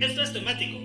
[0.00, 0.78] Esto es temático.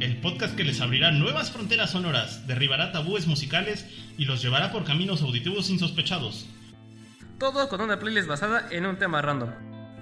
[0.00, 3.86] El podcast que les abrirá nuevas fronteras sonoras, derribará tabúes musicales
[4.18, 6.48] y los llevará por caminos auditivos insospechados.
[7.38, 9.50] Todo con una playlist basada en un tema random.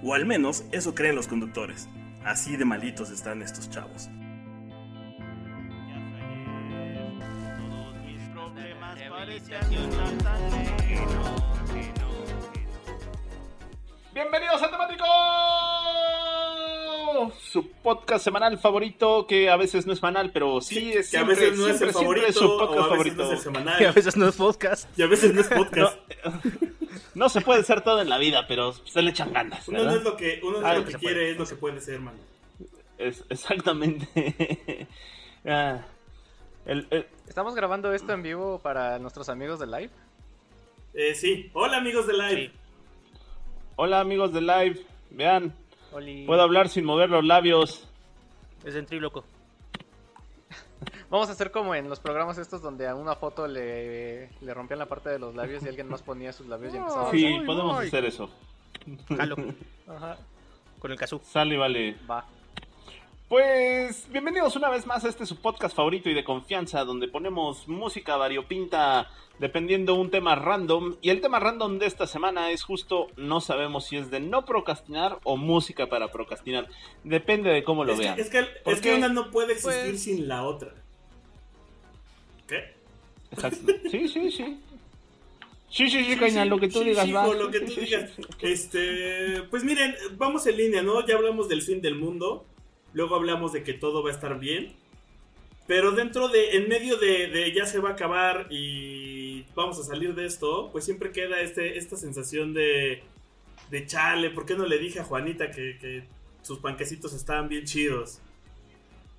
[0.03, 1.87] O al menos eso creen los conductores.
[2.25, 4.09] Así de malitos están estos chavos.
[14.15, 14.71] Bienvenidos a
[17.55, 21.23] su podcast semanal favorito, que a veces no es semanal, pero sí es Que a
[21.25, 23.17] veces no es el favorito, es su podcast o a veces favorito.
[23.17, 24.99] no es el semanal, Que a veces no es podcast.
[24.99, 25.99] y a veces no es podcast.
[27.15, 29.69] No se puede ser todo en la vida, pero se le echan ganas.
[29.69, 31.31] Uno no es lo que, uno no Ah, es lo que quiere, puede.
[31.31, 32.19] es lo que puede ser, mano.
[32.99, 34.09] Es- exactamente.
[35.47, 35.83] Ah,
[36.67, 39.91] el- el- Estamos grabando esto en vivo para nuestros amigos de live.
[40.95, 41.51] Eh, sí.
[41.53, 42.53] Hola amigos de Live.
[43.77, 45.55] hola amigos de Live, vean,
[45.95, 46.25] Oli.
[46.27, 47.89] puedo hablar sin mover los labios.
[48.65, 49.25] Es ventríloco.
[51.11, 54.79] Vamos a hacer como en los programas estos donde a una foto le, le rompían
[54.79, 57.47] la parte de los labios y alguien más ponía sus labios y empezaba Sí, a...
[57.47, 58.29] podemos hacer eso.
[59.17, 59.37] Jalo.
[59.89, 60.19] Ajá,
[60.79, 61.21] Con el kazoo.
[61.25, 61.97] Sale y vale.
[62.11, 62.25] va.
[63.35, 67.67] Pues bienvenidos una vez más a este su podcast favorito y de confianza donde ponemos
[67.67, 69.11] música variopinta
[69.41, 73.87] dependiendo un tema random y el tema random de esta semana es justo no sabemos
[73.87, 76.69] si es de no procrastinar o música para procrastinar
[77.03, 79.55] depende de cómo lo Es que, vean es que, ¿Por es que una no puede
[79.55, 80.73] existir Pues- sin la otra.
[82.47, 82.73] ¿Qué?
[83.33, 83.73] Exacto.
[83.91, 84.61] sí sí sí
[85.71, 87.35] sí sí sí, Caña, Sí, lo que tú sí, digas va.
[87.35, 88.13] lo que tú digas.
[88.43, 91.05] Este, pues miren, vamos en línea, ¿no?
[91.05, 92.47] Ya hablamos del fin del mundo.
[92.95, 94.73] Luego hablamos de que todo va a estar bien.
[95.67, 99.85] Pero dentro de, en medio de, de ya se va a acabar y vamos a
[99.85, 103.03] salir de esto, pues siempre queda este, esta sensación de,
[103.71, 106.05] de chale, ¿por qué no le dije a Juanita que,
[106.43, 108.21] sus panquecitos estaban bien chidos?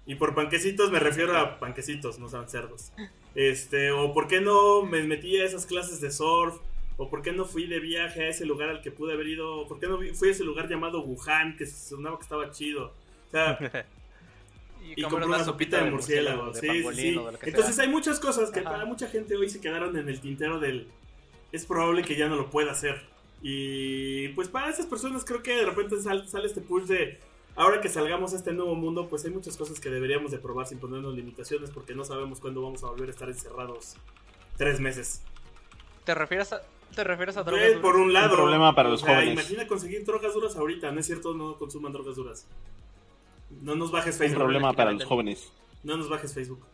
[0.06, 2.92] Y por panquecitos me refiero a panquecitos, no sean cerdos.
[3.34, 6.56] Este, o por qué no me metí a esas clases de surf,
[6.98, 9.68] o por qué no fui de viaje a ese lugar al que pude haber ido,
[9.68, 12.94] por qué no fui a ese lugar llamado Wuhan, que sonaba que estaba chido.
[14.88, 16.52] Y comer compré una sopita de murciélago.
[16.52, 17.20] de Sí, sí, sí.
[17.42, 17.86] Entonces sea.
[17.86, 18.70] hay muchas cosas que Ajá.
[18.70, 20.88] para mucha gente hoy se quedaron en el tintero del...
[21.52, 23.02] Es probable que ya no lo pueda hacer.
[23.42, 27.20] Y pues para esas personas creo que de repente sal- sale este push de...
[27.56, 30.68] Ahora que salgamos a este nuevo mundo, pues hay muchas cosas que deberíamos de probar
[30.68, 33.96] sin ponernos limitaciones porque no sabemos cuándo vamos a volver a estar encerrados
[34.58, 35.24] tres meses.
[36.04, 36.62] ¿Te refieres a,
[36.94, 37.82] te refieres a drogas Pues, duras?
[37.82, 38.30] por un lado...
[38.32, 39.34] Un problema para o los sea, jóvenes.
[39.34, 42.48] Imagina conseguir drogas duras ahorita, no es cierto, no consuman drogas duras.
[43.50, 44.40] No nos bajes un Facebook.
[44.40, 45.52] problema para los jóvenes
[45.84, 46.66] No nos bajes Facebook.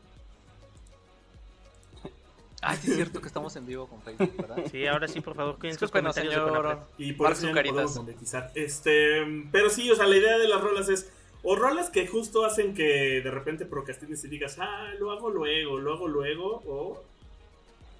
[2.63, 4.63] Ay, sí es cierto que estamos en vivo con Facebook, ¿verdad?
[4.71, 6.49] Sí, ahora sí, por favor, cuiden sus comentarios señor.
[6.49, 6.83] Conapred.
[6.99, 8.51] Y por eso ya podemos monetizar.
[8.53, 11.11] Este, pero sí, o sea, la idea de las rolas es
[11.41, 15.79] o rolas que justo hacen que de repente procrastines y digas, ah, lo hago luego,
[15.79, 17.03] lo hago luego, o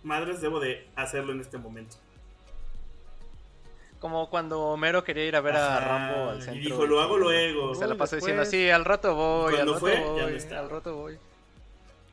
[0.04, 1.96] madres, debo de hacerlo en este momento.
[4.02, 6.62] Como cuando Homero quería ir a ver a Rambo al y centro.
[6.64, 7.76] dijo, lo hago luego.
[7.76, 10.70] Se la pasó diciendo, sí, al rato voy, al Cuando rato fue, voy, no al
[10.72, 11.18] rato voy.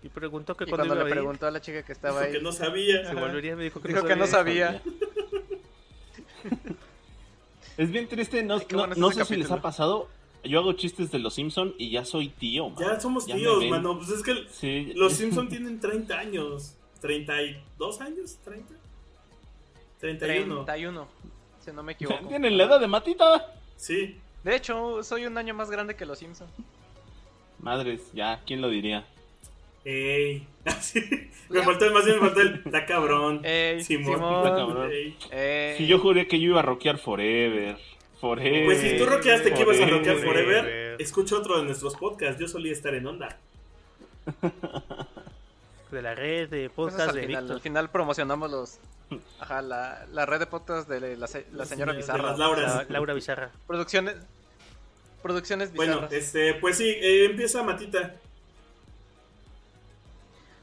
[0.03, 2.43] Y preguntó que Y cuando le preguntó a la chica que estaba Dijo ahí, que
[2.45, 3.09] no sabía.
[3.09, 4.83] se volvería, me dijo que dijo no que no sabía.
[7.79, 9.63] es bien triste no, Ay, no, no sé si les ha capítulo.
[9.63, 10.09] pasado
[10.45, 12.79] yo hago chistes de los Simpson y ya soy tío man.
[12.85, 13.97] Ya somos Ya tíos, mano.
[13.99, 14.93] Pues es que Sí.
[14.95, 16.75] los Simpson tienen 30 años.
[17.03, 18.39] ¿32 años?
[18.47, 18.63] ¿30?
[19.99, 20.65] 31.
[20.65, 21.09] 31,
[21.69, 22.25] si no me equivoco.
[22.29, 23.53] Tienen la edad de Matita.
[23.77, 24.19] Sí.
[24.45, 26.51] De hecho, soy un año más grande que los Simpsons.
[27.61, 29.05] Madres, ya, ¿quién lo diría?
[29.85, 30.47] Ey.
[30.65, 31.01] Así.
[31.49, 32.63] Me faltó más bien me faltó el.
[32.65, 33.41] Está cabrón.
[33.43, 34.15] Ey, Simón.
[34.17, 34.47] Simón.
[34.47, 34.91] Está cabrón.
[35.33, 35.77] Ey.
[35.79, 37.79] Si yo juré que yo iba a rockear forever.
[38.21, 38.67] Forever.
[38.67, 40.97] Pues si tú rockeaste que ibas a rockear forever, Forever.
[41.01, 42.39] escucha otro de nuestros podcasts.
[42.39, 43.39] Yo solía estar en onda.
[45.91, 47.57] De la red de pues podcast al de final, Víctor.
[47.57, 48.79] al final promocionamos los...
[49.41, 52.37] Ajá, la, la red de podcast de la, la señora Bizarra.
[52.37, 53.51] La- Laura Bizarra.
[53.67, 54.17] Producciones...
[55.23, 56.13] Producciones Bueno, bizarras.
[56.13, 58.15] este, pues sí, eh, empieza Matita.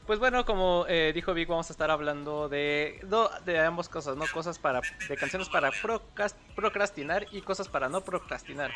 [0.06, 4.16] Pues bueno, como eh, dijo Vic, vamos a estar hablando de, do- de ambas cosas,
[4.16, 4.24] ¿no?
[4.32, 8.70] Cosas para, de canciones para procras- procrastinar y cosas para no procrastinar.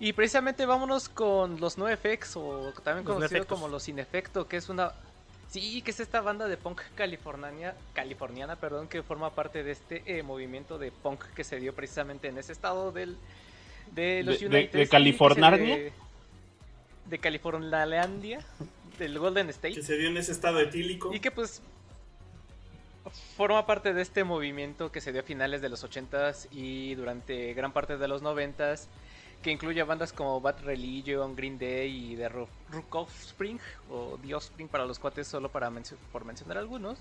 [0.00, 3.48] Y precisamente vámonos con los NoFX o también Los conocido NoFX.
[3.48, 4.92] como los Sin Efecto, que es una...
[5.48, 10.02] Sí, que es esta banda de punk californiana, californiana perdón, que forma parte de este
[10.06, 13.16] eh, movimiento de punk que se dio precisamente en ese estado del,
[13.92, 15.50] de los ¿De- de- United de se- California?
[15.52, 15.92] De,
[17.06, 18.44] de Californialandia,
[18.98, 19.74] del Golden State.
[19.74, 21.14] Que se dio en ese estado etílico.
[21.14, 21.62] Y que pues
[23.36, 27.54] forma parte de este movimiento que se dio a finales de los 80s y durante
[27.54, 28.86] gran parte de los 90s
[29.42, 34.34] que incluye bandas como Bad Religion, Green Day y The Ro- Rook Offspring o The
[34.34, 35.70] Offspring para los cuates solo para
[36.12, 36.98] por mencionar algunos.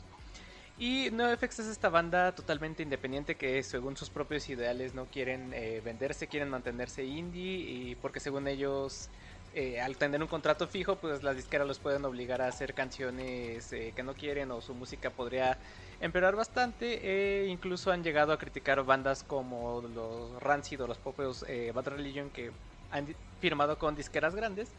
[0.79, 5.81] Y NoFX es esta banda totalmente independiente que según sus propios ideales no quieren eh,
[5.83, 9.09] venderse, quieren mantenerse indie y porque según ellos
[9.59, 13.73] eh, al tener un contrato fijo pues las disqueras los pueden obligar a hacer canciones
[13.73, 15.57] eh, que no quieren o su música podría
[15.99, 21.43] empeorar bastante e incluso han llegado a criticar bandas como los Rancid o los propios
[21.47, 22.51] eh, Bad Religion que
[22.91, 24.69] han firmado con disqueras grandes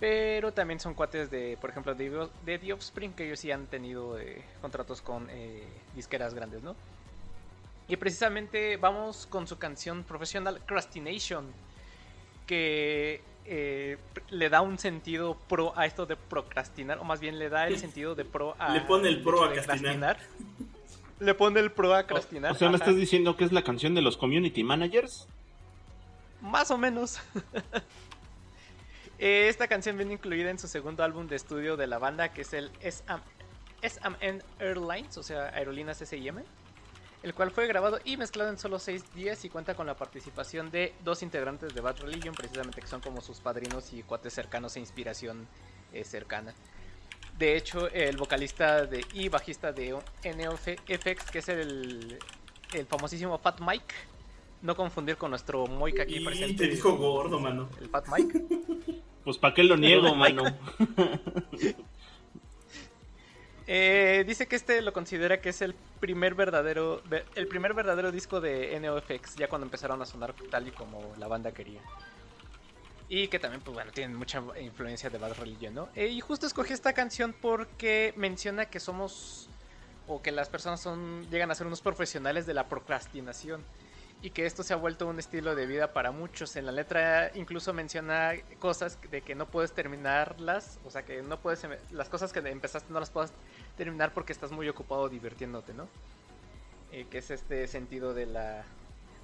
[0.00, 3.66] pero también son cuates de, por ejemplo, de, de The Offspring, que ellos sí han
[3.66, 4.16] tenido
[4.62, 5.28] contratos con
[5.94, 6.74] disqueras grandes, ¿no?
[7.86, 11.52] Y precisamente vamos con su canción profesional, Crustination,
[12.46, 13.98] que eh,
[14.30, 17.78] le da un sentido pro a esto de procrastinar, o más bien le da el
[17.78, 18.72] sentido de pro a...
[18.72, 20.18] Le pone el pro a de castinar.
[21.18, 22.52] Le pone el pro a crastinar.
[22.52, 25.26] O sea, ¿me estás diciendo que es la canción de los community managers?
[26.40, 27.20] Más o menos.
[29.22, 32.40] Eh, Esta canción viene incluida en su segundo álbum de estudio de la banda, que
[32.40, 33.20] es el SM
[33.82, 36.36] SMN Airlines, o sea, Aerolíneas SIM,
[37.22, 40.70] el cual fue grabado y mezclado en solo 6 días y cuenta con la participación
[40.70, 44.76] de dos integrantes de Bad Religion, precisamente que son como sus padrinos y cuates cercanos
[44.76, 45.46] e inspiración
[45.92, 46.54] eh, cercana.
[47.38, 49.90] De hecho, el vocalista de, y bajista de
[50.24, 52.18] NOFX, que es el,
[52.74, 53.94] el famosísimo Fat Mike,
[54.62, 56.64] no confundir con nuestro Moik aquí Y presente.
[56.66, 57.68] te dijo gordo, mano.
[57.80, 58.44] El Fat Mike.
[59.24, 60.44] Pues ¿para qué lo niego, mano?
[63.72, 68.10] Eh, dice que este lo considera que es el primer verdadero ve- el primer verdadero
[68.10, 71.80] disco de NOFX ya cuando empezaron a sonar tal y como la banda quería
[73.08, 75.88] y que también pues bueno tienen mucha influencia de Bad Religion ¿no?
[75.94, 79.50] Eh, y justo escogí esta canción porque menciona que somos
[80.08, 83.64] o que las personas son llegan a ser unos profesionales de la procrastinación
[84.22, 86.54] y que esto se ha vuelto un estilo de vida para muchos.
[86.56, 91.40] En la letra incluso menciona cosas de que no puedes terminarlas, o sea que no
[91.40, 93.32] puedes em- las cosas que empezaste no las puedes
[93.80, 95.88] terminar porque estás muy ocupado divirtiéndote, ¿no?
[96.92, 98.62] Eh, que es este sentido de la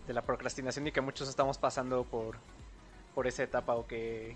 [0.06, 2.38] de la procrastinación y que muchos estamos pasando por
[3.14, 4.35] por esa etapa o que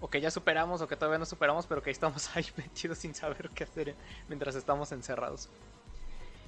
[0.00, 3.14] o que ya superamos o que todavía no superamos, pero que estamos ahí metidos sin
[3.14, 3.94] saber qué hacer
[4.28, 5.50] mientras estamos encerrados.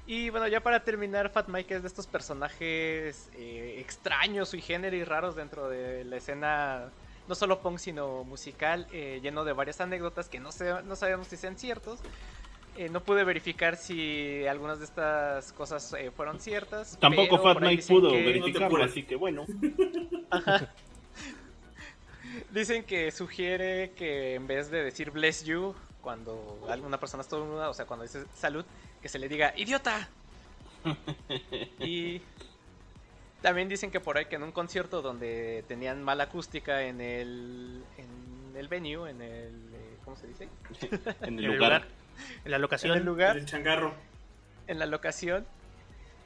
[0.06, 4.97] Y bueno, ya para terminar, Fat Mike es de estos personajes eh, extraños y género
[4.97, 6.91] y raros dentro de la escena,
[7.29, 11.29] no solo punk, sino musical, eh, lleno de varias anécdotas que no, sé, no sabemos
[11.29, 12.00] si sean ciertos.
[12.77, 16.97] Eh, no pude verificar si algunas de estas cosas eh, fueron ciertas.
[16.99, 19.45] Tampoco Fat dicen pudo que- verificarlo, así que bueno.
[22.51, 27.75] Dicen que sugiere que en vez de decir bless you, cuando alguna persona estornuda, o
[27.75, 28.65] sea, cuando dice salud,
[29.03, 30.09] que se le diga idiota.
[31.81, 32.23] y
[33.43, 37.83] también dicen que por ahí que en un concierto donde tenían mala acústica en el,
[37.99, 40.49] en el venue, en el, eh, ¿cómo se dice?
[41.21, 41.87] En el lugar.
[42.44, 42.97] En la En locación.
[42.97, 43.37] el lugar.
[43.37, 43.94] El changarro.
[44.67, 45.44] en la locación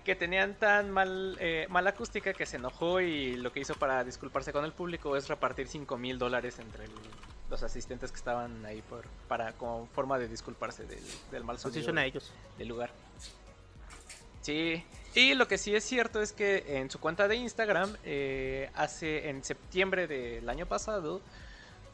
[0.04, 4.04] que tenían tan mal eh, mala acústica que se enojó y lo que hizo para
[4.04, 6.90] disculparse con el público es repartir 5 mil dólares entre el-
[7.50, 11.00] los asistentes que estaban ahí por para como forma de disculparse del,
[11.32, 12.32] del mal sonido a ellos.
[12.58, 12.90] del lugar.
[14.42, 14.84] Sí,
[15.14, 19.28] y lo que sí es cierto es que en su cuenta de Instagram, eh, hace
[19.28, 21.20] en septiembre del año pasado,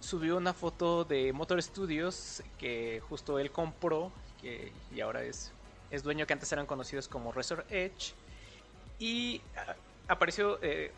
[0.02, 5.52] subió una foto de Motor Studios que justo él compró que, y ahora es,
[5.90, 8.12] es dueño que antes eran conocidos como Resort Edge.
[8.98, 9.74] Y ah,
[10.08, 10.92] apareció, eh,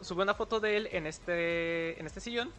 [0.00, 2.50] subió una foto de él en este, en este sillón.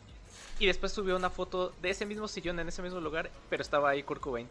[0.59, 3.89] Y después subió una foto de ese mismo sillón en ese mismo lugar, pero estaba
[3.89, 4.47] ahí Kurt Cobain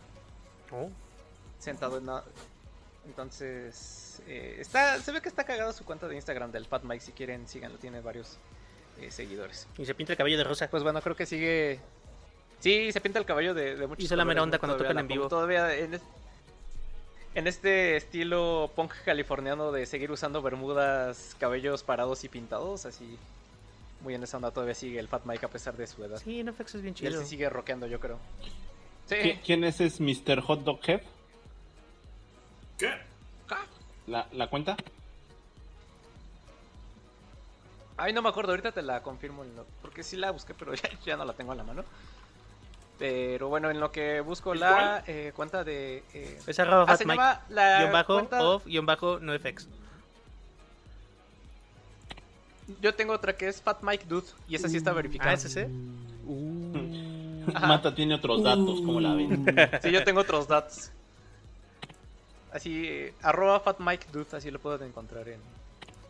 [0.70, 0.90] Oh.
[1.58, 2.24] sentado en la...
[3.06, 7.04] Entonces, eh, está, se ve que está cagado su cuenta de Instagram del Fat Mike.
[7.04, 8.38] Si quieren, síganlo, tiene varios
[9.00, 9.66] eh, seguidores.
[9.78, 10.68] Y se pinta el cabello de rosa.
[10.70, 11.80] Pues bueno, creo que sigue.
[12.60, 14.04] Sí, se pinta el caballo de, de muchos.
[14.04, 14.60] Hizo la mera onda ¿no?
[14.60, 15.28] cuando Todavía tocan en vivo.
[15.28, 16.02] Todavía en, es-
[17.34, 23.18] en este estilo punk californiano de seguir usando bermudas, cabellos parados y pintados, así.
[24.00, 26.20] Muy en esa onda todavía sigue el Fat Mike a pesar de su edad.
[26.22, 27.22] Sí, NFX es bien y él chido.
[27.22, 28.18] sí sigue rockeando, yo creo.
[29.06, 29.16] Sí.
[29.16, 30.40] ¿Qui- ¿Quién es ese Mr.
[30.42, 31.00] Hot Dog Head?
[32.78, 32.90] ¿Qué?
[34.06, 34.76] ¿La, la cuenta?
[37.96, 39.44] Ay, no me acuerdo, ahorita te la confirmo.
[39.44, 41.84] en lo- Porque sí la busqué, pero ya, ya no la tengo a la mano.
[42.98, 46.04] Pero bueno, en lo que busco ¿El la eh, cuenta de.
[46.14, 47.16] eh, Es arroba ah, se Mike.
[47.18, 49.68] llama la Guión bajo, cuenta- off, guion bajo, no FX.
[52.80, 55.30] Yo tengo otra que es Fat Mike Dude y esa sí está verificada.
[55.30, 55.60] Ah, ese sí.
[57.54, 57.66] Ajá.
[57.66, 59.44] Mata tiene otros datos, como la ven?
[59.82, 60.90] Sí, yo tengo otros datos.
[62.52, 65.40] Así, eh, arroba Fat Mike Dude, así lo puedo encontrar en,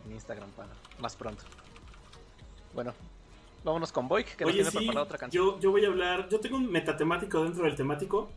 [0.05, 1.43] en Instagram para más pronto.
[2.75, 2.93] Bueno,
[3.63, 5.43] Vámonos con Boyk, que nos Oye, tiene sí, preparada otra canción.
[5.43, 6.29] yo, yo voy a hablar.
[6.29, 8.29] Yo tengo un metatemático dentro del temático.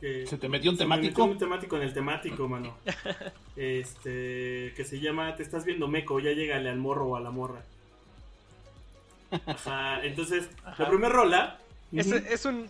[0.00, 1.24] que- ¿Se te metió un se me metió temático?
[1.32, 2.76] un temático en el temático, mano.
[3.56, 4.72] Este.
[4.76, 7.62] Que se llama Te estás viendo meco, ya llégale al morro o a la morra.
[9.46, 10.82] Ajá, entonces, Ajá.
[10.82, 11.60] la primera rola.
[11.92, 12.68] Es, un.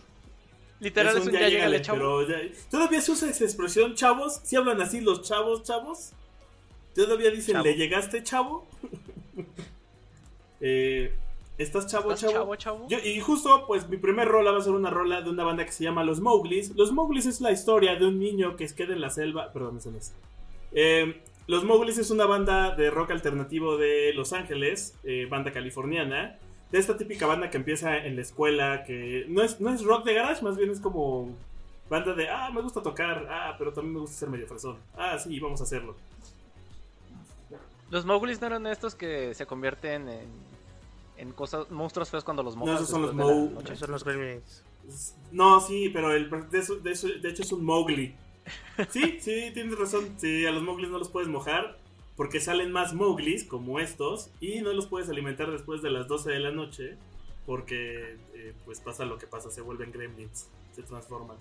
[0.79, 2.21] Literal, es un, ya llegale, chavo.
[2.27, 2.37] ya-
[2.69, 4.39] Todavía se usa esa expresión, chavos.
[4.43, 6.11] Si hablan así los chavos, chavos.
[6.93, 7.65] Todavía dicen, Chavo.
[7.65, 8.67] ¿le llegaste, chavo?
[10.61, 11.13] eh,
[11.57, 12.33] ¿Estás chavo, ¿Estás chavo?
[12.33, 12.87] chavo, chavo?
[12.89, 15.65] Yo- y justo, pues mi primer rola va a ser una rola de una banda
[15.65, 16.75] que se llama Los Mowglis.
[16.75, 19.53] Los Mowglis es la historia de un niño que queda en la selva.
[19.53, 20.13] Perdón, ese no es.
[20.73, 26.37] Eh, Los Mowglis es una banda de rock alternativo de Los Ángeles, eh, banda californiana.
[26.71, 30.03] De esta típica banda que empieza en la escuela, que no es, no es rock
[30.03, 31.29] de garage, más bien es como
[31.89, 34.77] banda de, ah, me gusta tocar, ah, pero también me gusta ser medio fresón.
[34.97, 35.95] Ah, sí, vamos a hacerlo.
[37.91, 40.27] Los Mowglis no eran estos que se convierten en,
[41.17, 42.75] en cosas, monstruos feos cuando los mojas.
[42.77, 43.67] esos son los noche.
[43.73, 44.63] Esos son los gremlins.
[45.31, 48.15] No, sí, pero el, de, eso- de eso- de hecho es un Mowgli.
[48.89, 50.09] Sí, sí, tienes razón.
[50.17, 51.77] Sí, a los Mowglis no los puedes mojar
[52.15, 56.31] porque salen más Mowglis como estos y no los puedes alimentar después de las 12
[56.31, 56.97] de la noche
[57.45, 61.37] porque eh, pues pasa lo que pasa, se vuelven gremlins, se transforman.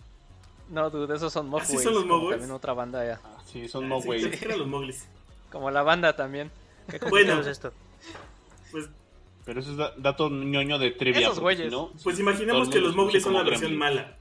[0.71, 2.39] No, dude, esos son ¿Así son los Mogways?
[2.39, 3.21] También otra banda ya.
[3.23, 4.09] Ah, sí, son Ah, sí,
[4.43, 5.07] eran los Mowglis.
[5.55, 6.51] Como la banda también.
[6.91, 7.41] ¿Qué Bueno.
[7.41, 7.73] es esto?
[8.73, 8.89] Pues,
[9.45, 11.21] Pero eso es da- dato ñoño de trivia.
[11.29, 11.71] Esos güeyes.
[11.73, 14.17] no, pues imaginemos que los conoce son la versión mala.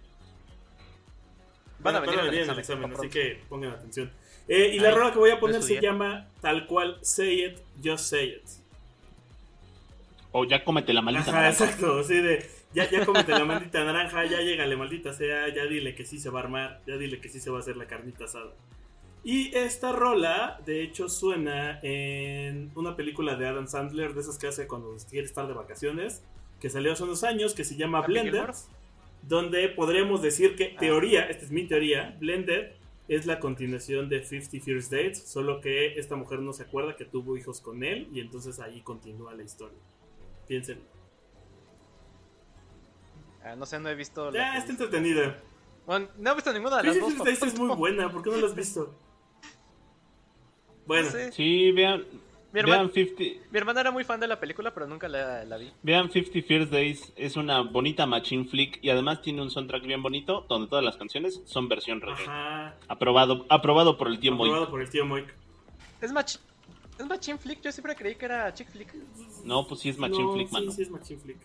[1.80, 3.72] Van a Van venir a en el venir en el examen, examen, así que pongan
[3.72, 4.12] atención.
[4.48, 7.58] Eh, y la rola que voy a no poner se llama tal cual Say It,
[7.84, 8.50] Just Say It.
[10.32, 11.32] O ya cómete la maldita.
[11.32, 11.64] Ajá, naranja.
[11.66, 15.94] exacto, así de, ya, ya cómete la maldita naranja, ya llégale, maldita sea, ya dile
[15.96, 17.86] que sí se va a armar, ya dile que sí se va a hacer la
[17.88, 18.52] carnita asada.
[19.24, 24.48] Y esta rola, de hecho, suena en una película de Adam Sandler, de esas que
[24.48, 26.22] hace cuando quiere estar de vacaciones,
[26.60, 28.54] que salió hace unos años, que se llama Gilmore.
[29.26, 30.80] donde podremos decir que, Ah.
[30.80, 32.72] teoría, esta es mi teoría, Blended
[33.08, 37.06] es la continuación de 50 First Dates, solo que esta mujer no se acuerda que
[37.06, 39.78] tuvo hijos con él, y entonces ahí continúa la historia.
[40.46, 40.80] Piensen.
[43.46, 44.30] Ah, no sé, no he visto.
[44.32, 45.38] la Ya, que está entretenida.
[45.86, 47.14] Bueno, no he visto ninguna de las dos.
[47.14, 48.94] por esta es muy buena, ¿por qué no la has visto?
[50.86, 51.32] Bueno, No sé.
[51.32, 52.04] Sí, vean,
[52.52, 55.44] Mi, hermana, vean 50, mi hermana era muy fan de la película, pero nunca la,
[55.46, 55.72] la vi.
[55.82, 57.14] vean 50 First Days.
[57.16, 60.98] Es una bonita machine flick y además tiene un soundtrack bien bonito donde todas las
[60.98, 62.24] canciones son versión reggae.
[62.24, 64.50] ajá, Aprobado, aprobado por el tío Moy.
[64.50, 65.34] aprobado por el tío Moik.
[66.02, 66.36] Es mach...
[67.00, 68.94] Es Machine Flick, yo siempre creí que era Chick Flick.
[69.44, 70.72] No, pues sí es machine No, flick, sí, mano.
[70.72, 71.38] sí es Machine Flick.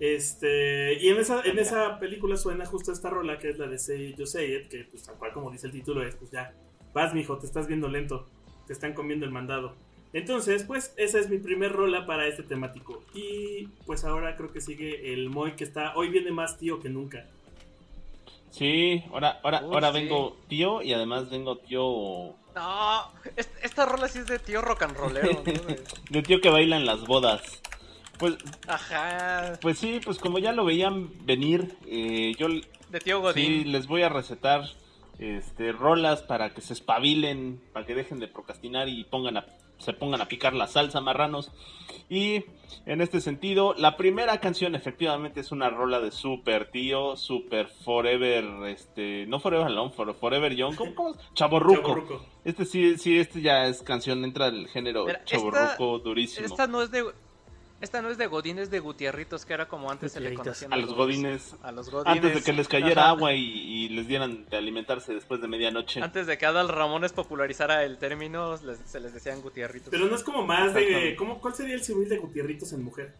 [0.00, 3.78] Este, y en esa, en esa película suena justo esta rola que es la de
[3.78, 6.54] Say You Say It, que pues tal cual como dice el título es, pues ya,
[6.94, 8.26] vas mijo, te estás viendo lento,
[8.72, 9.74] están comiendo el mandado.
[10.12, 13.02] Entonces, pues esa es mi primer rola para este temático.
[13.14, 16.88] Y pues ahora creo que sigue el Moy que está, hoy viene más tío que
[16.90, 17.24] nunca.
[18.50, 20.00] Sí, ahora, ahora, Uy, ahora sí.
[20.00, 24.82] vengo tío y además vengo tío No, es- esta rola sí es de tío rock
[24.82, 25.32] and rollero.
[25.32, 25.42] ¿no?
[26.10, 27.62] De- tío que baila en las bodas.
[28.18, 28.36] Pues,
[28.68, 32.48] Ajá, pues sí, pues como ya lo veían venir, eh, yo
[32.90, 33.72] de tío sí Godín.
[33.72, 34.64] les voy a recetar
[35.18, 39.46] este rolas para que se espabilen, para que dejen de procrastinar y pongan a,
[39.78, 41.50] se pongan a picar la salsa marranos.
[42.08, 42.44] Y
[42.86, 48.44] en este sentido, la primera canción efectivamente es una rola de super tío, super forever,
[48.68, 51.16] este, no forever alone, for- forever young, ¿cómo, cómo es?
[51.34, 52.24] Chaborruco.
[52.44, 56.46] Este sí, sí, este ya es canción, entra el género chaborruco durísimo.
[56.46, 57.04] Esta no es de.
[57.82, 60.72] Esta no es de Godín, es de Gutierritos, que era como antes se le conocían
[60.72, 62.16] A los godines, A los Godines.
[62.16, 63.10] antes de que les cayera Ajá.
[63.10, 66.00] agua y, y les dieran de alimentarse después de medianoche.
[66.00, 69.88] Antes de que Adal Ramones popularizara el término, les- se les decían Gutierritos.
[69.90, 71.16] Pero no es como más de.
[71.18, 73.12] ¿cómo, ¿cuál sería el civil de Gutierritos en mujer?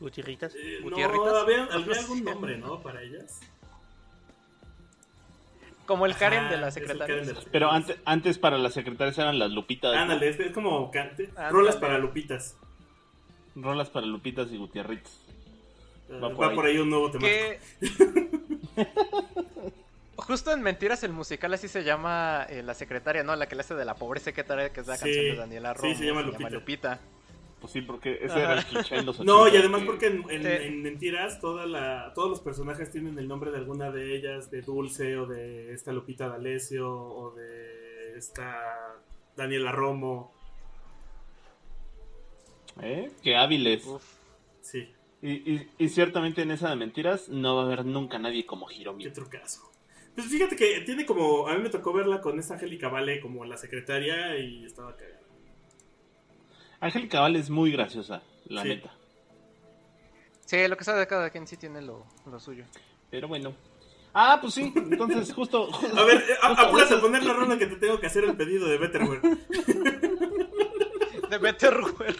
[0.00, 0.54] Gutierritas.
[0.56, 2.80] Eh, no, había algún nombre, ¿no?
[2.82, 3.40] Para ellas.
[5.86, 7.06] Como el Karen Ajá, de la secretaria.
[7.06, 9.94] Karen de la Pero antes, antes para las secretarias eran las lupitas.
[9.94, 11.50] Ándale, es, es como cante- Ándale.
[11.50, 12.56] rolas para lupitas.
[13.54, 15.12] Rolas para lupitas y gutierritos.
[16.10, 16.78] Eh, Va va, por por ahí.
[16.78, 17.10] un nuevo.
[17.12, 17.58] Que.
[20.16, 23.36] Justo en Mentiras el musical así se llama eh, la secretaria, ¿no?
[23.36, 25.74] La que le hace de la pobre secretaria, que es la Sí, canción de Daniela
[25.74, 25.94] sí, Romo.
[25.96, 26.50] se llama Lupita.
[26.50, 27.00] Lupita.
[27.64, 28.42] Pues sí, porque ese Ajá.
[28.42, 30.66] era el cliché en los No, 80, y además que- porque en, en- Sí.
[30.66, 34.60] en Mentiras toda la, todos los personajes tienen el nombre de alguna de ellas, de
[34.60, 38.98] Dulce o de esta Lupita D'Alessio o de esta
[39.34, 40.34] Daniela Romo.
[42.82, 43.10] ¿Eh?
[43.22, 43.86] Qué hábiles.
[43.86, 44.02] Uf.
[44.60, 44.88] Sí,
[45.22, 48.70] Y, y, y ciertamente en esa de mentiras no va a haber nunca nadie como
[48.70, 49.04] Hiromi.
[49.04, 49.62] qué trucazo.
[50.14, 53.44] Pues fíjate que tiene como, a mí me tocó verla con esta Angélica Vale como
[53.46, 55.23] la secretaria y estaba cagada.
[56.80, 58.68] Angélica Vale es muy graciosa, la Sí.
[58.68, 58.92] neta.
[60.46, 62.64] Sí, lo que sabe de cada quien sí tiene lo, lo suyo.
[63.10, 63.54] Pero bueno.
[64.12, 65.68] Ah, pues sí, entonces justo...
[65.96, 68.06] A ver, eh, a- justo apúrate eso- a poner la rola que te tengo que
[68.06, 69.20] hacer el pedido de Betterware.
[71.30, 72.16] De Betterware.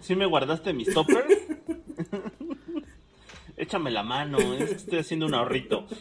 [0.00, 1.26] ¿Sí me guardaste mis toppers?
[3.56, 5.86] Échame la mano, es que estoy haciendo un ahorrito.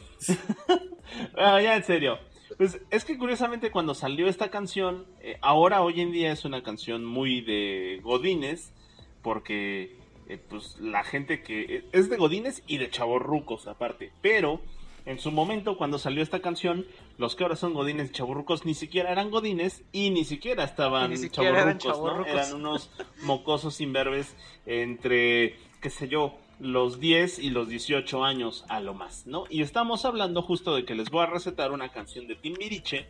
[1.37, 2.19] Ah, ya en serio.
[2.57, 6.63] Pues es que curiosamente cuando salió esta canción, eh, ahora hoy en día es una
[6.63, 8.73] canción muy de Godines,
[9.21, 9.95] porque
[10.27, 14.59] eh, pues la gente que es de Godines y de chavorrucos aparte, pero
[15.05, 16.87] en su momento cuando salió esta canción,
[17.19, 21.11] los que ahora son Godines y chavorrucos ni siquiera eran Godines y ni siquiera estaban
[21.11, 22.39] ni siquiera eran chavorrucos, ¿no?
[22.39, 22.89] Eran unos
[23.21, 24.35] mocosos imberbes
[24.65, 29.43] entre, qué sé yo, los 10 y los 18 años a lo más, ¿no?
[29.49, 33.05] Y estamos hablando justo de que les voy a recetar una canción de Timbiriche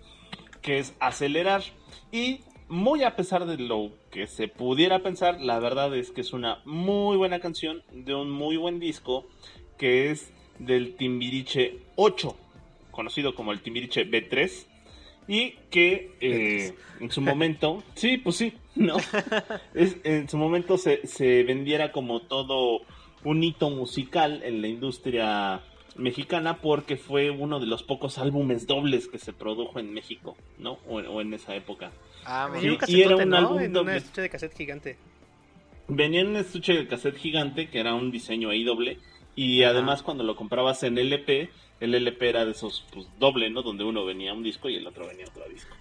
[0.62, 1.64] que es Acelerar
[2.12, 6.34] y muy a pesar de lo que se pudiera pensar, la verdad es que es
[6.34, 9.26] una muy buena canción de un muy buen disco
[9.78, 12.36] que es del Timbiriche 8,
[12.92, 14.66] conocido como el Timbiriche B3
[15.30, 18.98] y que eh, en su momento, sí, pues sí, ¿no?
[19.74, 22.82] Es- en su momento se, se vendiera como todo
[23.24, 25.62] un hito musical en la industria
[25.96, 30.74] mexicana porque fue uno de los pocos álbumes dobles que se produjo en México, ¿no?
[30.88, 31.92] O, o en esa época.
[32.26, 33.38] Ah, un y era un ¿no?
[33.38, 33.92] álbum En doble.
[33.92, 34.98] una estuche de cassette gigante.
[35.88, 39.00] Venía en un estuche de cassette gigante que era un diseño ahí doble
[39.36, 39.72] y Ajá.
[39.72, 43.62] además cuando lo comprabas en LP, el LP era de esos pues doble, ¿no?
[43.62, 45.76] Donde uno venía un disco y el otro venía otro disco.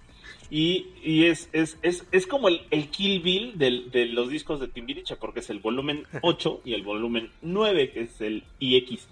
[0.49, 4.59] Y, y es, es, es, es como el, el Kill Bill del- de los discos
[4.59, 9.05] de Timbiriche, porque es el volumen 8 y el volumen 9, que es el IX.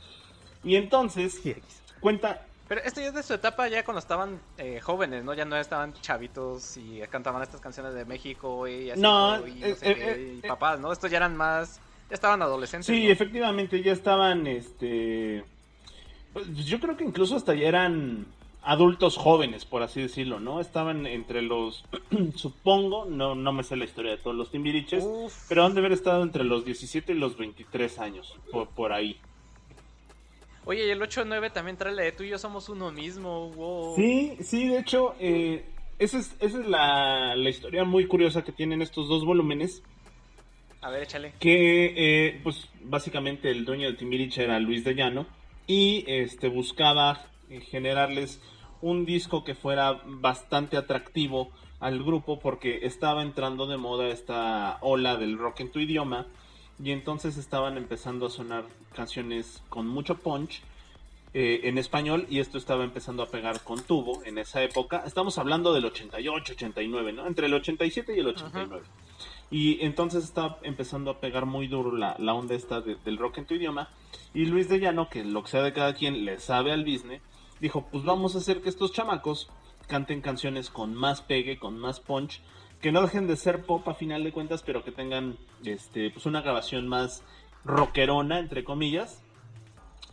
[0.64, 1.42] Y entonces,
[2.00, 5.34] cuenta, Pero esto ya es de su etapa ya cuando estaban eh, jóvenes, ¿no?
[5.34, 9.02] Ya no estaban chavitos y cantaban estas canciones de México y así.
[9.02, 10.92] No, y, eh, no sé eh, qué, y papás, ¿no?
[10.92, 11.80] Estos ya eran más...
[12.10, 12.86] Ya estaban adolescentes.
[12.88, 13.12] Sí, ¿no?
[13.12, 15.44] efectivamente, ya estaban, este...
[16.34, 18.26] pues, Yo creo que incluso hasta ya eran
[18.66, 20.60] adultos jóvenes, por así decirlo, ¿no?
[20.60, 21.86] Estaban entre los,
[22.36, 25.46] supongo, no, no me sé la historia de todos los timbiriches, Uf.
[25.48, 29.18] pero han de haber estado entre los 17 y los 23 años, por, por ahí.
[30.66, 33.52] Oye, y el 8-9 también trae la de tú y yo somos uno mismo.
[33.52, 33.96] Wow.
[33.96, 35.64] Sí, sí, de hecho, eh,
[36.00, 39.84] esa es, esa es la, la historia muy curiosa que tienen estos dos volúmenes.
[40.82, 41.34] A ver, échale.
[41.40, 45.26] que eh, pues básicamente el dueño de Timbiriche era Luis de Llano
[45.66, 48.40] y este buscaba eh, generarles
[48.82, 55.18] un disco que fuera bastante atractivo al grupo porque estaba entrando de moda esta ola
[55.18, 56.26] del rock en tu idioma
[56.84, 60.62] y entonces estaban empezando a sonar canciones con mucho punch
[61.34, 65.04] eh, en español y esto estaba empezando a pegar con tubo en esa época.
[65.06, 67.28] Estamos hablando del 88, 89, ¿no?
[67.28, 68.82] Entre el 87 y el 89.
[69.52, 73.38] Y entonces está empezando a pegar muy duro la, la onda esta de- del rock
[73.40, 73.90] en tu idioma.
[74.34, 77.22] Y Luis de Llano, que lo que sea de cada quien le sabe al business,
[77.60, 79.50] dijo, pues vamos a hacer que estos chamacos
[79.88, 82.42] canten canciones con más pegue, con más punch,
[82.82, 86.26] que no dejen de ser pop a final de cuentas, pero que tengan este, pues
[86.26, 87.24] una grabación más
[87.64, 89.22] rockerona, entre comillas.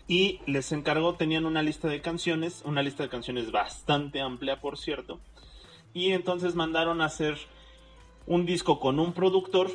[0.08, 4.78] Y les encargó, tenían una lista de canciones, una lista de canciones bastante amplia, por
[4.78, 5.20] cierto.
[5.94, 7.38] Y entonces mandaron a hacer
[8.26, 9.70] un disco con un productor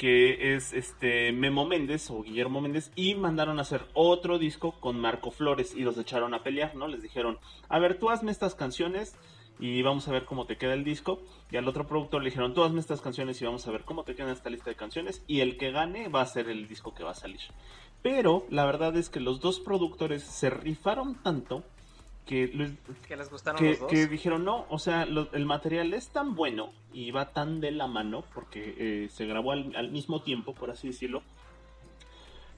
[0.00, 4.98] que es este Memo Méndez o Guillermo Méndez y mandaron a hacer otro disco con
[4.98, 6.88] Marco Flores y los echaron a pelear, ¿no?
[6.88, 9.14] Les dijeron, a ver, tú hazme estas canciones
[9.58, 11.20] y vamos a ver cómo te queda el disco.
[11.50, 14.04] Y al otro productor le dijeron, tú hazme estas canciones y vamos a ver cómo
[14.04, 16.94] te queda esta lista de canciones y el que gane va a ser el disco
[16.94, 17.40] que va a salir.
[18.00, 21.62] Pero la verdad es que los dos productores se rifaron tanto
[22.26, 22.72] que Luis-
[23.08, 23.90] Que les gustaron que, los dos.
[23.90, 27.70] que dijeron no, o sea, lo- el material es tan bueno y va tan de
[27.72, 31.22] la mano porque eh, se grabó al, al mismo tiempo, por así decirlo,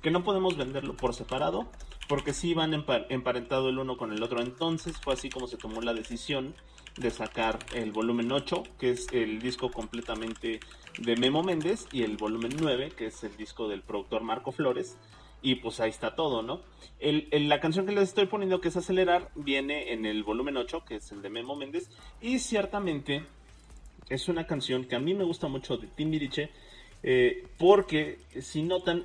[0.03, 1.67] que no podemos venderlo por separado
[2.09, 4.41] porque sí van empa- emparentado el uno con el otro.
[4.43, 6.55] Entonces fue así como se tomó la decisión
[6.99, 10.61] de sacar el volumen 8, que es el disco completamente
[10.99, 14.99] de Memo Méndez, y el volumen 9, que es el disco del productor Marco Flores.
[15.43, 16.63] Y pues ahí está todo, ¿no?
[17.01, 20.85] El, la canción que les estoy poniendo, que es Acelerar, viene en el volumen 8,
[20.87, 21.91] que es el de Memo Méndez.
[22.21, 23.25] Y ciertamente
[24.09, 26.51] es una canción que a mí me gusta mucho de Timbiriche.
[27.03, 29.05] eh, porque si notan,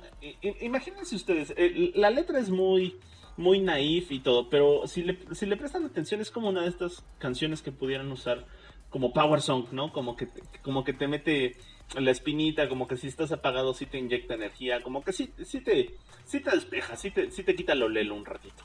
[0.60, 2.94] imagínense ustedes, eh, la letra es muy,
[3.36, 6.68] muy naif y todo, pero si le, si le prestan atención es como una de
[6.68, 8.46] estas canciones que pudieran usar
[8.90, 9.92] como power song, ¿no?
[9.92, 10.28] Como que,
[10.62, 11.56] como que te mete
[11.96, 15.60] la espinita, como que si estás apagado sí te inyecta energía, como que sí, sí
[15.60, 18.62] te, sí te despeja, sí te, sí te quita lo lelo un ratito.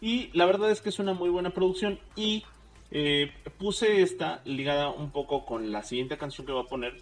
[0.00, 2.44] Y la verdad es que es una muy buena producción y
[2.92, 6.94] Eh, puse esta ligada un poco con la siguiente canción que voy a poner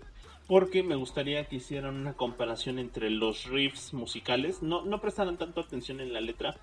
[0.47, 5.61] porque me gustaría que hicieran una comparación entre los riffs musicales, no, no prestaran tanto
[5.61, 6.57] atención en la letra,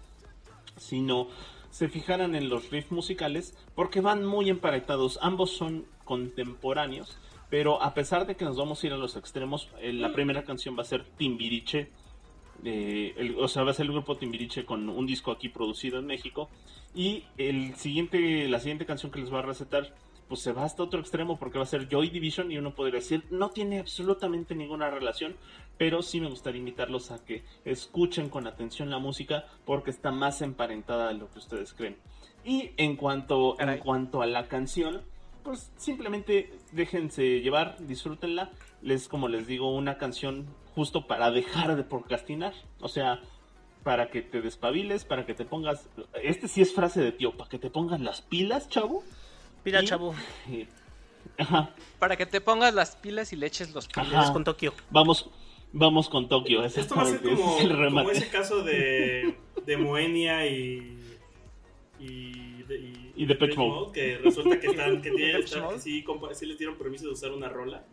[0.76, 1.28] sino
[1.70, 7.16] se fijaran en los riffs musicales porque van muy emparentados, ambos son contemporáneos,
[7.52, 10.44] pero a pesar de que nos vamos a ir a los extremos, eh, la primera
[10.44, 11.92] canción va a ser Timbiriche,
[12.64, 16.00] eh, el- o sea, va a ser el grupo Timbiriche con un disco aquí producido
[16.00, 16.50] en México,
[16.96, 19.94] y el siguiente, la siguiente canción que les voy a recetar,
[20.30, 23.00] pues se va hasta otro extremo porque va a ser Joy Division y uno podría
[23.02, 25.36] decir, no tiene absolutamente ninguna relación,
[25.78, 30.42] pero sí me gustaría invitarlos a que escuchen con atención la música porque está más
[30.42, 31.98] emparentada de lo que ustedes creen.
[32.46, 35.02] Y en cuanto, en cuanto a la canción,
[35.44, 38.52] pues simplemente déjense llevar, disfrútenla.
[38.82, 42.54] Les, como les digo, una canción justo para dejar de procrastinar.
[42.80, 43.20] O sea,
[43.84, 45.88] para que te despabiles, para que te pongas.
[46.24, 49.04] Este sí es frase de tío, para que te pongas las pilas, chavo.
[49.66, 50.16] Y- chavo,
[50.50, 50.68] Eh,
[51.38, 54.10] Ajá, Para que te pongas las pilas y le eches los Ajá.
[54.10, 54.74] vienes con Tokio.
[54.90, 55.30] vamos,
[55.72, 56.64] vamos con Tokio.
[56.66, 60.98] Esto va a ser como, ese es el como ese caso de, de Moenia y.
[62.00, 62.64] y,
[63.16, 63.92] Y Depeche Mode.
[63.94, 65.76] Que resulta que, están, que, tienen, están- Mode.
[65.76, 67.86] que sí, compa- sí les dieron permiso de usar una rola.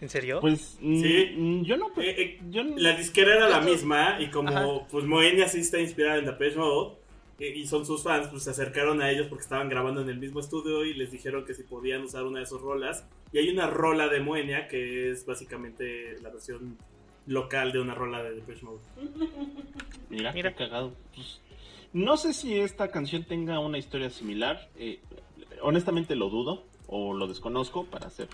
[0.00, 0.40] ¿En serio?
[0.40, 1.34] Pues Sí.
[1.36, 1.88] mm, yo no.
[2.00, 4.66] Eh, eh, yo no- La disquera era la misma y como Ajá.
[4.90, 6.96] pues Moenia sí está inspirada en Depeche Mode
[7.38, 10.18] eh, y son sus fans, pues se acercaron a ellos porque estaban grabando en el
[10.18, 13.06] mismo estudio y les dijeron que si podían usar una de sus rolas.
[13.32, 16.78] Y hay una rola de Moenia que es básicamente la versión
[17.26, 18.80] local de una rola de Depeche Mode.
[20.08, 20.50] Mira, Mira.
[20.52, 20.94] qué cagado.
[21.14, 21.40] Pues,
[21.92, 24.68] no sé si esta canción tenga una historia similar.
[24.76, 25.00] eh,
[25.62, 28.28] honestamente lo dudo o lo desconozco para hacer.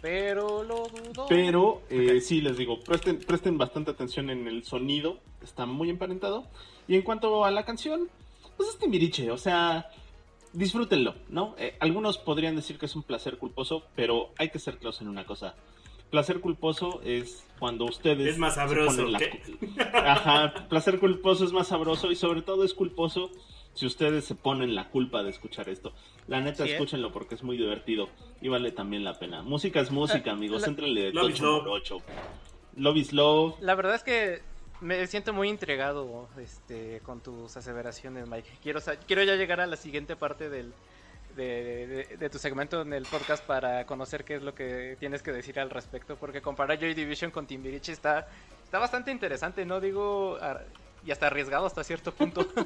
[0.00, 1.26] Pero lo dudo.
[1.28, 5.20] Pero eh, sí, les digo, presten, presten bastante atención en el sonido.
[5.42, 6.44] Está muy emparentado.
[6.88, 8.08] Y en cuanto a la canción,
[8.56, 9.30] pues es Timbiriche.
[9.30, 9.88] O sea,
[10.52, 11.54] disfrútenlo, ¿no?
[11.56, 15.08] Eh, algunos podrían decir que es un placer culposo, pero hay que ser claros en
[15.08, 15.54] una cosa.
[16.12, 18.28] Placer culposo es cuando ustedes...
[18.34, 19.18] Es más sabroso, la
[19.94, 23.30] Ajá, placer culposo es más sabroso y sobre todo es culposo
[23.72, 25.94] si ustedes se ponen la culpa de escuchar esto.
[26.28, 26.72] La neta, Sí, ¿eh?
[26.74, 28.10] escúchenlo porque es muy divertido
[28.42, 29.40] y vale también la pena.
[29.40, 30.60] Música es música, Eh, amigos.
[30.60, 31.62] la- Entrenle de Love is tocho love.
[31.62, 31.98] morocho.
[32.76, 33.54] Love is love.
[33.62, 34.42] La verdad es que
[34.82, 38.50] me siento muy intrigado este, con tus aseveraciones, Mike.
[38.62, 40.74] Quiero, quiero ya llegar a la siguiente parte del,
[41.36, 45.22] de, de- de tu segmento en el podcast para conocer qué es lo que tienes
[45.22, 48.28] que decir al respecto, porque comparar Joy Division con Timbiriche está,
[48.64, 50.38] está bastante interesante, no digo
[51.04, 52.46] y hasta arriesgado hasta cierto punto.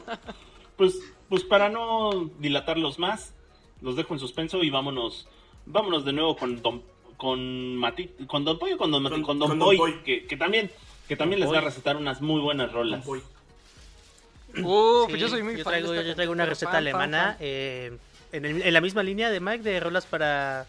[0.77, 0.95] Pues,
[1.31, 3.33] pues para no dilatarlos más,
[3.81, 5.27] los dejo en suspenso y vámonos,
[5.65, 6.83] vámonos de nuevo con Don,
[7.17, 10.03] con Mati, con Don Pollo, con Don, Mati- Con- con Don con Don Boy, Boy.
[10.03, 10.71] que, que también,
[11.09, 13.07] que también les va a recetar unas muy buenas rolas.
[13.09, 17.25] Uh, Sí, yo soy muy yo fan traigo, yo traigo una receta fan, fan, alemana
[17.29, 17.37] fan.
[17.41, 17.97] eh,
[18.33, 20.67] en, el- en la misma línea de Mike de rolas para,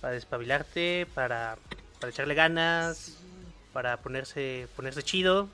[0.00, 1.56] para despabilarte, para,
[2.00, 3.16] para echarle ganas,
[3.72, 5.48] para ponerse, ponerse chido.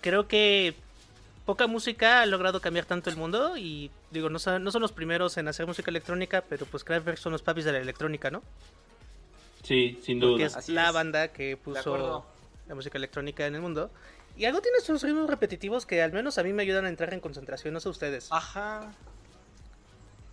[0.00, 0.74] Creo que
[1.44, 4.92] poca música ha logrado cambiar tanto el mundo y digo, no son, no son los
[4.92, 8.42] primeros en hacer música electrónica, pero pues Kraftwerk son los papis de la electrónica, ¿no?
[9.62, 10.46] Sí, sin Porque duda.
[10.46, 10.94] es Así la es.
[10.94, 12.24] banda que puso
[12.66, 13.90] la música electrónica en el mundo.
[14.36, 17.12] Y algo tiene sus ritmos repetitivos que al menos a mí me ayudan a entrar
[17.12, 18.28] en concentración, no sé ustedes.
[18.30, 18.92] Ajá.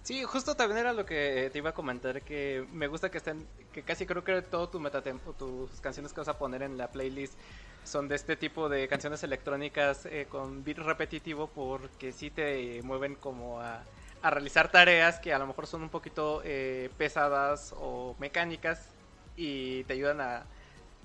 [0.07, 3.45] Sí, justo también era lo que te iba a comentar, que me gusta que estén,
[3.73, 6.89] que casi creo que todo tu metatempo, tus canciones que vas a poner en la
[6.93, 7.37] playlist
[7.83, 13.15] son de este tipo de canciones electrónicas eh, con beat repetitivo porque sí te mueven
[13.15, 13.83] como a,
[14.21, 18.95] a realizar tareas que a lo mejor son un poquito eh, pesadas o mecánicas
[19.35, 20.47] y te ayudan a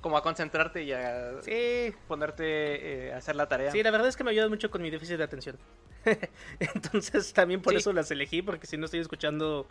[0.02, 3.70] como a concentrarte y a Sí, ponerte eh, a hacer la tarea.
[3.72, 5.56] sí, la verdad es que me ayudan mucho con mi déficit de atención.
[6.60, 7.78] Entonces también por Sí.
[7.78, 9.66] eso las elegí, porque si no estoy escuchando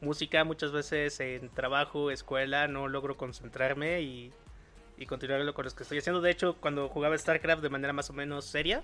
[0.00, 4.32] música muchas veces en trabajo, escuela, no logro concentrarme y,
[4.96, 6.20] y continuar lo con lo que estoy haciendo.
[6.20, 8.82] De hecho, cuando jugaba StarCraft de manera más o menos seria,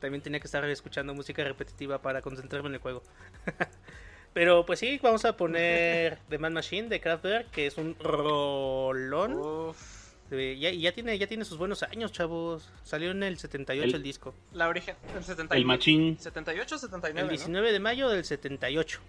[0.00, 3.02] también tenía que estar escuchando música repetitiva para concentrarme en el juego.
[4.32, 9.34] Pero pues sí, vamos a poner The Man Machine de Kraftwerk, que es un rolón.
[9.34, 9.99] Uf.
[10.32, 12.68] Eh, Ya, ya tiene ya tiene sus buenos años, chavos.
[12.84, 14.34] Salió en el 78 el, El- disco.
[14.52, 16.18] La origen, el 70 El machín.
[16.18, 17.30] 78 79, El ¿no?
[17.30, 19.00] 19 de mayo del 78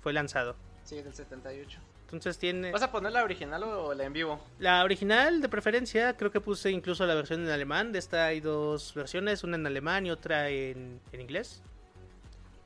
[0.00, 0.54] fue lanzado.
[0.84, 1.80] Sí, del 78.
[2.04, 4.40] Entonces tiene ¿Vas a poner la original o la en vivo?
[4.60, 7.92] la original de preferencia, creo que puse incluso la versión en alemán.
[7.92, 11.60] De esta hay dos versiones, una en alemán y otra en, en inglés.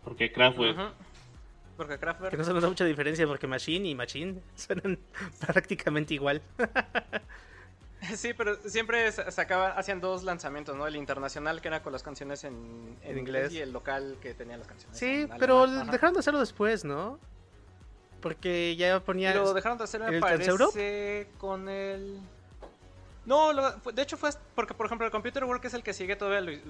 [0.05, 0.79] Porque Kraftwerk.
[0.79, 0.89] Ujú.
[1.77, 2.31] Porque Kraftwerk.
[2.31, 4.99] Que no se nota mucha diferencia porque Machine y Machine suenan
[5.41, 6.41] prácticamente igual.
[8.17, 10.87] Sí, pero siempre sacaban, hacían dos lanzamientos, ¿no?
[10.87, 14.57] El internacional que era con las canciones en, en inglés y el local que tenía
[14.57, 14.99] las canciones.
[14.99, 17.19] Sí, pero dejaron de hacerlo después, ¿no?
[18.21, 19.37] Porque ya ponían.
[19.37, 22.21] Lo dejaron de hacer, me parece, con el.
[23.25, 26.61] No, de hecho fue porque, por ejemplo, el Computer World es el que sigue todavía,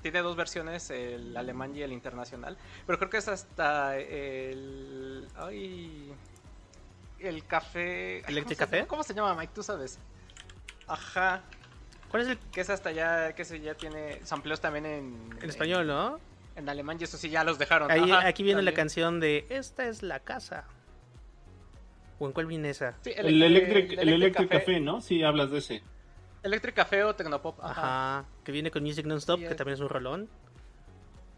[0.00, 2.56] tiene dos versiones, el alemán y el internacional.
[2.86, 5.28] Pero creo que es hasta el.
[5.36, 6.12] Ay.
[7.18, 8.20] El café.
[8.28, 8.86] ¿Electric Café?
[8.86, 9.52] ¿Cómo se llama, Mike?
[9.52, 9.98] Tú sabes.
[10.88, 11.42] Ajá.
[12.10, 12.38] ¿Cuál es el...?
[12.52, 15.38] Que es hasta ya, que se ya tiene sampleos también en...
[15.40, 16.18] En español, ¿no?
[16.56, 17.90] En alemán y eso sí ya los dejaron.
[17.90, 20.64] Ahí, aquí viene la canción de Esta es la casa.
[22.18, 22.96] ¿O en cuál viene esa?
[23.04, 24.80] el, Electric, el, Electric, Café.
[24.80, 25.00] ¿no?
[25.00, 25.82] Sí, hablas de ese.
[26.42, 27.60] Electric Café o Tecnopop.
[27.62, 28.24] Ajá.
[28.42, 30.28] Que viene con Music Nonstop, que también es un rolón.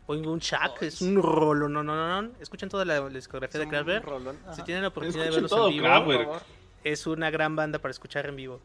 [0.07, 1.73] O un Shack, es un rolón.
[1.73, 2.33] No, no, no, no.
[2.41, 4.07] Escuchen toda la, discografía de Kraftwerk.
[4.55, 6.41] Si tienen la oportunidad de verlos en vivo,
[6.83, 8.61] es una gran banda para escuchar en vivo.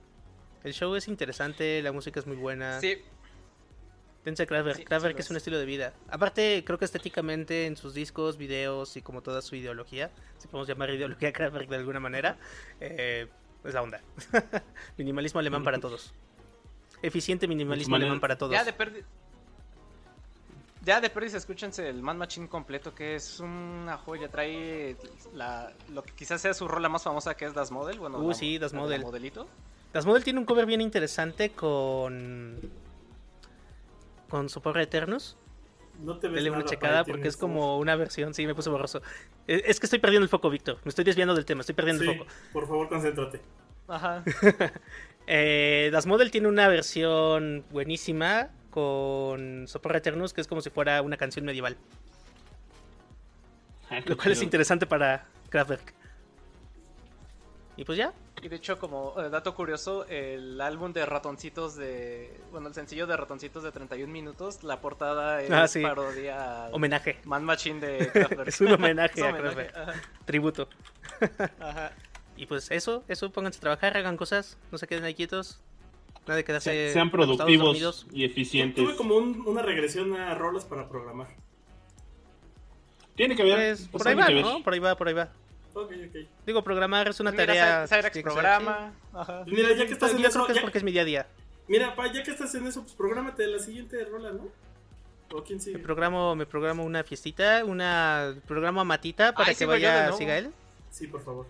[0.65, 2.81] El show es interesante, la música es muy buena.
[2.81, 2.97] Sí.
[4.23, 4.83] Dense Kraftwerk.
[4.83, 5.93] Kraftwerk es un estilo de vida.
[6.09, 10.67] Aparte, creo que estéticamente en sus discos, videos y como toda su ideología, si podemos
[10.67, 12.39] llamar ideología Kraftwerk de alguna manera,
[12.79, 13.27] eh,
[13.63, 14.01] es la onda.
[14.97, 16.15] minimalismo alemán para todos.
[17.03, 18.53] Eficiente minimalismo alemán para todos.
[18.53, 19.05] Ya de pérdida.
[20.83, 24.29] Ya de pérdida escúchense el Man Machine completo, que es una joya.
[24.29, 24.97] Trae
[25.35, 27.99] la, lo que quizás sea su rola más famosa, que es Das Model.
[27.99, 29.03] Bueno, uh, sí, Das Model.
[29.03, 29.47] modelito.
[29.95, 32.59] Das Model tiene un cover bien interesante con.
[34.27, 35.37] con Soporra Eternus.
[36.01, 38.33] No te ves Dele una checada porque es como una versión.
[38.33, 39.01] Sí, me puse borroso.
[39.47, 40.79] Es que estoy perdiendo el foco, Víctor.
[40.83, 42.29] Me estoy desviando del tema, estoy perdiendo el foco.
[42.51, 43.39] Por favor, concéntrate.
[43.87, 44.21] Ajá.
[45.27, 51.01] eh, das Model tiene una versión buenísima con Soporra Eternus que es como si fuera
[51.03, 51.77] una canción medieval.
[53.89, 55.93] Ah, Lo cual es interesante para Kraftwerk.
[57.77, 58.13] Y pues ya.
[58.41, 62.39] Y de hecho, como eh, dato curioso, el álbum de ratoncitos de.
[62.51, 66.69] Bueno, el sencillo de ratoncitos de 31 minutos, la portada es ah, parodia.
[66.71, 67.19] Homenaje.
[67.25, 68.47] Man Machine de Kraftwerk.
[68.47, 70.25] es un homenaje a Kraftwerk.
[70.25, 70.69] Tributo.
[71.59, 71.91] Ajá.
[72.37, 75.61] Y pues eso, eso, pónganse a trabajar, hagan cosas, no se queden ahí quietos.
[76.27, 76.91] Nada de quedarse.
[76.91, 78.83] Sean productivos y eficientes.
[78.83, 81.27] Tuve como una regresión a rolas para programar.
[83.15, 83.77] Tiene que ver.
[83.77, 84.63] Pues, por ahí va, ¿no?
[84.63, 85.29] Por ahí va, por ahí va.
[86.45, 87.87] Digo, programar es una tarea.
[87.87, 88.93] Cyrex programa.
[89.13, 89.43] Ajá.
[89.45, 90.43] Mira, ya que estás en eso.
[90.43, 91.27] Creo que es porque es mi día a día.
[91.67, 94.47] Mira, pa, ya que estás en eso, pues prográmate la siguiente rola, ¿no?
[95.31, 95.77] ¿O quién sigue?
[95.77, 100.51] Me programo, me programo una fiestita, una programa matita para que vaya, siga él.
[100.91, 101.47] Sí, por favor.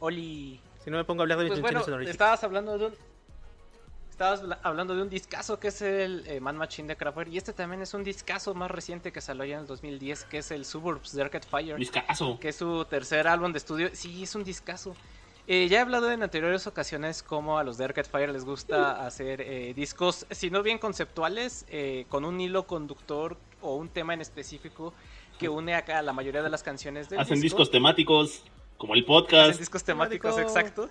[0.00, 0.60] Oli.
[0.82, 2.94] Si no me pongo a hablar de pues bueno, Estabas hablando de un
[4.16, 7.52] Estabas hablando de un discazo que es el eh, Man Machine de Kraftwerk y este
[7.52, 10.64] también es un discazo más reciente que salió ya en el 2010 que es el
[10.64, 11.76] Suburbs de Arcade Fire.
[11.76, 12.38] Discazo.
[12.40, 13.90] Que es su tercer álbum de estudio.
[13.92, 14.96] Sí, es un discazo.
[15.46, 19.04] Eh, ya he hablado en anteriores ocasiones cómo a los de Arcade Fire les gusta
[19.06, 21.66] hacer eh, discos, si no bien conceptuales,
[22.08, 24.94] con un hilo conductor o un tema en específico
[25.38, 28.44] que une acá la mayoría de las canciones del Hacen discos temáticos,
[28.78, 29.50] como el podcast.
[29.50, 30.88] Hacen discos temáticos, exacto.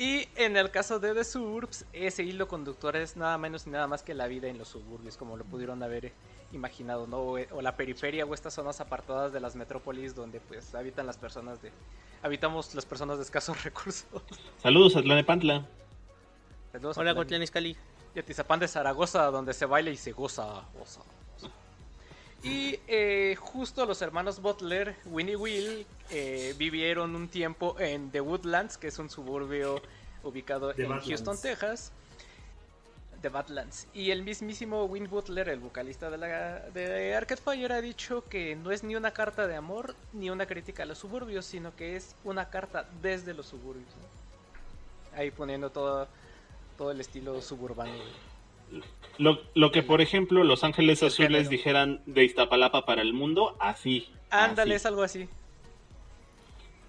[0.00, 3.86] Y en el caso de The Suburbs, ese hilo conductor es nada menos ni nada
[3.86, 6.14] más que la vida en los suburbios, como lo pudieron haber
[6.52, 7.18] imaginado, ¿no?
[7.18, 11.60] O, la periferia o estas zonas apartadas de las metrópolis donde pues habitan las personas
[11.60, 11.70] de...
[12.22, 14.06] Habitamos las personas de escasos recursos.
[14.62, 15.66] Saludos a Tlanepantla.
[16.72, 17.76] Saludos Hola, Guatlán Iscali.
[18.14, 20.64] Y a Tizapán de Zaragoza, donde se baila y se goza.
[20.78, 21.02] goza.
[22.42, 28.78] Y eh, justo los hermanos Butler, Winnie Will, eh, vivieron un tiempo en The Woodlands,
[28.78, 29.82] que es un suburbio
[30.22, 31.92] ubicado en Houston, Texas.
[33.20, 33.86] The Badlands.
[33.92, 38.56] Y el mismísimo Win Butler, el vocalista de, la, de Arcade Fire, ha dicho que
[38.56, 41.96] no es ni una carta de amor ni una crítica a los suburbios, sino que
[41.96, 43.88] es una carta desde los suburbios.
[45.14, 46.08] Ahí poniendo todo,
[46.78, 47.92] todo el estilo suburbano.
[49.18, 54.08] Lo, lo que, por ejemplo, Los Ángeles Azules dijeran de Iztapalapa para el mundo, así.
[54.30, 55.28] Ándale, es algo así.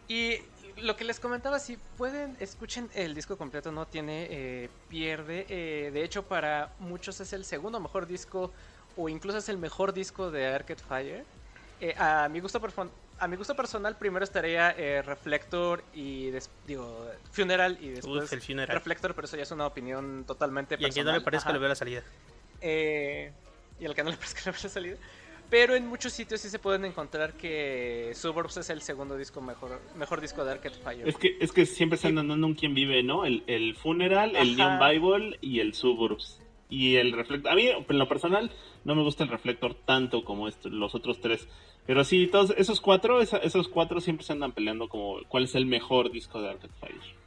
[0.07, 0.37] Y
[0.77, 5.45] lo que les comentaba, si pueden, escuchen el disco completo, no tiene eh, pierde.
[5.49, 8.51] Eh, de hecho, para muchos es el segundo mejor disco,
[8.97, 11.25] o incluso es el mejor disco de Arcade Fire.
[11.79, 12.59] Eh, a mi gusto
[13.21, 16.31] a mi gusto personal primero estaría eh, Reflector y
[16.65, 18.75] digo Funeral y después el funeral.
[18.75, 20.89] Reflector, pero eso ya es una opinión totalmente personal.
[20.89, 22.01] Y a quien no le parezca le veo la salida.
[22.61, 23.31] Eh,
[23.79, 24.97] y al que no le parezca le veo la salida.
[25.51, 29.79] Pero en muchos sitios sí se pueden encontrar que Suburbs es el segundo disco mejor,
[29.95, 31.07] mejor disco de Arcade Fire.
[31.07, 33.25] Es que, es que siempre están dando un quien vive, ¿no?
[33.25, 36.39] El, el Funeral, el Neon Bible y el Suburbs.
[36.71, 37.51] Y el Reflector.
[37.51, 38.49] A mí, en lo personal,
[38.85, 41.47] no me gusta el Reflector tanto como los otros tres.
[41.85, 45.65] Pero sí, todos esos cuatro, esos cuatro siempre se andan peleando como cuál es el
[45.65, 47.21] mejor disco de Arcade Fire.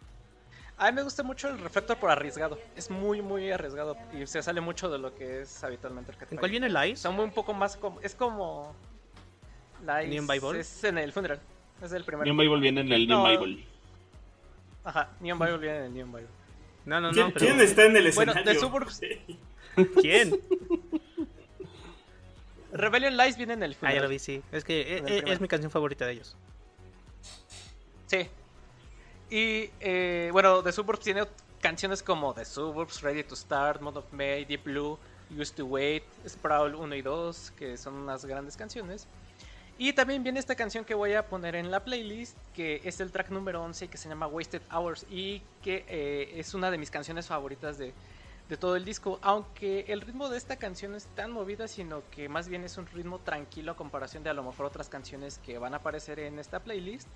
[0.78, 2.58] A mí me gusta mucho el Reflector por arriesgado.
[2.74, 3.98] Es muy, muy arriesgado.
[4.18, 7.00] Y se sale mucho de lo que es habitualmente el ¿En cuál viene Lies?
[7.00, 8.00] Son un poco más como.
[8.00, 8.74] Es como.
[9.86, 10.58] Lies ¿Neon Bible?
[10.58, 11.38] Es en el Funeral.
[11.82, 12.24] Es el primer.
[12.24, 13.28] Neon Bible viene en el Neon No.
[13.28, 13.64] Bible.
[14.84, 16.43] Ajá, Neon Bible viene en el Neon Bible.
[16.84, 17.32] No, no, ¿Quién, no.
[17.34, 17.46] Pero...
[17.46, 18.52] quién está en el Bueno, escenario?
[18.52, 19.00] de Suburbs.
[20.00, 20.40] ¿Quién?
[22.72, 24.02] Rebellion Lies viene en el Ah, ya Funeral.
[24.02, 24.42] lo vi, sí.
[24.52, 26.36] Es que eh, es mi canción favorita de ellos.
[28.06, 28.28] Sí.
[29.30, 31.24] Y eh, bueno, The Suburbs tiene
[31.60, 34.98] canciones como The Suburbs, Ready to Start, Mode of May, Deep Blue,
[35.30, 39.06] Used to Wait, Sprawl 1 y 2, que son unas grandes canciones.
[39.76, 43.10] Y también viene esta canción que voy a poner en la playlist, que es el
[43.10, 46.92] track número 11, que se llama Wasted Hours, y que eh, es una de mis
[46.92, 47.92] canciones favoritas de,
[48.48, 49.18] de todo el disco.
[49.20, 52.78] Aunque el ritmo de esta canción no es tan movida, sino que más bien es
[52.78, 56.20] un ritmo tranquilo a comparación de a lo mejor otras canciones que van a aparecer
[56.20, 57.08] en esta playlist.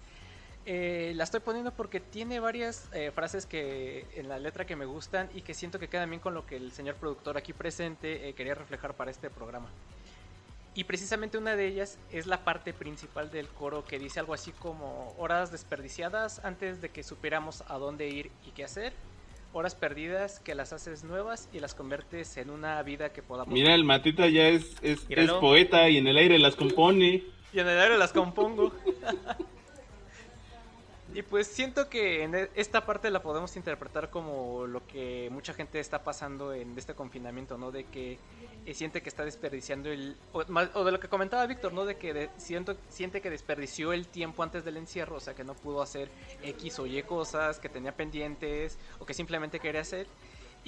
[0.67, 4.85] Eh, la estoy poniendo porque tiene varias eh, frases que en la letra que me
[4.85, 8.35] gustan y que siento que quedan bien con lo que el señor productor aquí presente
[8.35, 9.71] quería reflejar para este programa.
[10.79, 14.53] Y precisamente una de ellas es la parte principal del coro que dice algo así
[14.53, 18.93] como horas desperdiciadas antes de que supiéramos a dónde ir y qué hacer.
[19.53, 23.53] Horas perdidas que las haces nuevas y las conviertes en una vida que podamos.
[23.53, 25.01] Mira, el Matita ya es, es,
[25.41, 27.25] poeta y en el aire las compone.
[27.53, 28.73] Y en el aire las compongo.
[31.15, 35.55] y pues siento que en e- esta parte la podemos interpretar como lo que mucha
[35.55, 37.71] gente está pasando en este confinamiento, ¿no?
[37.71, 38.19] De que
[38.67, 40.17] eh, siente que está desperdiciando el...
[40.33, 40.45] O,
[40.85, 41.87] de lo que comentaba Víctor, ¿no?
[41.87, 45.45] De que de- siento, siente que desperdició el tiempo antes del encierro, o sea, que
[45.45, 46.11] no pudo hacer
[46.43, 50.07] X o Y cosas que tenía pendientes o que simplemente quería hacer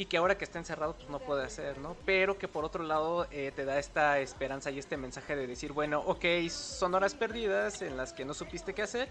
[0.00, 1.94] y que ahora que está encerrado pues no puede hacer, ¿no?
[2.06, 5.72] Pero que por otro lado eh, te da esta esperanza y este mensaje de decir,
[5.72, 9.10] bueno, ok, son horas perdidas en las que no supiste qué hacer,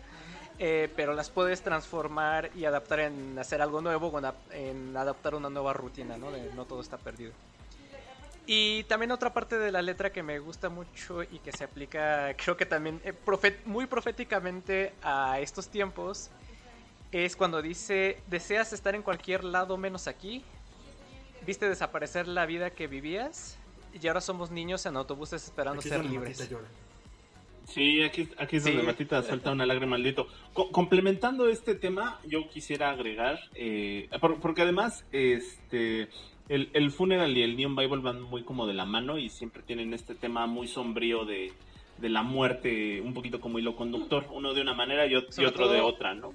[0.57, 5.35] eh, pero las puedes transformar y adaptar en hacer algo nuevo, en, ap- en adaptar
[5.35, 6.31] una nueva rutina, ¿no?
[6.31, 7.33] De no todo está perdido.
[8.47, 12.33] Y también otra parte de la letra que me gusta mucho y que se aplica,
[12.43, 13.13] creo que también eh,
[13.65, 16.31] muy proféticamente a estos tiempos,
[17.11, 20.43] es cuando dice, deseas estar en cualquier lado menos aquí,
[21.45, 23.57] viste desaparecer la vida que vivías
[23.99, 26.49] y ahora somos niños en autobuses esperando Aquí ser libres.
[27.65, 28.85] Sí, aquí, aquí es donde Sí.
[28.87, 30.27] Matita suelta una lágrima maldito.
[30.53, 36.07] Co- complementando este tema, yo quisiera agregar, eh, por- porque además, este,
[36.47, 39.61] el, el Funeral y el Neon Bible van muy como de la mano y siempre
[39.61, 41.53] tienen este tema muy sombrío de,
[41.99, 45.67] de la muerte, un poquito como hilo conductor, uno de una manera y, y otro
[45.69, 46.33] de otra, ¿no?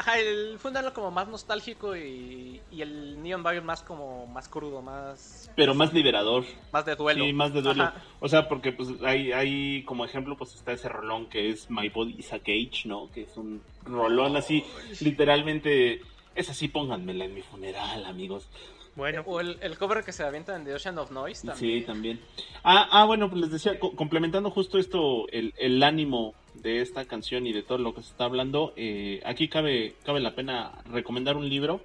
[0.00, 4.80] Ajá, el Funeral como más nostálgico y, y el Neon Bible más como más crudo,
[4.80, 6.44] más, Pero más liberador.
[6.72, 7.22] más de duelo.
[7.22, 7.82] Sí, más de duelo.
[7.84, 8.02] Ajá.
[8.18, 11.90] O sea, porque pues hay, hay como ejemplo, pues está ese rolón que es My
[11.90, 13.10] Body is a Cage, ¿no?
[13.12, 14.64] Que es un rolón así,
[15.02, 16.00] literalmente,
[16.34, 18.48] es así, pónganmela en mi funeral, amigos.
[18.96, 21.80] Bueno, O el, el cover que se avienta en The Ocean of Noise también.
[21.80, 22.20] Sí, también.
[22.64, 27.04] Ah, ah, bueno, pues les decía, co- complementando justo esto, el, el ánimo de esta
[27.04, 30.72] canción y de todo lo que se está hablando, eh, aquí cabe, cabe la pena
[30.90, 31.80] recomendar un libro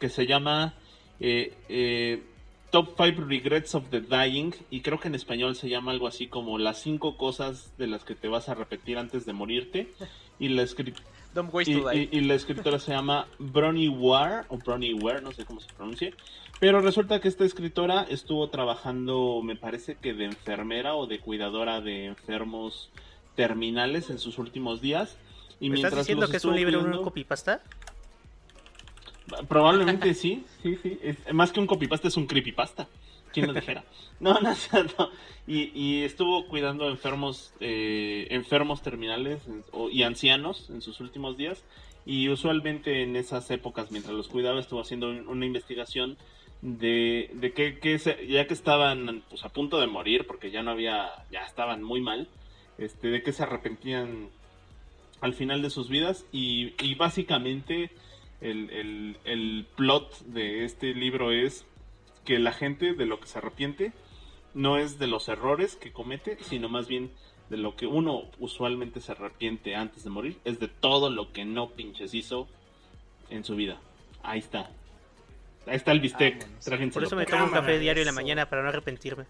[0.00, 0.74] que se llama
[1.20, 2.22] eh, eh,
[2.70, 6.26] Top 5 Regrets of the Dying y creo que en español se llama algo así
[6.26, 9.88] como las cinco cosas de las que te vas a repetir antes de morirte
[10.38, 10.94] y la escri-
[11.34, 12.08] Don't Waste y, to Die.
[12.12, 15.72] y- y la escritora se llama Bronnie Ware, o Bronnie Ware, no sé cómo se
[15.72, 16.12] pronuncie.
[16.60, 21.80] Pero resulta que esta escritora estuvo trabajando, me parece que de enfermera o de cuidadora
[21.80, 22.90] de enfermos
[23.34, 25.16] terminales en sus últimos días.
[25.60, 27.62] Y ¿me estás mientras diciendo que es un libro, un cuidando- copypasta?
[29.48, 30.98] Probablemente sí, sí, sí.
[31.02, 32.88] Es- más que un copypasta es un creepypasta.
[33.32, 33.84] ¿Quién lo dijera?
[34.20, 35.10] No, no, cierto.
[35.48, 39.40] Y, y estuvo cuidando enfermos, eh, enfermos terminales
[39.90, 41.64] y ancianos en sus últimos días.
[42.06, 46.16] Y usualmente en esas épocas, mientras los cuidaba, estuvo haciendo un- una investigación
[46.60, 50.62] de, de que, que se- ya que estaban pues, a punto de morir, porque ya
[50.62, 52.28] no había, ya estaban muy mal,
[52.78, 54.28] este, de que se arrepentían
[55.20, 56.24] al final de sus vidas.
[56.32, 57.90] Y, y básicamente
[58.40, 61.64] el, el, el plot de este libro es
[62.24, 63.92] que la gente de lo que se arrepiente
[64.54, 67.10] no es de los errores que comete, sino más bien
[67.48, 71.44] de lo que uno usualmente se arrepiente antes de morir, es de todo lo que
[71.44, 72.48] no pinches hizo
[73.30, 73.78] en su vida.
[74.22, 74.70] Ahí está.
[75.66, 76.46] Ahí está el bistec.
[76.60, 76.92] Trájenselo.
[76.92, 79.24] Por eso me tomo un café diario en la mañana para no arrepentirme.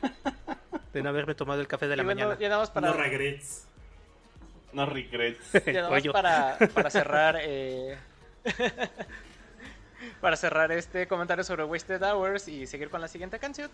[0.98, 2.38] De no haberme tomado el café de la bueno, mañana.
[2.40, 3.66] ya nada más para, No regrets.
[4.72, 5.52] No regrets.
[5.66, 7.96] ya nada más para, para cerrar eh,
[10.20, 13.70] para cerrar este comentario sobre Wasted Hours y seguir con la siguiente canción.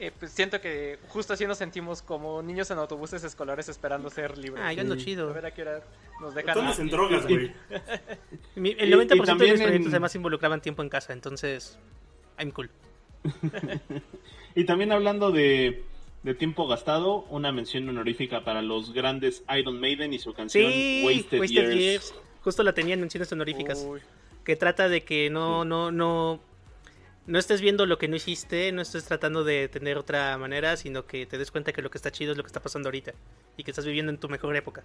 [0.00, 4.38] eh, pues siento que justo así nos sentimos como niños en autobuses escolares esperando ser
[4.38, 4.62] libres.
[4.64, 5.00] Ah, yo ando Sí.
[5.00, 5.32] A chido.
[5.34, 5.80] ver a qué hora
[6.20, 6.58] nos dejan.
[6.58, 7.52] andas en drogas, güey.
[8.56, 11.78] El Y- 90% y de mis proyectos en- además involucraban tiempo en casa, entonces
[12.38, 12.70] I'm cool.
[14.54, 15.84] Y también hablando de,
[16.28, 21.02] de tiempo gastado, una mención honorífica para los grandes Iron Maiden y su canción Sí,
[21.02, 21.74] Wasted, Wasted, Years.
[21.74, 22.14] Years.
[22.42, 23.82] Justo la tenía en menciones honoríficas.
[23.88, 24.00] Uy,
[24.44, 26.38] Que trata de que no, no, no,
[27.26, 31.06] no estés viendo lo que no hiciste, no estés tratando de tener otra manera, sino
[31.06, 33.14] que te des cuenta que lo que está chido es lo que está pasando ahorita.
[33.56, 34.84] Y que estás viviendo en tu mejor época.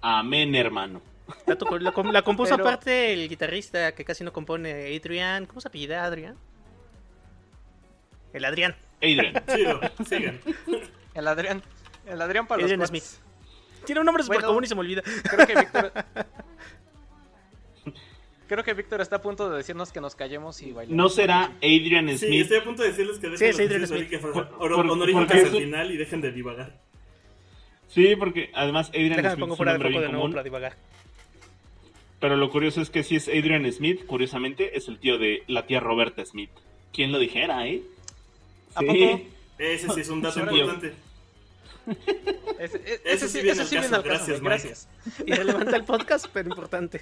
[0.00, 1.02] Amén, hermano.
[1.46, 5.46] La, la la compuso Pero- aparte el guitarrista que casi no compone, Adrian.
[5.46, 6.36] ¿Cómo se apellida Adrian?
[8.32, 8.76] El Adrián.
[9.02, 9.34] Adrian.
[9.54, 10.40] Chido, sigan.
[11.14, 11.62] el Adrián.
[12.06, 13.04] El Adrián para Adrian los Smith.
[13.86, 14.48] Tiene un nombre súper Bueno.
[14.48, 15.02] común y se me olvida.
[15.02, 15.92] Creo que Víctor.
[18.48, 20.96] Creo que Víctor está a punto de decirnos que nos callemos y bailemos.
[20.96, 22.42] ¿No será Adrian Sí, Smith?
[22.42, 24.20] estoy a punto de decirles que Sí, dejen es Adrian episodios Smith.
[24.24, 26.80] honoríficas- Por- honor- por- porque al eso- final y dejen de divagar.
[27.86, 30.30] Sí, porque además Adrian Déjame Smith pongo es un fuera de de nuevo común.
[30.32, 30.76] para divagar.
[32.18, 35.66] Pero lo curioso es que si es Adrian Smith, curiosamente, es el tío de la
[35.66, 36.50] tía Roberta Smith.
[36.92, 37.82] ¿Quién lo dijera, eh?
[38.74, 38.86] ¿A Sí.
[38.86, 39.22] poco?
[39.58, 40.94] Ese sí es un dato importante.
[42.58, 43.88] Ese, Ese ese sí viene ese al sí caso.
[43.88, 44.68] viene al caso, Gracias, güey, Mike.
[44.68, 44.88] gracias.
[45.26, 47.00] Irrelevante al podcast, pero importante.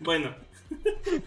[0.00, 0.34] Bueno.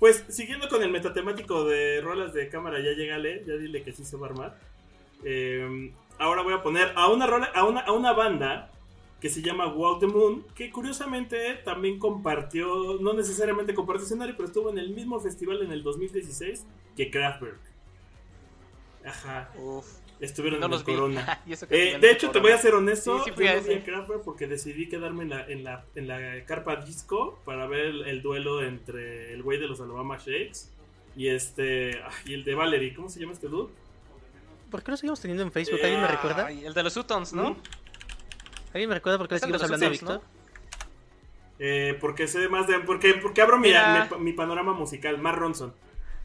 [0.00, 4.04] Pues siguiendo con el metatemático de rolas de cámara, ya llegale, ya dile que sí
[4.04, 4.58] se va a armar.
[5.24, 8.70] Eh, ahora voy a poner a una rola, a una, a una banda
[9.20, 14.48] que se llama Walk the Moon, que curiosamente también compartió, no necesariamente compartió escenario, pero
[14.48, 16.66] estuvo en el mismo festival en el 2016
[16.96, 17.60] que Kraftwerk.
[19.04, 19.86] Ajá, Uf,
[20.20, 20.94] estuvieron no en vi.
[20.94, 21.42] Corona.
[21.46, 23.18] Y eso que Eh, de hecho, te voy a ser honesto.
[23.18, 23.82] Sí, sí fui yo a no fui ese.
[23.82, 27.86] a Kraftwerk porque decidí quedarme en la, en la, en la carpa disco para ver
[27.86, 30.70] el, el duelo entre el güey de los Alabama Shakes
[31.16, 32.94] y este y el de Valerie.
[32.94, 33.72] ¿Cómo se llama este dude?
[34.70, 35.80] ¿Por qué lo seguimos teniendo en Facebook?
[35.82, 36.46] ¿Alguien me recuerda?
[36.46, 37.50] Ay, el de los Sutons, ¿no?
[37.50, 37.56] ¿Mm?
[38.72, 40.20] ¿Alguien me recuerda por qué le seguimos hablando a?
[41.60, 42.80] Eh, porque sé más de.
[42.80, 45.72] Porque, porque abro mi, mi, mi panorama musical, Mark Ronson.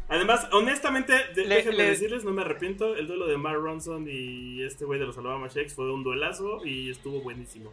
[0.10, 2.95] Además, honestamente, de- Le- déjenme le- decirles, no me arrepiento.
[2.95, 6.66] El duelo de Mark Ronson y este güey de los Alabama Shakes fue un duelazo
[6.66, 7.72] y estuvo buenísimo.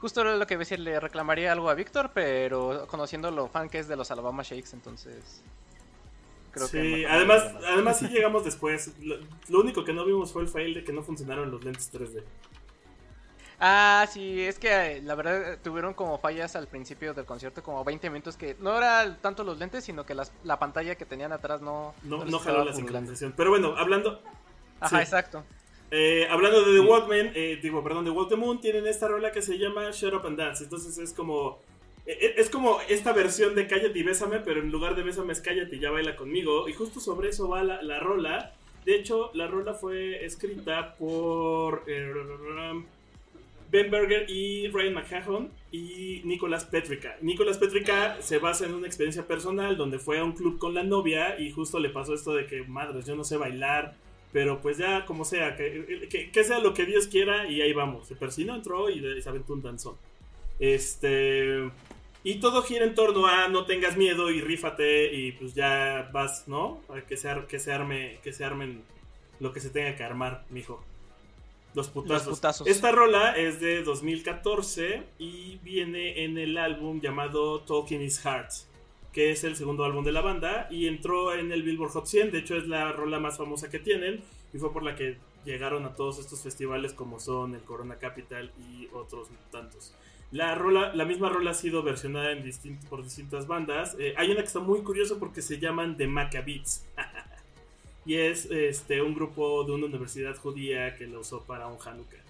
[0.00, 3.78] Justo era lo que decir, le reclamaría algo a Víctor, pero conociendo lo fan que
[3.80, 5.42] es de los Alabama Shakes, entonces.
[6.52, 8.92] Creo sí, que además, además sí llegamos después.
[9.00, 9.16] Lo,
[9.48, 12.22] lo único que no vimos fue el fail de que no funcionaron los lentes 3D.
[13.60, 17.60] Ah, sí, es que eh, la verdad eh, tuvieron como fallas al principio del concierto,
[17.62, 21.04] como 20 minutos que no era tanto los lentes, sino que las- la pantalla que
[21.04, 21.92] tenían atrás no.
[22.04, 23.34] No, no jaló la sincronización.
[23.36, 24.22] Pero bueno, hablando,
[24.80, 25.02] Ajá, Sí.
[25.02, 25.42] exacto.
[25.90, 29.32] eh, hablando de The Walkman, eh, digo, perdón, de Walk the Moon, tienen esta rola
[29.32, 30.62] que se llama Shut Up and Dance.
[30.64, 31.58] Entonces es como.
[32.06, 35.40] eh, Es como esta versión de Cállate y Bésame, pero en lugar de Bésame es
[35.40, 36.68] Cállate y ya baila conmigo.
[36.68, 38.54] Y justo sobre eso va la, la rola.
[38.84, 42.12] De hecho, la rola fue escrita por eh,
[43.70, 47.16] Ben Berger y Ryan McHahon y Nicolas Petrica.
[47.20, 50.82] Nicolas Petrica se basa en una experiencia personal donde fue a un club con la
[50.82, 53.94] novia y justo le pasó esto de que, madres, yo no sé bailar,
[54.32, 58.08] pero pues ya como sea, que, sea lo que Dios quiera y ahí vamos.
[58.08, 59.96] Se persinó, entró y se aventó un danzón.
[60.58, 61.70] Este...
[62.24, 66.48] Y todo gira en torno a no tengas miedo y rífate y pues ya vas,
[66.48, 66.82] ¿no?
[66.88, 68.82] A que se, que se arme, que se armen
[69.38, 70.84] lo que se tenga que armar, mijo.
[71.74, 72.26] Los putazos.
[72.26, 72.66] Los putazos.
[72.66, 78.50] Esta rola es de 2014 y viene en el álbum llamado Talking is Heart,
[79.12, 82.32] que es el segundo álbum de la banda y entró en el Billboard Hot 100,
[82.32, 85.84] de hecho es la rola más famosa que tienen y fue por la que llegaron
[85.84, 89.94] a todos estos festivales como son el Corona Capital y otros tantos.
[90.30, 92.44] La, rola, la misma rola ha sido versionada en
[92.90, 93.96] por distintas bandas.
[93.98, 96.86] Eh, hay una que está muy curiosa porque se llaman The Maccabees.
[98.08, 102.24] y es este, un grupo de una universidad judía que lo usó para un Hanukkah.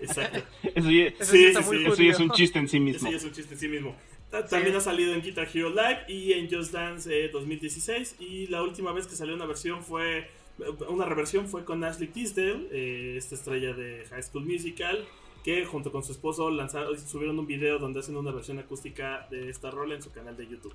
[0.00, 0.40] Exacto.
[0.74, 2.68] Eso, ya- Eso Sí, sí está sí, muy sí, eso ya es un chiste en
[2.68, 3.10] sí mismo.
[3.10, 3.94] ya es un chiste en sí mismo.
[4.30, 8.16] Ta- También ha salido en Guitar Hero Live y en Just Dance eh, 2016.
[8.20, 10.28] Y la última vez que salió una versión fue.
[10.88, 15.04] Una reversión fue con Ashley Tisdale, eh, esta estrella de High School Musical,
[15.44, 19.50] que junto con su esposo lanzaron, subieron un video donde hacen una versión acústica de
[19.50, 20.72] esta rola en su canal de YouTube.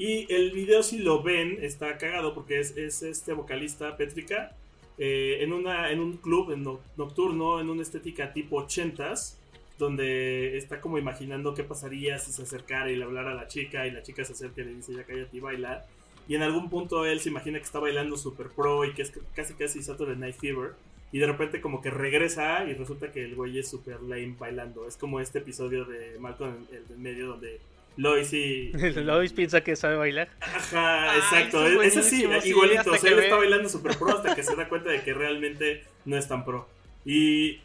[0.00, 4.56] Y el video, si lo ven, está cagado porque es, es este vocalista, Petrica,
[4.96, 9.36] eh, en, una, en un club en no- nocturno, en una estética tipo 80s,
[9.78, 13.86] donde está como imaginando qué pasaría si se acercara y le hablara a la chica
[13.86, 15.84] y la chica se acerca y le dice ya cállate y baila.
[16.26, 19.12] Y en algún punto él se imagina que está bailando super pro y que es
[19.34, 20.72] casi casi Saturday Night Fever.
[21.12, 24.86] Y de repente como que regresa y resulta que el güey es super lame bailando.
[24.86, 27.60] Es como este episodio de Malcolm el del medio donde
[28.00, 28.72] Lois sí.
[28.96, 30.28] Lois piensa que sabe bailar.
[30.40, 31.66] Ajá, Ay, exacto.
[31.66, 32.92] eso es así, igualito.
[32.92, 35.12] O sea, él ve- está bailando super pro hasta que se da cuenta de que
[35.12, 36.66] realmente no es tan pro.
[37.04, 37.60] Y,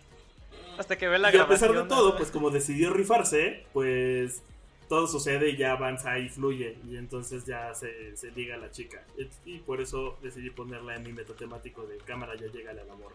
[0.78, 2.18] Hasta que ve la y a pesar de todo, ¿no?
[2.18, 4.42] pues como decidió rifarse, pues
[4.90, 6.76] todo sucede y ya avanza y fluye.
[6.90, 9.04] Y entonces ya se, se liga a la chica.
[9.18, 13.14] Y, y por eso decidí ponerla en mi metatemático de cámara, ya llega el amor.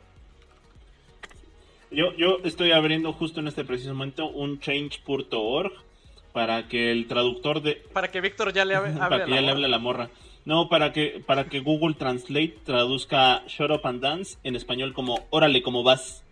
[1.91, 5.73] Yo, yo estoy abriendo justo en este preciso momento un change.org
[6.33, 7.75] para que el traductor de...
[7.93, 9.69] Para que Víctor ya le hable, hable para a que la ya le hable a
[9.69, 10.11] la morra.
[10.45, 15.27] No, para que, para que Google Translate traduzca Shut Up and Dance en español como
[15.31, 16.25] Órale, como vas.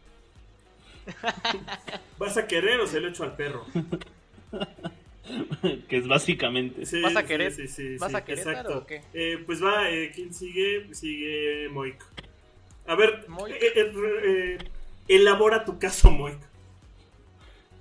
[2.19, 3.67] ¿Vas a querer o se lo echo al perro?
[5.89, 6.87] que es básicamente...
[6.87, 8.79] Sí, ¿Vas a querer- sí, sí, vas sí, a exacto.
[8.79, 9.03] o qué?
[9.13, 10.87] Eh, pues va, eh, ¿quién sigue?
[10.95, 12.03] Sigue Moik.
[12.87, 13.55] A ver, Moik.
[13.55, 13.93] eh, eh,
[14.25, 14.59] eh,
[15.09, 16.39] elabora tu caso, Moik.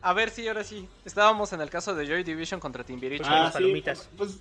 [0.08, 0.88] A ver, sí, ahora sí.
[1.04, 3.26] Estábamos en el caso de Joy Division contra Timbiriche.
[3.26, 4.10] Pues, las sí, palomitas.
[4.16, 4.40] pues,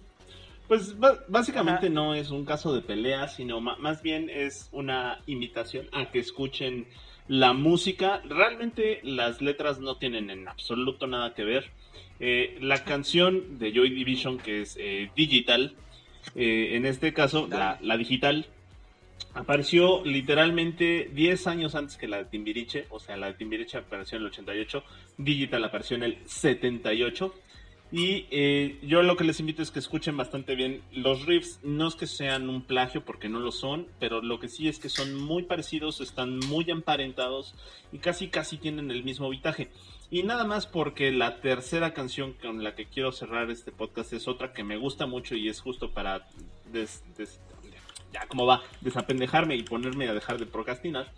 [0.68, 1.92] pues ba- básicamente Ajá.
[1.94, 6.86] no es un caso de pelea, sino más bien es una invitación a que escuchen
[7.26, 8.22] la música.
[8.28, 11.72] Realmente las letras no tienen en absoluto nada que ver.
[12.20, 15.74] Eh, la canción de Joy Division, que es eh, digital,
[16.36, 18.46] eh, en este caso la, la digital,
[19.36, 22.86] apareció literalmente 10 años antes que la de Timbiriche.
[22.90, 24.82] O sea, la de Timbiriche apareció en el 88,
[25.18, 27.34] digital apareció en el 78.
[27.92, 31.60] Y eh, yo lo que les invito es que escuchen bastante bien los riffs.
[31.62, 34.80] No es que sean un plagio, porque no lo son, pero lo que sí es
[34.80, 37.54] que son muy parecidos, están muy emparentados
[37.92, 39.70] y casi casi tienen el mismo vitaje.
[40.10, 44.26] Y nada más porque la tercera canción con la que quiero cerrar este podcast es
[44.26, 46.26] otra que me gusta mucho y es justo para
[46.72, 47.40] des- des-
[48.20, 51.12] ya como va, desapendejarme y ponerme a dejar de procrastinar.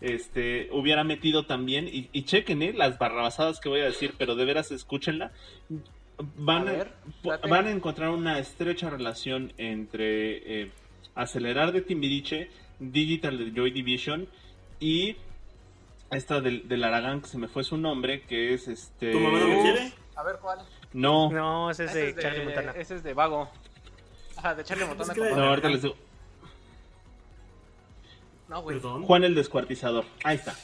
[0.00, 4.34] Este, hubiera metido también, y, y chequen, eh, las barrabasadas que voy a decir, pero
[4.34, 5.30] de veras escúchenla.
[6.36, 6.92] Van A ver,
[7.48, 10.70] van a encontrar una estrecha relación entre eh,
[11.14, 14.28] Acelerar de Timbiriche, Digital de Joy Division
[14.80, 15.16] y
[16.10, 19.12] esta del, del Aragán, que se me fue su nombre, que es este...
[19.12, 19.92] ¿Tu mamá no me quiere?
[20.16, 20.58] A ver, ¿cuál?
[20.92, 22.72] No, No, ese es Ese de es de, Charlie Montana.
[22.72, 23.48] ese es de Vago.
[24.36, 25.14] Ajá, de Charlie Montana.
[25.14, 25.94] No, ahorita les digo.
[28.52, 28.76] No, güey.
[28.76, 29.02] Perdón.
[29.04, 30.04] Juan el Descuartizador.
[30.24, 30.54] Ahí está.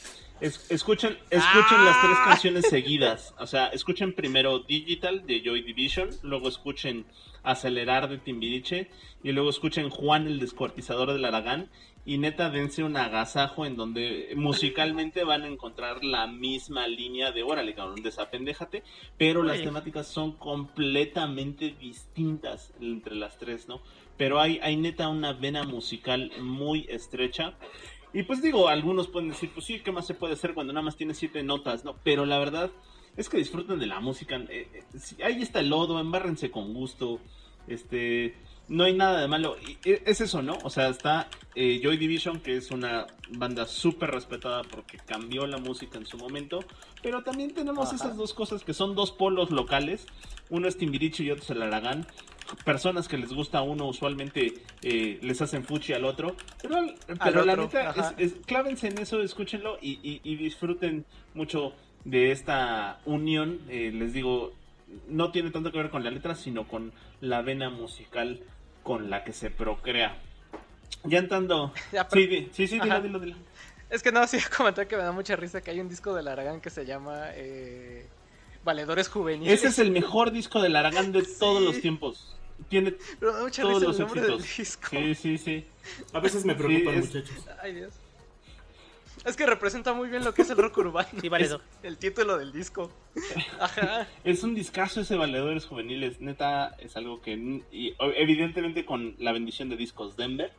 [0.41, 2.25] Es- escuchen escuchen las tres Ah.
[2.29, 3.33] canciones seguidas.
[3.39, 7.05] O sea, escuchen primero Digital de Joy Division, luego escuchen
[7.43, 8.89] Acelerar de Timbiriche
[9.23, 11.69] y luego escuchen Juan el Descuartizador del Aragán.
[12.05, 17.43] Y neta, dense un agasajo en donde musicalmente van a encontrar la misma línea de
[17.43, 18.83] órale, cabrón, desapendéjate.
[19.17, 23.81] Pero las temáticas son completamente distintas entre las tres, ¿no?
[24.19, 27.53] Pero hay, hay neta una vena musical muy estrecha.
[28.11, 30.83] Y pues digo, algunos pueden decir, pues sí, ¿qué más se puede hacer cuando nada
[30.83, 31.95] más tiene siete notas, no?
[32.03, 32.69] Pero la verdad
[33.15, 34.35] es que disfruten de la música.
[34.35, 37.21] eh, eh, ahí está el lodo, embárrense con gusto.
[37.67, 38.35] Este,
[38.69, 39.57] no hay nada de malo.
[39.83, 40.57] Eh, es eso, ¿no?
[40.63, 45.57] O sea, está eh, Joy Division, que es una banda súper respetada porque cambió la
[45.57, 46.63] música en su momento.
[47.01, 47.95] Pero también tenemos Ajá.
[47.95, 50.05] esas dos cosas que son dos polos locales.
[50.49, 52.05] Uno es Timbiriche y otro es el Aragán.
[52.65, 56.35] Personas que les gusta a uno usualmente eh, les hacen fuchi al otro.
[56.61, 61.05] Pero, al- pero la neta, es, es- clávense en eso, escúchenlo y, y- y disfruten
[61.35, 61.73] mucho
[62.05, 63.59] de esta unión.
[63.69, 64.51] Eh, les digo,
[65.07, 66.91] no tiene tanto que ver con la letra, sino con
[67.21, 68.39] la vena musical
[68.83, 70.17] con la que se procrea.
[71.03, 71.73] Ya entrando.
[71.91, 73.35] Ya, pero- Sí, di- sí, sí, dilo, dilo, dilo.
[73.89, 76.27] Es que no, sí, comentar que me da mucha risa que hay un disco del
[76.27, 78.07] Aragán que se llama eh,
[78.63, 79.53] Valedores Juveniles.
[79.59, 82.35] Ese es el mejor disco del Aragán de todos los tiempos.
[82.67, 84.87] Tiene Pero me da mucha todos risa los el nombre del disco.
[84.91, 85.65] Sí, sí, sí.
[86.13, 87.45] A veces me preocupan, Sí, es- muchachos.
[87.61, 87.93] Ay, Dios.
[89.25, 91.07] Es que representa muy bien lo que es el rock urbano.
[91.19, 91.61] Sí, vale, Es do.
[91.83, 92.91] el título del disco.
[93.59, 94.07] Ajá.
[94.23, 96.21] Es un discazo ese Valedores Juveniles.
[96.21, 97.33] Neta, es algo que.
[97.71, 100.51] y, evidentemente, con la bendición de discos Denver.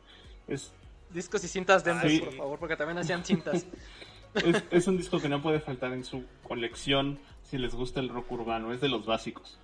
[0.47, 0.73] Es,
[1.09, 2.19] Discos y cintas de Sí.
[2.19, 3.65] por favor, porque también hacían cintas.
[4.35, 8.07] es, es un disco que no puede faltar en su colección si les gusta el
[8.09, 8.71] rock urbano.
[8.71, 9.57] Es de los básicos.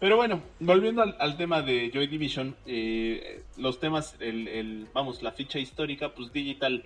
[0.00, 5.22] Pero bueno, volviendo al, al tema de Joy Division, eh, los temas, el, el- vamos,
[5.22, 6.82] la ficha histórica, pues Digital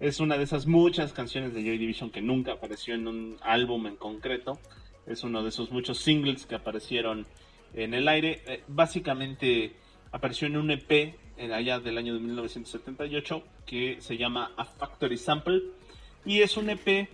[0.00, 3.86] es una de esas muchas canciones de Joy Division que nunca apareció en un álbum
[3.86, 4.58] en concreto.
[5.06, 7.26] Es uno de esos muchos singles que aparecieron
[7.74, 8.42] en el aire.
[8.46, 9.74] Eh, básicamente
[10.10, 11.14] apareció en un EP
[11.52, 15.64] allá del año de 1978 que se llama A Factory Sample.
[16.24, 17.08] Y es un EP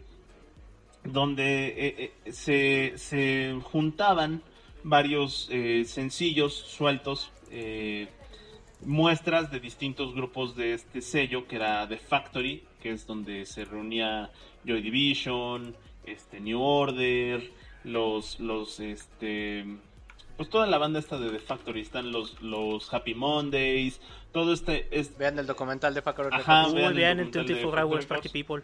[1.03, 4.43] donde eh, eh, se, se juntaban
[4.85, 5.51] varios
[5.87, 7.33] sencillos sueltos,
[8.85, 13.65] muestras de distintos grupos de este sello que era The Factory, que es donde se
[13.65, 14.31] reunía
[14.65, 15.75] Joy Division,
[16.05, 17.51] este New Order,
[17.83, 19.65] los los este
[20.37, 24.01] pues toda la banda esta de The Factory, están los, los Happy Mondays,
[24.33, 24.87] todo este...
[24.91, 25.17] Es...
[25.17, 28.07] Vean el documental de Factory Ajá, Muy vean el bien en documental de 24 Hours
[28.07, 28.63] Party People.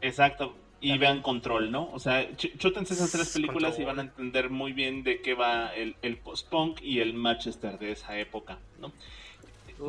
[0.00, 0.56] Exacto.
[0.80, 1.90] Y vean Control, ¿no?
[1.92, 5.34] O sea, ch- chútense esas tres películas y van a entender muy bien de qué
[5.34, 8.90] va el, el post-punk y el Manchester de esa época, ¿no?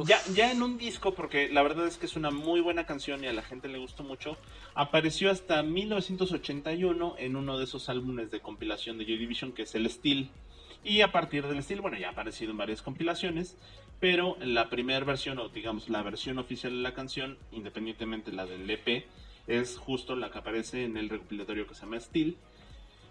[0.05, 3.23] Ya, ya en un disco, porque la verdad es que es una muy buena canción
[3.23, 4.35] y a la gente le gustó mucho,
[4.73, 9.75] apareció hasta 1981 en uno de esos álbumes de compilación de Joy Division, que es
[9.75, 10.29] el Steel.
[10.83, 13.57] Y a partir del Steel, bueno, ya ha aparecido en varias compilaciones,
[13.99, 18.69] pero la primera versión, o digamos la versión oficial de la canción, independientemente la del
[18.69, 19.05] EP,
[19.47, 22.37] es justo la que aparece en el recopilatorio que se llama Steel.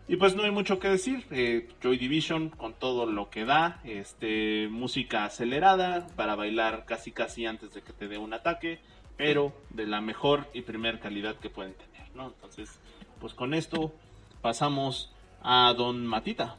[0.06, 3.80] Y pues no hay mucho que decir, eh, Joy Division con todo lo que da,
[3.84, 8.80] este, música acelerada para bailar casi casi antes de que te dé un ataque,
[9.16, 12.26] pero de la mejor y primer calidad que pueden tener, ¿no?
[12.26, 12.78] Entonces,
[13.18, 13.94] pues con esto
[14.42, 15.10] pasamos
[15.42, 16.56] a Don Matita.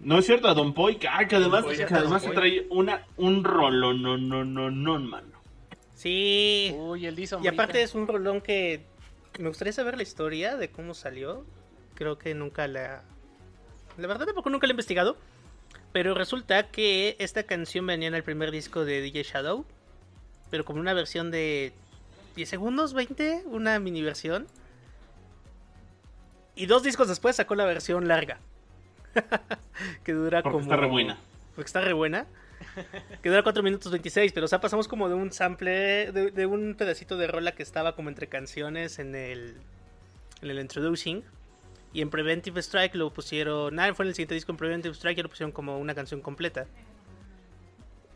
[0.00, 3.94] No es cierto, a Don Poi, que, además, que además se trae una, un rolo,
[3.94, 5.40] no, no, no, no, mano.
[5.94, 6.74] Sí.
[6.76, 7.16] Uy, el.
[7.18, 8.84] Y aparte es un rolón que
[9.38, 11.46] me gustaría saber la historia de cómo salió.
[11.94, 13.02] Creo que nunca la...
[13.98, 15.16] La verdad tampoco nunca la he investigado.
[15.92, 19.66] Pero resulta que esta canción venía en el primer disco de DJ Shadow.
[20.50, 21.72] Pero como una versión de
[22.36, 24.46] 10 segundos, 20, una mini versión.
[26.54, 28.38] Y dos discos después sacó la versión larga.
[30.04, 30.64] que dura Porque como...
[30.64, 31.18] está re buena.
[31.54, 32.26] Porque está re buena.
[33.22, 36.46] Que dura 4 minutos 26, pero o sea, pasamos como de un sample, de, de
[36.46, 39.56] un pedacito de rola que estaba como entre canciones en el,
[40.40, 41.24] en el introducing.
[41.94, 45.16] Y en Preventive Strike lo pusieron, nada, fue en el siguiente disco en Preventive Strike
[45.18, 46.66] ya lo pusieron como una canción completa.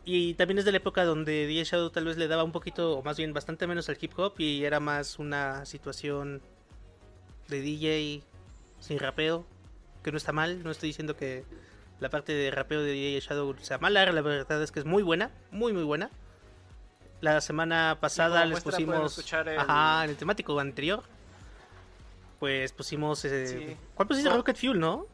[0.03, 2.97] Y también es de la época donde DJ Shadow tal vez le daba un poquito,
[2.97, 6.41] o más bien bastante menos al hip hop y era más una situación
[7.49, 8.23] de DJ
[8.79, 9.45] sin rapeo,
[10.03, 11.43] que no está mal, no estoy diciendo que
[11.99, 15.03] la parte de rapeo de DJ Shadow sea mala, la verdad es que es muy
[15.03, 16.09] buena, muy muy buena.
[17.19, 21.03] La semana pasada les pusimos, escuchar el- ajá, en el temático anterior,
[22.39, 23.77] pues pusimos, eh, Sí.
[23.95, 24.29] ¿cuál pusiste?
[24.29, 24.37] No.
[24.37, 25.05] Rocket Fuel, ¿no?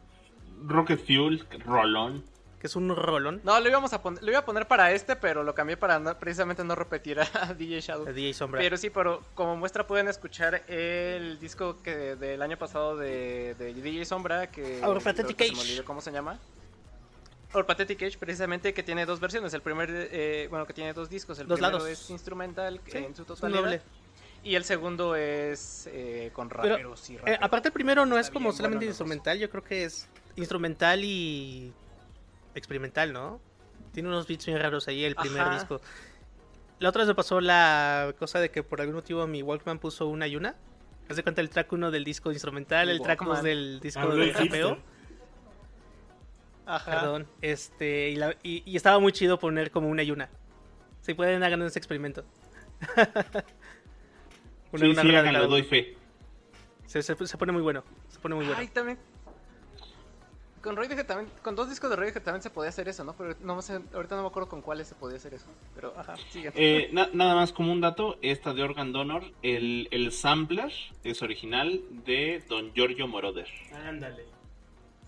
[0.65, 2.23] Rocket Fuel, Rolón.
[2.59, 3.41] Que es un rolón.
[3.43, 5.99] No, lo íbamos a poner, lo iba a poner para este, pero lo cambié para
[5.99, 8.05] no- precisamente no repetir a DJ Shadow.
[8.05, 8.61] de DJ Sombra.
[8.61, 13.73] Pero sí, pero como muestra pueden escuchar el disco que del año pasado de, de
[13.73, 15.59] DJ Sombra, que Our Pathetic Age.
[15.59, 16.39] olvidó cómo se llama.
[17.53, 19.53] Our Pathetic Age, precisamente, que tiene dos versiones.
[19.53, 21.37] El primer, eh, bueno, que tiene dos discos.
[21.39, 21.89] El Dos primero lados.
[21.91, 23.81] es instrumental Sí, en su es un totalidad.
[24.43, 27.39] Y el segundo es eh, con Pero, raperos y Eh, raperos.
[27.41, 31.03] aparte el primero no es como bien solamente bueno instrumental, yo creo que es instrumental
[31.03, 31.71] y
[32.55, 33.39] experimental, ¿no?
[33.93, 35.53] Tiene unos beats bien raros ahí el primer Ajá.
[35.53, 35.79] disco.
[36.79, 40.07] La otra vez me pasó la cosa de que por algún motivo mi Walkman puso
[40.07, 40.55] una y una.
[41.09, 43.45] Haz de cuenta el track 1 del disco instrumental, el track 2 Walkman.
[43.45, 44.61] del disco Habló de el hipster.
[44.63, 44.77] rapeo.
[46.65, 46.91] Ajá.
[46.91, 47.27] Perdón.
[47.41, 50.29] Este, y, la- y- y estaba muy chido poner como una y una.
[51.01, 52.23] Si pueden hagan ese experimento.
[54.73, 55.95] Una- Sí, una sí, háganlo, doy fe.
[56.87, 57.83] Se, se- se pone muy bueno.
[58.09, 58.59] Se pone muy bueno.
[58.59, 58.97] Ay, también.
[60.61, 63.13] Con Radiohead también, con dos discos de Radiohead también se podía hacer eso, ¿no?
[63.17, 65.47] Pero no sé, ahorita no me acuerdo con cuáles se podía hacer eso.
[65.75, 66.53] Pero, ajá, sigue.
[66.55, 70.71] Eh, na- nada más como un dato, esta de Organ Donor, el, el sampler
[71.03, 73.47] es original de Don Giorgio Moroder.
[73.73, 74.23] Ándale.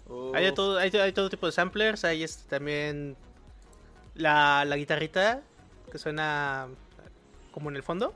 [0.08, 0.36] Uf.
[0.36, 3.16] Hay, de todo, hay, hay todo tipo de samplers, hay este, también
[4.14, 5.42] la, la guitarrita
[5.90, 6.68] que suena
[7.52, 8.14] como en el fondo,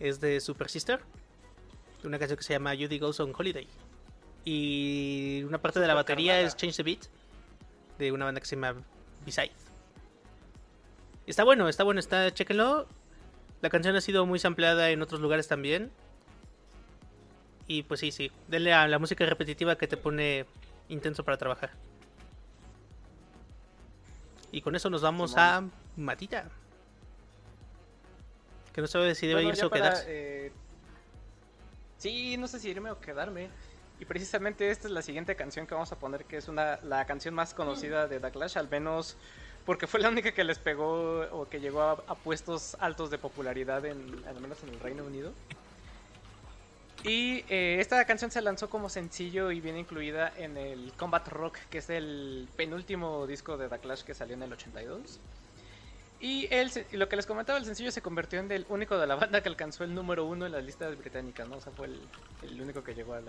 [0.00, 1.00] es de Super Sister,
[2.02, 3.68] una canción que se llama Judy Goes on Holiday.
[4.44, 7.00] Y una parte de la batería es Change the Beat,
[7.98, 8.82] de una banda que se llama
[9.24, 9.52] Beside.
[11.26, 12.88] Está bueno, está bueno, está, chéquenlo.
[13.60, 15.92] La canción ha sido muy sampleada en otros lugares también.
[17.66, 20.46] Y pues sí, sí, denle a la música repetitiva que te pone
[20.88, 21.70] intenso para trabajar.
[24.50, 25.62] Y con eso nos vamos a
[25.96, 26.50] Matita.
[28.74, 30.06] Que no sabe si debe Bueno, irse o para, quedarse.
[30.46, 30.52] eh,
[31.98, 33.48] Sí, no sé si irme o quedarme.
[33.98, 37.04] Y precisamente esta es la siguiente canción que vamos a poner, que es una la
[37.04, 39.16] canción más conocida de The Clash, al menos
[39.66, 43.18] porque fue la única que les pegó o que llegó a, a puestos altos de
[43.18, 45.32] popularidad, en, al menos en el Reino Unido.
[47.04, 51.58] Y eh, esta canción se lanzó como sencillo y viene incluida en el Combat Rock,
[51.70, 55.18] que es el penúltimo disco de The Clash que salió en el 82.
[56.20, 59.14] Y, el, lo que les comentaba, el sencillo se convirtió en el único de la
[59.14, 61.56] banda que alcanzó el número uno en las listas británicas, ¿no?
[61.56, 63.24] O sea, fue el, único que llegó al,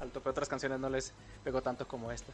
[0.00, 0.30] al tope.
[0.30, 1.12] Otras canciones no les
[1.44, 2.32] pegó tanto como esta.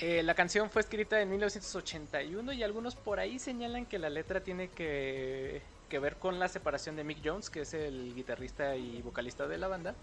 [0.00, 4.40] Eh, la canción fue escrita en 1981 y algunos por ahí señalan que la letra
[4.42, 5.62] tiene que
[6.00, 9.68] ver con la separación de Mick Jones, que es el guitarrista y vocalista de la
[9.68, 9.94] banda.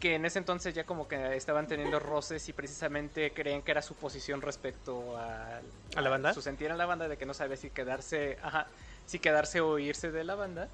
[0.00, 3.82] Que en ese entonces ya como que estaban teniendo roces y precisamente creen que era
[3.82, 5.60] su posición respecto a,
[5.94, 6.32] ¿A la banda?
[6.34, 8.66] su sentir en la banda de que no sabía si quedarse, ajá,
[9.06, 10.68] si quedarse o irse de la banda,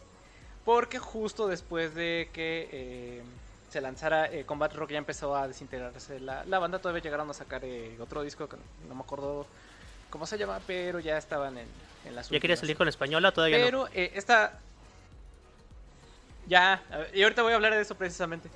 [0.64, 3.22] porque justo después de que eh,
[3.70, 7.34] se lanzara eh, Combat Rock ya empezó a desintegrarse la, la banda, todavía llegaron a
[7.34, 8.56] sacar eh, otro disco que
[8.88, 9.46] no me acuerdo
[10.08, 11.66] cómo se llama, pero ya estaban en,
[12.04, 13.32] en las ¿Ya quería salir con española?
[13.32, 13.64] Todavía no.
[13.64, 14.60] Pero eh, esta.
[16.46, 18.48] Ya, a y ahorita voy a hablar de eso precisamente.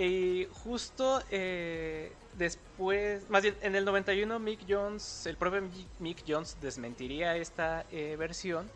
[0.00, 5.60] Y justo eh, después, más bien en el 91, Mick Jones, el propio
[6.00, 8.70] Mick- Jones desmentiría esta eh, versión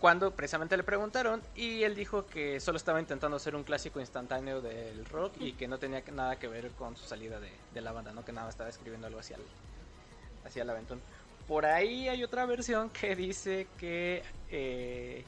[0.00, 4.60] cuando precisamente le preguntaron y él dijo que solo estaba intentando hacer un clásico instantáneo
[4.60, 7.92] del rock y que no tenía nada que ver con su salida de, de la
[7.92, 9.42] banda, no que nada estaba escribiendo algo hacia el,
[10.44, 11.00] hacia el aventón.
[11.46, 15.24] Por ahí hay otra versión que dice que eh,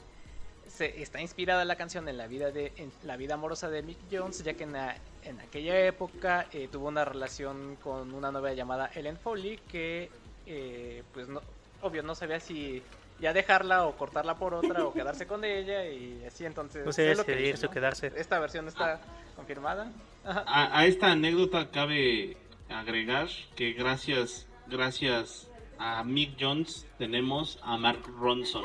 [0.69, 3.97] se, está inspirada la canción en la vida de en la vida amorosa de Mick
[4.11, 8.53] Jones, ya que en, la- en aquella época eh, tuvo una relación con una novia
[8.53, 10.09] llamada Ellen Foley que
[10.45, 11.41] eh, pues no,
[11.81, 12.81] obvio no sabía si
[13.19, 17.17] ya dejarla o cortarla por otra o quedarse con ella y así entonces sé es
[17.17, 17.33] lo que
[17.69, 18.11] quedarse.
[18.15, 19.01] Esta versión está
[19.35, 19.91] confirmada.
[20.23, 20.43] Ajá.
[20.47, 22.37] A, a esta anécdota cabe
[22.69, 25.49] agregar que gracias, gracias
[25.79, 28.63] a Mick Jones tenemos a Mark Ronson.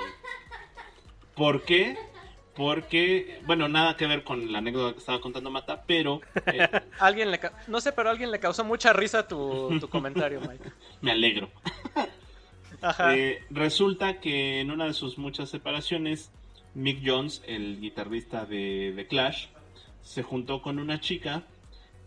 [1.34, 1.96] ¿Por qué?
[2.54, 6.68] Porque, bueno, nada que ver con la anécdota que estaba contando Mata, pero eh,
[7.00, 10.70] Alguien le no sé, pero alguien le causó mucha risa tu, tu comentario, Mike.
[11.00, 11.50] me alegro.
[12.80, 13.16] Ajá.
[13.16, 16.30] Eh, resulta que en una de sus muchas separaciones,
[16.74, 19.46] Mick Jones, el guitarrista de, de Clash,
[20.02, 21.44] se juntó con una chica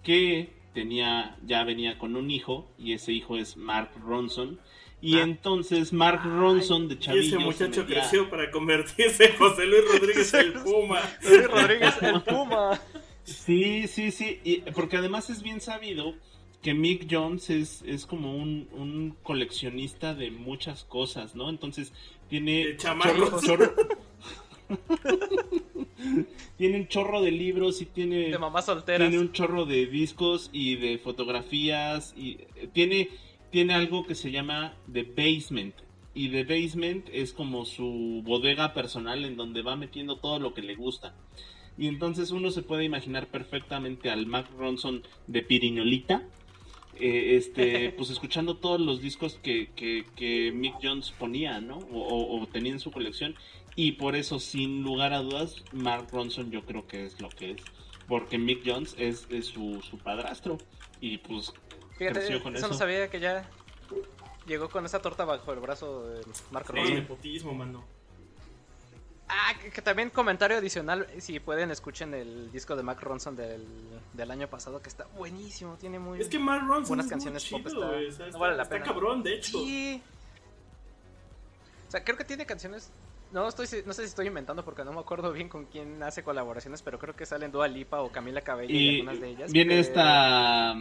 [0.04, 4.60] que tenía, ya venía con un hijo, y ese hijo es Mark Ronson.
[5.02, 5.22] Y Ah.
[5.24, 9.82] entonces Mark Ronson de Y Chavillo ese se muchacho creció para convertirse en José Luis
[9.92, 11.02] Rodríguez el Puma.
[11.24, 12.82] Luis Rodríguez, el Puma.
[13.24, 16.16] Sí, sí, sí, y- porque además es bien sabido
[16.64, 21.50] que Mick Jones es, es como un, un coleccionista de muchas cosas, ¿no?
[21.50, 21.94] Entonces
[22.30, 23.74] tiene chorro-
[26.58, 29.08] tiene un chorro de libros y tiene, De mamás solteras.
[29.10, 33.10] tiene un chorro de discos y de fotografías y eh, tiene,
[33.52, 35.76] tiene algo que se llama The Basement.
[36.14, 40.62] Y The Basement es como su bodega personal en donde va metiendo todo lo que
[40.64, 41.16] le gusta.
[41.78, 46.24] Y entonces uno se puede imaginar perfectamente al Mac Ronson de Piriñolita.
[47.00, 51.78] eh, este, pues escuchando todos los discos que, que, que Mick Jones ponía, ¿no?
[51.92, 53.36] O, o- o tenía en su colección.
[53.76, 57.52] Y por eso, sin lugar a dudas, Mark Ronson yo creo que es lo que
[57.52, 57.62] es.
[58.08, 60.58] Porque Mick Jones es, es su, su padrastro.
[61.00, 61.54] Y pues
[61.98, 62.68] Fíjate, eso eso.
[62.68, 63.44] no sabía que ya
[64.46, 66.22] llegó con esa torta bajo el brazo de
[66.52, 66.96] Marco Sí, Ronson.
[66.96, 67.84] nepotismo, mano.
[69.30, 73.66] Ah, que, que también comentario adicional, si pueden escuchen el disco de Mark Ronson del,
[74.14, 77.52] del año pasado que está buenísimo, tiene muy Es que Mark Ronson Buenas es canciones
[77.52, 78.86] muy pop está- güey, o sea, no está, vale la está pena.
[78.86, 79.60] cabrón, de hecho.
[79.60, 80.02] Sí.
[81.88, 82.90] O sea, creo que tiene canciones.
[83.34, 86.24] No estoy no sé si estoy inventando porque no me acuerdo bien con quién hace
[86.24, 89.52] colaboraciones, pero creo que salen Dua Lipa o Camila Cabello y, Y algunas de ellas.
[89.52, 90.74] viene pero- esta.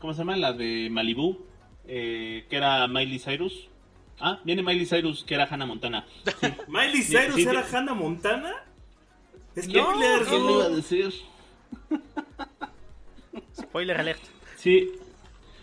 [0.00, 0.36] ¿Cómo se llama?
[0.36, 1.44] La de Malibu.
[1.88, 3.68] eh, que era Miley Cyrus.
[4.18, 6.06] Ah, viene Miley Cyrus, que era Hannah Montana.
[6.68, 7.76] Miley Cyrus sí, era sí.
[7.76, 8.52] Hannah Montana.
[9.54, 10.50] No, Spoilers, ¿Quién no.
[10.50, 11.12] iba a decir?
[13.56, 14.20] Spoiler alert.
[14.56, 14.90] Sí.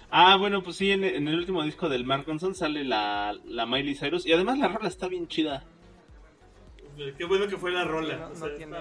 [0.10, 3.66] Ah, bueno, pues sí, en, en el último disco del Mark Ronson sale la, la
[3.66, 4.26] Miley Cyrus.
[4.26, 5.64] Y además la rola está bien chida.
[7.18, 8.18] Qué bueno que fue la rola.
[8.18, 8.78] no, o no sea, tiene.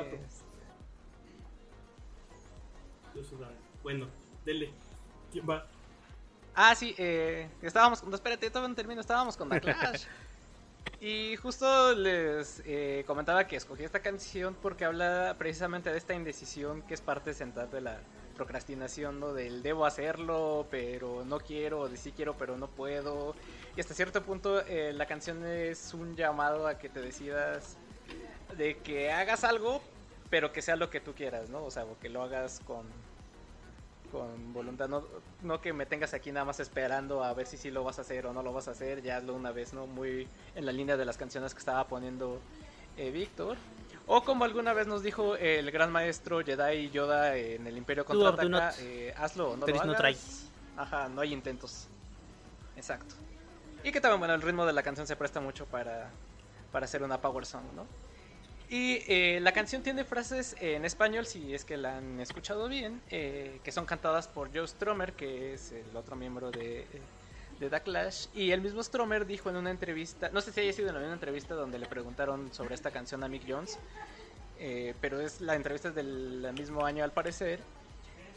[3.82, 4.06] Bueno,
[4.44, 4.70] dele.
[5.32, 5.66] ¿Quién va?
[6.54, 8.04] Ah, sí, eh, estábamos.
[8.04, 9.00] No, espérate, todavía no termino.
[9.00, 10.04] Estábamos con The Clash.
[11.00, 16.82] y justo les eh, comentaba que escogí esta canción porque habla precisamente de esta indecisión
[16.82, 18.00] que es parte central de la
[18.36, 19.32] procrastinación, ¿no?
[19.32, 23.34] Del debo hacerlo, pero no quiero, o de sí quiero, pero no puedo.
[23.74, 27.78] Y hasta cierto punto, eh, la canción es un llamado a que te decidas
[28.56, 29.82] de que hagas algo,
[30.28, 31.64] pero que sea lo que tú quieras, ¿no?
[31.64, 32.86] O sea, o que lo hagas con
[34.12, 35.02] con voluntad, no,
[35.42, 38.02] no que me tengas aquí nada más esperando a ver si sí lo vas a
[38.02, 39.86] hacer o no lo vas a hacer, ya hazlo una vez, ¿no?
[39.86, 42.38] Muy en la línea de las canciones que estaba poniendo
[42.98, 43.56] eh, Víctor.
[44.06, 48.74] O como alguna vez nos dijo el gran maestro Jedi Yoda en el Imperio Contraataca,
[48.80, 50.50] eh, hazlo o no There lo no hagas.
[50.76, 51.88] Ajá, no hay intentos.
[52.76, 53.14] Exacto.
[53.82, 56.10] Y que también, bueno, el ritmo de la canción se presta mucho para,
[56.70, 57.86] para hacer una power song, ¿no?
[58.72, 63.02] Y eh, la canción tiene frases en español, si es que la han escuchado bien,
[63.10, 66.86] eh, que son cantadas por Joe Stromer, que es el otro miembro de,
[67.60, 68.28] de Clash.
[68.34, 71.12] Y el mismo Stromer dijo en una entrevista, no sé si haya sido en misma
[71.12, 73.78] entrevista donde le preguntaron sobre esta canción a Mick Jones,
[74.58, 77.60] eh, pero es la entrevista es del mismo año al parecer,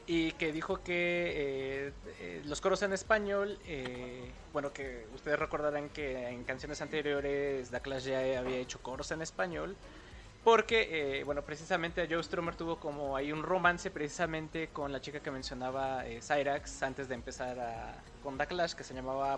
[0.08, 5.90] y que dijo que eh, eh, los coros en español, eh, bueno, que ustedes recordarán
[5.90, 9.76] que en canciones anteriores The Clash ya había hecho coros en español,
[10.46, 15.32] porque, bueno, precisamente Joe Strummer tuvo como ahí un romance precisamente con la chica que
[15.32, 19.38] mencionaba Cyrax antes de empezar a, con The Clash, que se llamaba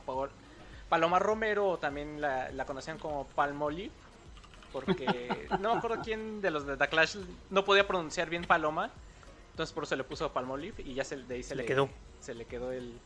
[0.89, 3.91] Paloma Romero, o también la, la conocían como Palmolive
[4.71, 7.15] porque no me acuerdo quién de los de The Clash
[7.49, 8.91] no podía pronunciar bien Paloma.
[9.51, 11.89] Entonces por eso le puso Palmolive y ya se, de ahí se, le, quedó.
[12.19, 12.99] Se le quedó el.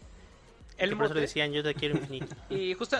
[0.77, 2.35] El por eso le decían yo te quiero infinito.
[2.49, 2.97] y justo.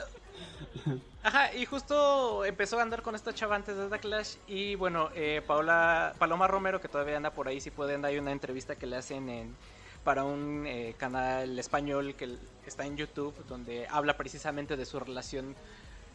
[1.24, 4.36] Ajá, y justo empezó a andar con esta chava antes de The Clash.
[4.48, 8.32] Y bueno, eh, Paola, Paloma Romero, que todavía anda por ahí, si pueden, hay una
[8.32, 9.56] entrevista que le hacen en,
[10.04, 15.56] para un eh, canal español que está en YouTube, donde habla precisamente de su relación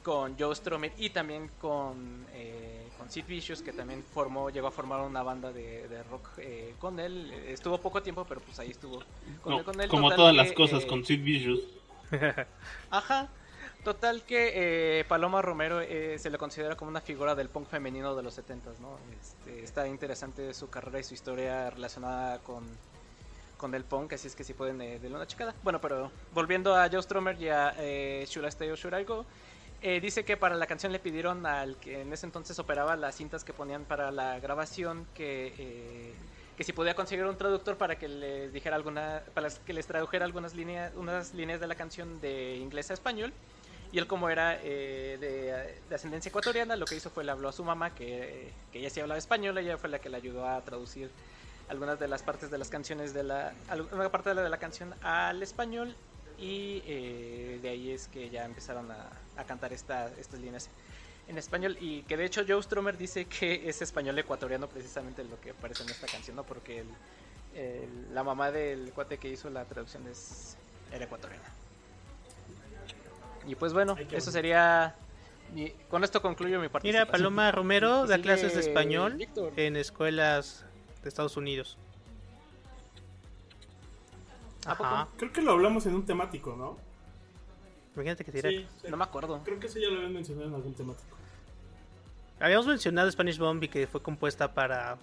[0.06, 4.70] con Joe Stromer y también con, eh, con Sid Vicious, que también formó, llegó a
[4.70, 7.32] formar una banda de, rock eh, con él.
[7.48, 9.02] Estuvo poco tiempo, pero pues ahí estuvo
[9.42, 9.88] con, él.
[9.88, 11.58] Como todas las cosas con Sid Vicious.
[12.90, 13.28] Ajá.
[13.86, 18.24] Total que eh, Paloma Romero se le considera como una figura del punk femenino de
[18.24, 18.98] los 70 ¿no?
[19.20, 22.64] Este, está interesante su carrera y su historia relacionada con,
[23.56, 25.54] con el punk, así es que si pueden de una chicada.
[25.62, 29.24] Bueno, pero volviendo a Joe Stromer y a eh, I Stay or Should I Go,
[29.82, 33.14] eh, dice que para la canción le pidieron al que en ese entonces operaba las
[33.14, 36.12] cintas que ponían para la grabación que, eh,
[36.56, 40.24] que si podía conseguir un traductor para que les dijera alguna, para que les tradujera
[40.24, 43.32] algunas líneas, unas líneas de la canción de inglés a español.
[43.96, 45.16] Y él como era eh,
[45.88, 48.90] de, ascendencia ecuatoriana, lo que hizo fue le habló a su mamá, que, que ella
[48.90, 51.10] sí hablaba español, ella fue la que le ayudó a traducir
[51.70, 54.58] algunas de las partes de las canciones de la, alguna parte de la, de la
[54.58, 55.96] canción al español
[56.36, 60.68] y eh, de ahí es que ya empezaron a, cantar esta, estas líneas
[61.26, 65.40] en español y que de hecho Joe Stromer dice que es español ecuatoriano precisamente lo
[65.40, 66.44] que aparece en esta canción, ¿no?
[66.44, 66.84] Porque
[68.12, 70.58] la mamá del cuate que hizo la traducción es
[70.92, 71.65] era ecuatoriana.
[73.46, 74.94] Y pues bueno, eso sería
[75.88, 77.06] con esto concluyo mi participación.
[77.06, 79.16] Mira, Paloma Romero da clases de español
[79.56, 80.64] en escuelas
[81.02, 81.78] de Estados Unidos.
[85.16, 86.76] Creo que lo hablamos en un temático, ¿no?
[87.94, 88.50] Imagínate que dirá.
[88.88, 89.40] No me acuerdo.
[89.44, 91.16] Creo que eso ya lo habían mencionado en algún temático.
[92.40, 94.98] Habíamos mencionado Spanish Bomb y que fue compuesta para.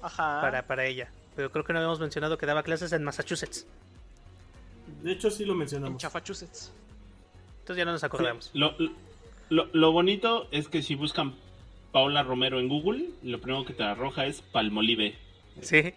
[0.00, 0.40] Ajá.
[0.40, 1.10] Para, para ella.
[1.36, 3.66] Pero creo que no habíamos mencionado que daba clases en Massachusetts.
[5.02, 5.92] De hecho, sí lo mencionamos.
[5.92, 6.72] En Chafachusetts.
[7.62, 8.50] Entonces ya no nos acordamos.
[8.54, 8.74] lo,
[9.48, 11.34] lo, lo, bonito es que si buscan
[11.92, 15.14] Paula Romero en Google, lo primero que te arroja es Palmolive.
[15.60, 15.94] Sí.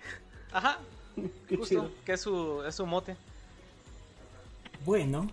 [0.52, 0.80] Ajá.
[1.50, 3.16] Justo, que es su, es su mote.
[4.86, 5.28] Bueno.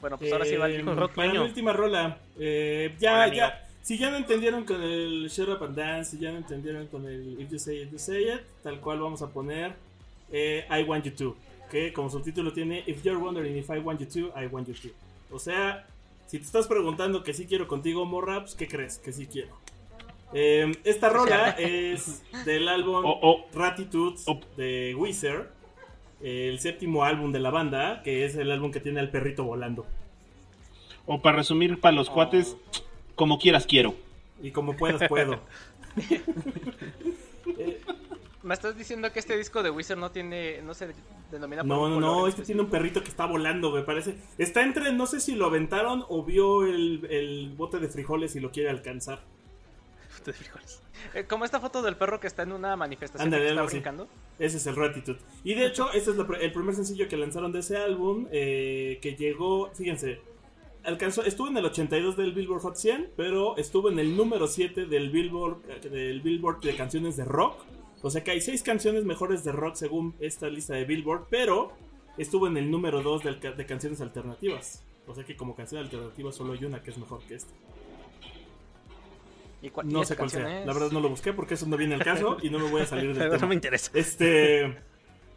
[0.00, 1.12] Bueno, pues ahora sí va el eh, rock.
[1.14, 2.18] Para la última rola.
[2.38, 3.68] Eh, ya, ya.
[3.82, 7.04] Si ya no entendieron con el Shut Up and Dance, si ya no entendieron con
[7.06, 9.74] el If You Say It, You Say It, tal cual vamos a poner
[10.32, 11.36] eh, I Want You To.
[11.70, 14.74] Que como subtítulo tiene If You're Wondering If I Want You To, I Want You
[14.74, 14.88] To.
[15.30, 15.86] O sea,
[16.26, 18.98] si te estás preguntando que sí quiero contigo, Morraps, pues, ¿qué crees?
[18.98, 19.56] Que sí quiero.
[20.32, 23.04] Em, esta rola es del álbum
[23.52, 25.48] Ratitudes de Wizard,
[26.20, 29.86] el séptimo álbum de la banda, que es el álbum que tiene al perrito volando.
[31.06, 32.56] O para resumir, para los cuates,
[33.14, 33.94] como quieras quiero.
[34.42, 35.40] Y como puedas puedo.
[38.44, 40.94] ¿Me estás diciendo que este disco de Wizard no tiene, no se
[41.30, 44.16] denomina No, no, no, este tiene un perrito que está volando, me parece.
[44.36, 48.40] Está entre, no sé si lo aventaron o vio el, el bote de frijoles y
[48.40, 49.22] lo quiere alcanzar.
[51.12, 54.08] Eh, como esta foto del perro que está en una manifestación que está brincando.
[54.38, 55.18] Ese es el Ratitude.
[55.42, 58.26] Y de hecho, este es el primer sencillo que lanzaron de ese álbum.
[58.30, 60.20] Eh, que llegó, fíjense,
[60.84, 64.86] alcanzó, estuvo en el 82 del Billboard Hot 100, pero estuvo en el número 7
[64.86, 67.64] del Billboard, del Billboard de canciones de rock.
[68.04, 71.72] O sea que hay 6 canciones mejores de rock según esta lista de Billboard, pero
[72.18, 74.84] estuvo en el número 2 de, canciones alternativas.
[75.06, 77.54] O sea que como canción alternativa solo hay una que es mejor que esta
[79.84, 80.66] no sé cuál sea.
[80.66, 82.82] La verdad no lo busqué porque eso no viene al caso y no me voy
[82.82, 83.90] a salir de No me interesa.
[83.94, 84.76] Este,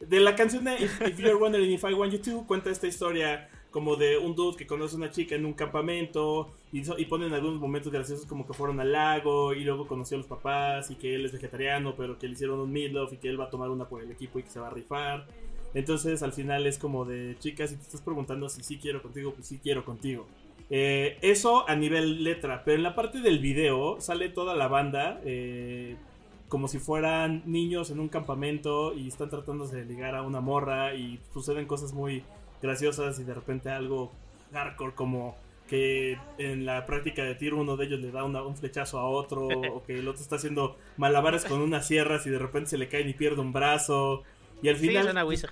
[0.01, 3.49] de la canción de If, You're Wondering If I Want You To, cuenta esta historia
[3.71, 7.59] como de un dude que conoce a una chica en un campamento y, ponen algunos
[7.59, 11.15] momentos graciosos como que fueron al lago y luego conoció a los papás y que
[11.15, 13.69] él es vegetariano pero que le hicieron un meatloaf y que él va a tomar
[13.69, 15.27] una por el equipo y que se va a rifar.
[15.73, 19.33] Entonces al final es como de chicas, si te estás preguntando si sí quiero contigo,
[19.33, 20.25] pues sí quiero contigo.
[20.69, 25.21] Eh, eso a nivel letra, pero en la parte del video sale toda la banda
[25.23, 25.95] eh,
[26.49, 30.95] como si fueran niños en un campamento y están tratando de ligar a una morra
[30.95, 32.23] y suceden cosas muy
[32.61, 34.11] graciosas y de repente algo
[34.53, 35.35] hardcore como
[35.67, 39.47] que en la práctica de tiro uno de ellos le da un flechazo a otro
[39.73, 42.87] o que el otro está haciendo malabares con unas sierras y de repente se le
[42.87, 44.23] cae y pierde un brazo
[44.61, 45.25] Y al Sí, final...
[45.25, 45.51] Wizard.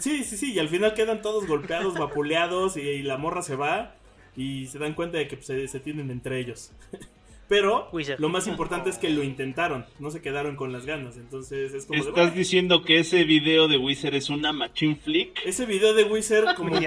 [0.00, 3.54] Sí, sí, sí, y al final quedan todos golpeados, vapuleados y, y la morra se
[3.54, 3.94] va
[4.34, 6.72] y se dan cuenta de que pues, se, se tienen entre ellos.
[7.48, 8.18] Pero Wizard.
[8.20, 11.84] lo más importante es que lo intentaron, no se quedaron con las ganas, entonces es
[11.86, 12.02] como...
[12.02, 12.36] de, ¿Estás "Bueno".
[12.38, 15.44] diciendo que ese video de Wizard es una machine flick?
[15.44, 16.78] Ese video de Wizard como,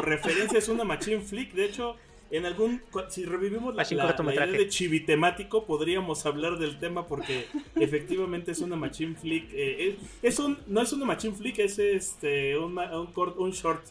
[0.00, 1.96] referencia es una machine flick, de hecho...
[2.28, 7.46] En algún, si revivimos la, la- la idea de chivitemático, podríamos hablar del tema porque
[7.76, 9.48] efectivamente es una machine flick.
[9.52, 13.50] eh, es, es un, no es una machine flick, es este un, ma- un, un
[13.52, 13.84] short,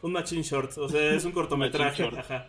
[0.00, 2.04] un machine short, o sea, es un cortometraje.
[2.04, 2.46] ajá.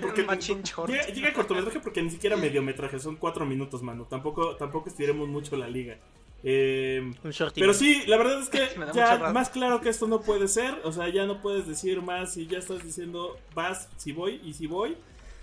[0.00, 0.22] Porque-
[0.64, 0.90] short.
[0.90, 4.04] Llega, llega cortometraje porque ni siquiera mediometraje, son cuatro minutos, mano.
[4.08, 5.98] Tampoco, tampoco estiremos mucho la liga.
[6.46, 7.58] Eh, Un shorty.
[7.58, 10.74] pero sí, la verdad es que ya más claro que esto no puede ser.
[10.84, 14.52] O sea, ya no puedes decir más y ya estás diciendo vas si voy y
[14.52, 14.96] si voy.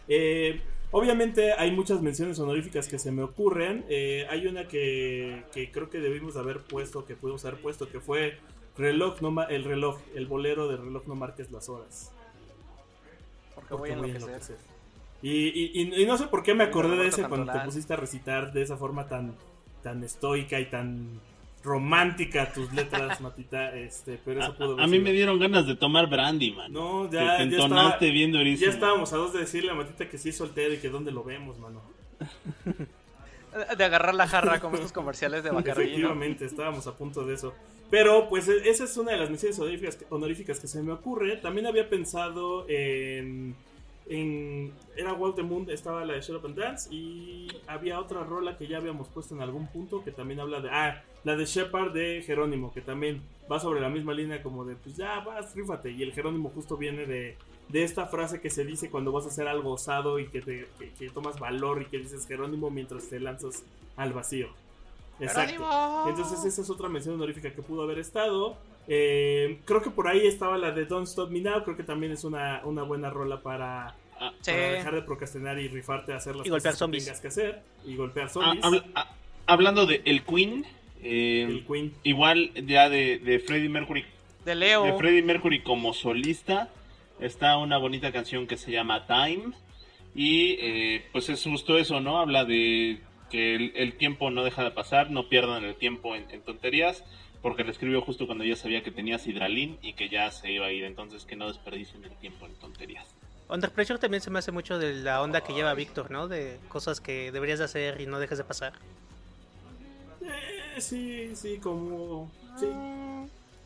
[0.08, 0.62] Eh,
[0.92, 3.84] obviamente hay muchas menciones honoríficas que se me ocurren.
[3.90, 8.00] Eh, hay una que, que creo que debimos haber puesto, que pudimos haber puesto, que
[8.00, 8.38] fue
[8.78, 12.12] reloj, no el reloj, el bolero de reloj no marques las horas.
[13.70, 14.30] Porque voy a voy a enloquecer.
[14.30, 14.58] enloquecer.
[15.24, 17.94] Y, y- y- y no sé por qué me acordé de ese cuando te pusiste
[17.94, 19.36] a recitar de esa forma tan,
[19.84, 21.20] tan estoica y tan
[21.64, 23.76] romántica tus letras, Matita.
[23.76, 26.74] Este, pero eso pudo A, mí me dieron ganas de tomar brandy, man.
[26.74, 28.68] No, Te- ya, te ya, entonaste estaba- bien durísimo.
[28.70, 31.12] ya estábamos a dos de decirle a Matita que sí es soltero y que dónde
[31.12, 31.82] lo vemos, mano.
[33.78, 35.90] De agarrar la jarra como estos comerciales de Bacardi, ¿no?
[35.90, 37.54] Efectivamente, estábamos a punto de eso.
[37.90, 40.94] Pero, pues, e- esa es una de las misiones honoríficas que, honoríficas que se me
[40.94, 41.38] ocurre.
[41.38, 43.54] También había pensado en.
[44.08, 46.94] en era Walt the Moon, estaba la de Shut Up and Dance.
[46.94, 50.70] Y había otra rola que ya habíamos puesto en algún punto que también habla de.
[50.70, 53.22] Ah, la de Shepard de Jerónimo, que también
[53.52, 55.92] va sobre la misma línea, como de, pues ya vas, rífate.
[55.92, 57.38] Y el Jerónimo justo viene de.
[57.70, 60.68] De esta frase que se dice cuando vas a hacer algo osado y que, te,
[60.78, 63.64] que, que tomas valor y que dices Jerónimo mientras te lanzas
[63.96, 64.50] al vacío.
[65.20, 65.54] Exacto.
[65.54, 66.06] ¡Jerónimo!
[66.10, 68.58] Entonces esa es otra mención honorífica que pudo haber estado.
[68.88, 71.64] Eh, creo que por ahí estaba la de Don't Stop Me Now.
[71.64, 74.52] Creo que también es una, una buena rola para, Ah, Sí.
[74.52, 77.04] para dejar de procrastinar y rifarte a hacer las Y cosas zombies.
[77.04, 77.62] que tengas que hacer.
[77.86, 78.64] Y golpear ah, zombies.
[78.66, 79.16] habla- ah,
[79.48, 80.66] hablando de El Queen,
[81.02, 81.94] eh, el Queen.
[82.04, 84.06] igual ya de, de Freddie Mercury
[84.46, 84.84] De Leo.
[84.84, 86.70] de Freddie Mercury como solista
[87.22, 89.54] está una bonita canción que se llama Time
[90.14, 92.20] y eh, pues es justo eso, ¿no?
[92.20, 96.30] Habla de que el, el tiempo no deja de pasar, no pierdan el tiempo en,
[96.32, 97.04] en tonterías,
[97.42, 100.66] porque lo escribió justo cuando ya sabía que tenía Sidralín y que ya se iba
[100.66, 103.08] a ir, entonces que no desperdicien el tiempo en tonterías.
[103.50, 106.28] Under Pressure también se me hace mucho de la onda que lleva Víctor, ¿no?
[106.28, 108.74] De cosas que deberías de hacer y no dejes de pasar.
[110.22, 112.32] Eh, sí, sí, como.
[112.58, 112.68] Sí.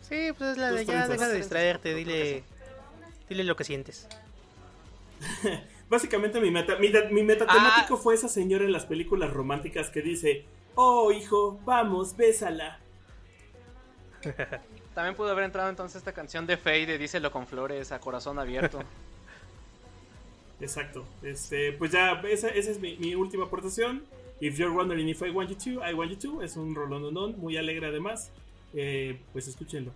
[0.01, 2.43] Sí, pues es la de ya, deja de distraerte, dile,
[3.29, 4.07] dile lo que sientes.
[5.89, 10.45] Básicamente mi meta, mi, mi metatemático fue esa señora en las películas románticas que dice:
[10.75, 12.79] Oh, hijo, vamos, bésala.
[14.93, 18.39] También pudo haber entrado entonces esta canción de Faye de Díselo con flores a corazón
[18.39, 18.79] abierto.
[20.59, 21.05] Exacto.
[21.21, 24.03] Este, pues ya, esa, esa es mi, mi última aportación.
[24.39, 26.41] If you're wondering if I want you to, I want you to.
[26.41, 28.31] Es un rolononón, muy alegre además.
[28.73, 29.91] Eh, pues escúchenlo.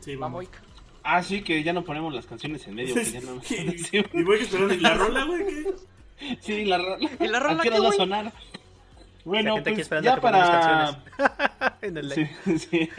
[0.00, 0.44] Sí, Vamos.
[0.46, 0.62] vamos.
[1.02, 2.94] Ah, sí, que ya no ponemos las canciones en medio.
[2.94, 4.74] que ya no- y, y voy esperando.
[4.74, 5.44] ¿Y la rola, güey?
[5.46, 6.36] ¿qué?
[6.40, 7.96] Sí, la, ro- ¿Y la rola ¿a qué hora va a güey?
[7.98, 8.32] sonar?
[9.24, 10.40] Bueno, pues ya para...
[10.60, 10.96] canciones.
[11.82, 12.12] en el
[12.58, 12.90] sí.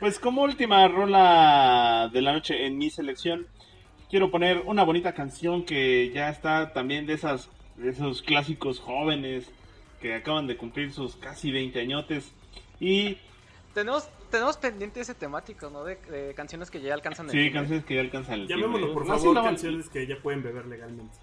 [0.00, 3.46] Pues como última rola de la noche en mi selección,
[4.10, 9.50] quiero poner una bonita canción que ya está también de esas de esos clásicos jóvenes
[10.00, 12.30] que acaban de cumplir sus casi 20 añotes
[12.78, 13.18] y
[13.72, 15.84] tenemos, tenemos pendiente ese temático, ¿no?
[15.84, 18.94] De, de canciones que ya alcanzan el sí, canciones que ya alcanzan el Llamémoslo, timbre.
[18.94, 21.14] por No, sí, favor, no, canciones que ya pueden beber legalmente.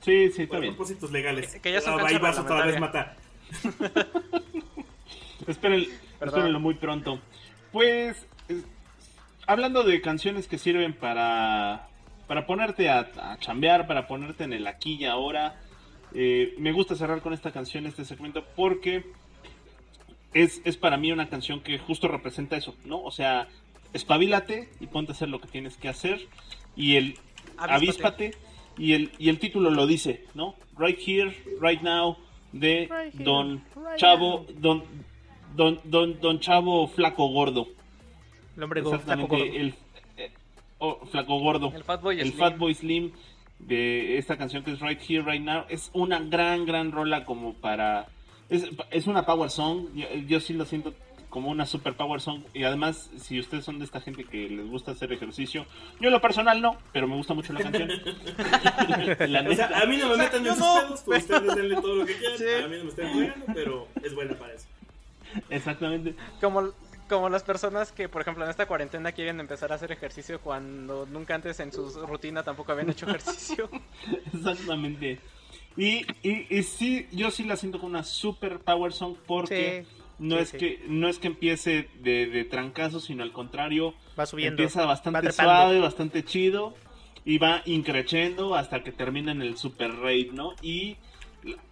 [0.00, 0.74] Sí, sí, está Por bien.
[0.74, 1.52] propósitos legales.
[1.54, 3.16] Que- que ya son Ah, ahí vas otra vez, mata.
[5.46, 5.88] Esperen-
[6.18, 6.28] Perdón.
[6.28, 7.20] espérenlo muy pronto.
[7.72, 8.62] Pues, eh,
[9.46, 11.88] hablando de canciones que sirven para,
[12.26, 15.60] para ponerte a, a chambear, para ponerte en el aquí y ahora,
[16.14, 19.04] eh, me gusta cerrar con esta canción, este segmento, porque
[20.42, 23.02] es, es para mí una canción que justo representa eso, ¿no?
[23.02, 23.48] O sea,
[23.92, 26.20] espabilate y ponte a hacer lo que tienes que hacer.
[26.76, 27.18] Y el
[27.56, 27.74] Avíspate.
[27.74, 28.30] avíspate.
[28.78, 30.54] Y el, y el título lo dice, ¿no?
[30.76, 32.18] Right here, right now,
[32.52, 34.46] de Right here, Don right Chavo.
[34.58, 34.84] Don,
[35.54, 37.68] don, don, don Chavo Flaco Gordo.
[38.56, 39.56] El hombre go- flaco Exactamente, gordo.
[39.58, 39.74] el
[40.18, 40.30] eh,
[40.78, 41.72] oh, Flaco Gordo.
[41.74, 42.38] El Fatboy El Slim.
[42.38, 43.12] Fatboy Slim
[43.58, 45.64] de esta canción que es Right Here, Right Now.
[45.70, 48.08] Es una gran, gran rola como para...
[48.48, 49.88] Es, es una power song.
[49.94, 50.94] Yo, yo sí lo siento
[51.36, 52.42] como una superpower song.
[52.54, 55.66] Y además, si ustedes son de esta gente que les gusta hacer ejercicio,
[56.00, 57.88] yo en lo personal no, pero me gusta mucho la canción.
[59.30, 61.54] La O sea, a mí no me metan yo en sus no, pedos, pues ustedes
[61.54, 62.38] denle todo lo que quieran.
[62.38, 62.44] Sí.
[62.64, 64.66] A mí no me están jugando, pero es buena para eso.
[65.50, 66.14] Exactamente.
[66.40, 66.70] Como,
[67.06, 71.04] como las personas que, por ejemplo, en esta cuarentena quieren empezar a hacer ejercicio cuando
[71.04, 73.68] nunca antes en su rutina tampoco habían hecho ejercicio.
[74.32, 75.18] Exactamente.
[75.76, 80.02] Y, y, y sí, yo sí la siento como una super power song porque Sí,
[80.18, 80.56] no sí, es sí.
[80.58, 84.62] que no es que empiece de, de trancazo, sino al contrario, Va subiendo.
[84.62, 86.74] empieza bastante suave, bastante chido
[87.24, 90.54] y va increchendo hasta que termina en el super raid, ¿no?
[90.62, 90.96] Y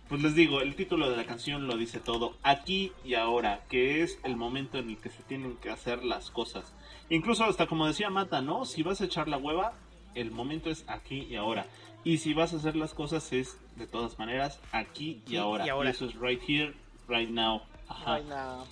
[0.09, 4.03] pues les digo, el título de la canción lo dice todo, aquí y ahora, que
[4.03, 6.75] es el momento en el que se tienen que hacer las cosas.
[7.09, 8.67] Incluso hasta como decía Mata, ¿no?
[8.67, 9.73] Si vas a echar la hueva,
[10.15, 11.67] el momento es aquí y ahora.
[12.05, 15.67] Y si vas a hacer las cosas es de todas maneras aquí y ahora.
[15.67, 15.91] y ahora.
[15.91, 16.75] eso es right here,
[17.09, 17.63] right now.
[17.89, 18.21] Ajá.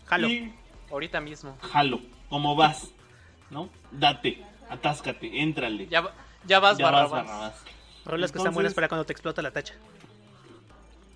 [0.07, 0.29] Jalo.
[0.29, 0.53] Y
[0.91, 1.57] Ahorita mismo.
[1.63, 2.91] jalo, ¿cómo vas?
[3.51, 3.71] ¿No?
[3.91, 5.87] Date, atáscate, éntrale.
[5.89, 6.13] Ya, va-
[6.47, 7.27] ya vas, Ya vas, Barrabás.
[7.27, 7.65] Barrabás.
[8.05, 9.75] Rolas que están buenas para cuando te explota la tacha.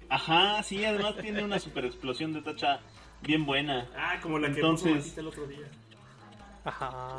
[0.08, 2.80] Ajá, sí, además tiene una super explosión de tacha
[3.22, 3.88] bien buena.
[3.96, 5.66] Ah, como la que Entonces- puso Matita el otro día.
[6.64, 7.16] Ajá.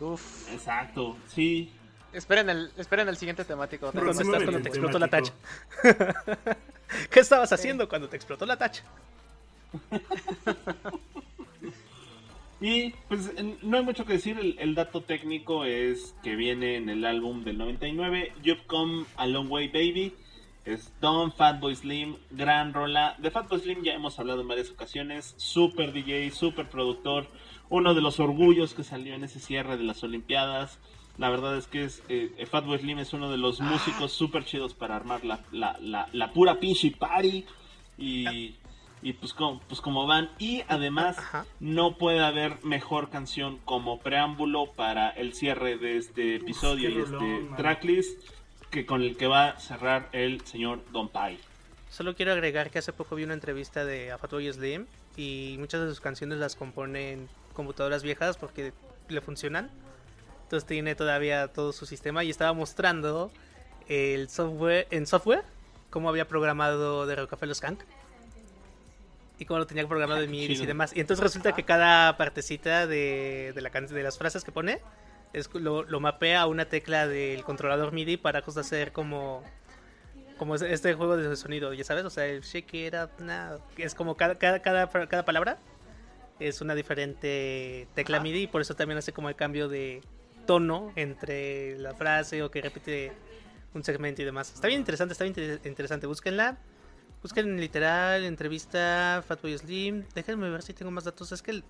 [0.00, 0.52] Uf.
[0.52, 1.70] Exacto, sí.
[2.14, 3.90] Esperen el, esperen el siguiente temático.
[3.92, 5.32] ¿Cómo estás cuando te explotó la tacha?
[7.10, 8.84] ¿Qué estabas haciendo cuando te explotó la tacha?
[12.60, 13.30] Y pues
[13.62, 17.44] no hay mucho que decir, el, el dato técnico es que viene en el álbum
[17.44, 20.14] del 99, You've Come a Long Way Baby,
[20.64, 23.16] es Don Fatboy Slim, gran rola.
[23.18, 27.28] De Fatboy Slim ya hemos hablado en varias ocasiones, super DJ, super productor,
[27.68, 30.78] uno de los orgullos que salió en ese cierre de las Olimpiadas.
[31.18, 34.74] La verdad es que es eh, Fatboy Slim es uno de los músicos super chidos
[34.74, 37.44] para armar la, la, la, la pura pinche party.
[37.96, 38.56] Y,
[39.00, 40.30] y pues, como, pues como van.
[40.38, 41.46] Y además Ajá.
[41.60, 46.98] no puede haber mejor canción como preámbulo para el cierre de este episodio qué y
[46.98, 48.18] este rolón, tracklist
[48.70, 51.38] que con el que va a cerrar el señor Don Pai.
[51.90, 54.86] Solo quiero agregar que hace poco vi una entrevista de a Fatboy Slim
[55.16, 58.72] y muchas de sus canciones las compone en computadoras viejas porque
[59.08, 59.70] le funcionan.
[60.44, 63.30] Entonces tiene todavía todo su sistema y estaba mostrando
[63.88, 65.42] el software en software
[65.90, 67.80] cómo había programado de Rockefeller Los Skank
[69.38, 70.92] y cómo lo tenía programado en MIDI y demás.
[70.94, 74.80] Y entonces resulta que cada partecita de, de, la de las frases que pone
[75.32, 79.42] es, lo, lo mapea a una tecla del controlador MIDI para justo hacer como
[80.38, 83.60] como es- este juego de sonido, ya sabes, o sea, el shake it up now,
[83.76, 85.58] es como cada, cada, cada, cada palabra
[86.40, 90.02] es una diferente tecla MIDI y por eso también hace como el cambio de
[90.46, 93.12] tono entre la frase o que repite
[93.74, 94.52] un segmento y demás.
[94.54, 96.58] Está bien interesante, está bien inter- interesante, búsquenla.
[97.22, 100.04] Busquen literal, entrevista, Fatboy Slim.
[100.14, 101.32] Déjenme ver si tengo más datos.
[101.32, 101.62] Es que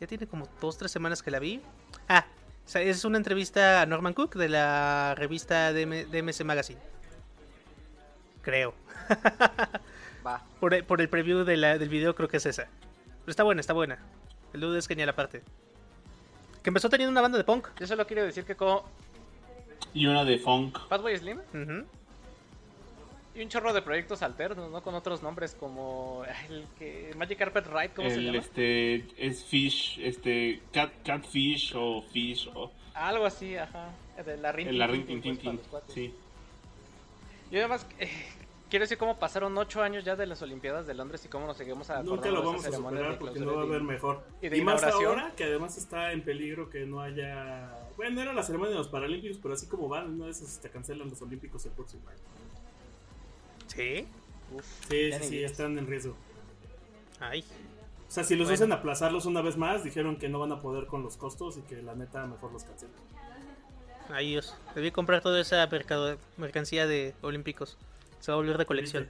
[0.00, 1.62] ya tiene como dos, tres semanas que la vi.
[2.08, 2.26] Ah,
[2.74, 6.80] es una entrevista a Norman Cook de la revista DM DMC Magazine.
[8.42, 8.74] Creo.
[10.26, 10.42] Va.
[10.60, 12.64] Por, por el preview de la- del video creo que es esa.
[12.64, 13.98] Pero está buena, está buena.
[14.52, 15.42] El dude es genial aparte.
[16.68, 17.68] Que empezó teniendo una banda de punk.
[17.80, 18.84] Yo solo quiero decir que como
[19.94, 20.78] Y una de funk.
[20.90, 21.40] Fatboy Slim
[23.34, 24.82] y un chorro de proyectos alternos, ¿no?
[24.82, 28.38] Con otros nombres como el que Magic Carpet Ride, ¿cómo se El, llama?
[28.40, 33.88] este es fish, este cat, catfish o fish o Algo así, ajá.
[34.22, 35.22] De la Rin la rin.
[35.88, 36.12] Sí.
[37.50, 38.10] Y además, eh,
[38.68, 41.56] quiero decir cómo pasaron ocho años ya de las Olimpiadas de Londres y cómo nos
[41.56, 44.22] seguimos acordando Nunca lo vamos a superar porque no va a haber mejor.
[44.42, 47.74] y de Y más ahora que además está en peligro que no haya.
[47.96, 50.70] Bueno, era la ceremonia de los Paralímpicos, pero así como van, una de esas te
[50.70, 52.18] cancelan los Olímpicos el próximo año.
[53.66, 54.06] Sí.
[54.54, 56.14] Uf, Sí, sí, sí, están en riesgo.
[57.20, 57.44] Ay.
[58.08, 58.54] O sea, si los Bueno.
[58.54, 61.62] hacen aplazarlos una vez más, dijeron que no van a poder con los costos y
[61.62, 62.94] que la neta mejor los cancelan.
[64.10, 64.56] Ay Dios.
[64.74, 67.76] Debí comprar toda esa mercado- mercancía de olímpicos.
[68.20, 69.08] Se va a volver de colección.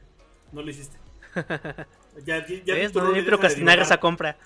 [0.53, 0.97] No lo hiciste.
[2.25, 4.37] Ya, ya, No debí deja de procrastinar esa compra.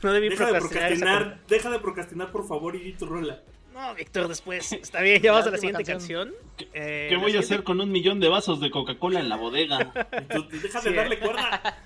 [0.00, 1.18] No debí Deja de procrastinar esa compra.
[1.18, 3.40] procrastinar, deja de procrastinar por favor y di tu rola.
[3.72, 4.72] No, Víctor, después.
[4.72, 6.32] Está bien, ya vamos a la siguiente canción.
[6.72, 9.92] Eh, ¿Qué voy a hacer con un millón de vasos de Coca-Cola en la bodega?
[10.30, 10.94] Tú, deja de Sí.
[10.94, 11.78] darle cuerda.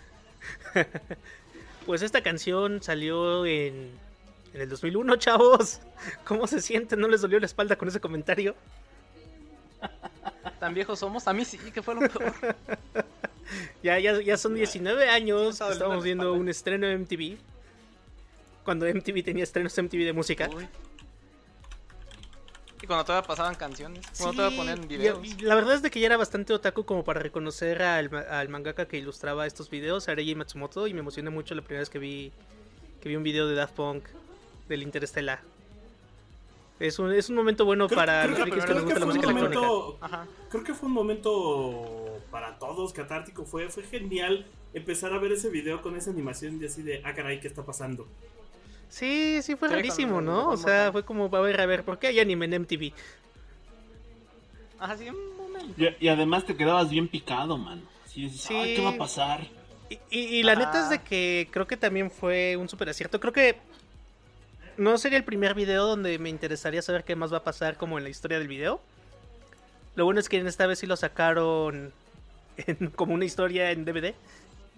[1.87, 3.91] Pues esta canción salió en,
[4.53, 5.81] en el 2001, chavos.
[6.25, 7.01] ¿Cómo se sienten?
[7.01, 8.55] ¿No les dolió la espalda con ese comentario?
[10.61, 11.27] Tan viejos somos.
[11.29, 12.35] A mí sí, que fue lo peor.
[13.83, 15.61] Ya, ya, ya son 19 años.
[15.61, 17.39] Estamos viendo un estreno de MTV.
[18.63, 20.51] Cuando MTV tenía estrenos MTV de música.
[20.55, 20.69] Uy.
[22.83, 24.05] Y cuando todavía pasaban canciones.
[24.19, 25.43] Cuando Sí, todavía ponían videos.
[25.43, 28.87] la verdad es de que ya era bastante otaku como para reconocer al, al mangaka
[28.87, 32.33] que ilustraba estos videos, Areji Matsumoto, y me emocioné mucho la primera vez que vi
[33.01, 34.05] que vi un video de Daft Punk
[34.69, 35.41] del Interstellar.
[36.81, 39.33] Es un, es un momento bueno Creo- para creo los que- que la electrónica.
[39.33, 40.27] momento- Ajá.
[40.49, 43.45] Creo que fue un momento para todos catártico.
[43.45, 47.15] Fue, fue genial empezar a ver ese video con esa animación de así de, ah,
[47.15, 48.07] caray, ¿qué está pasando?
[48.89, 50.49] Sí, sí, fue Sí, rarísimo, ¿no?
[50.49, 52.93] O sea, fue como, a ver, a ver, ¿por qué hay anime en MTV?
[54.79, 55.75] Ajá, sí, un momento.
[56.01, 57.83] Y, y además te quedabas bien picado, man.
[58.07, 58.55] Sí, dices, Sí.
[58.55, 59.47] "Ay, ¿qué va a pasar?
[59.91, 63.19] Y, y- y la neta es de que creo que también fue un super acierto.
[63.19, 63.57] Creo que
[64.79, 67.99] no sería el primer video donde me interesaría saber qué más va a pasar como
[67.99, 68.81] en la historia del video.
[69.97, 71.93] Lo bueno es que en esta vez sí lo sacaron
[72.57, 74.15] en- como una historia en DVD.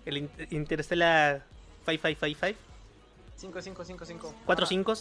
[0.06, 1.44] El In- Interstellar
[1.86, 2.58] 5555,
[3.36, 4.34] 5555.
[4.46, 4.68] 4 Ajá.
[4.68, 4.92] 5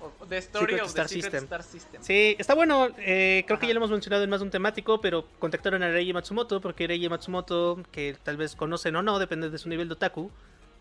[0.00, 1.44] O- The Story Secret of the Star Secret System.
[1.44, 2.02] Star System.
[2.02, 2.88] Sí, está bueno.
[2.98, 5.90] eh, creo que ya lo hemos mencionado en más de un temático, pero contactaron a
[5.90, 9.88] Reiji Matsumoto porque Reiji Matsumoto, que tal vez conocen o no, depende de su nivel
[9.88, 10.30] de otaku,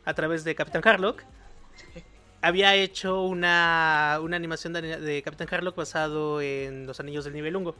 [0.05, 1.23] a través de Capitán Harlock,
[2.47, 7.53] había hecho una, una animación de, de Capitán Harlock basado en los anillos del nivel
[7.53, 7.75] Lungo.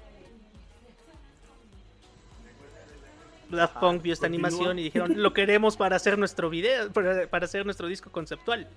[3.50, 4.48] Daft Ajá, Punk vio esta continúa.
[4.50, 8.68] animación y dijeron, lo queremos para hacer nuestro video, para, para hacer nuestro disco conceptual.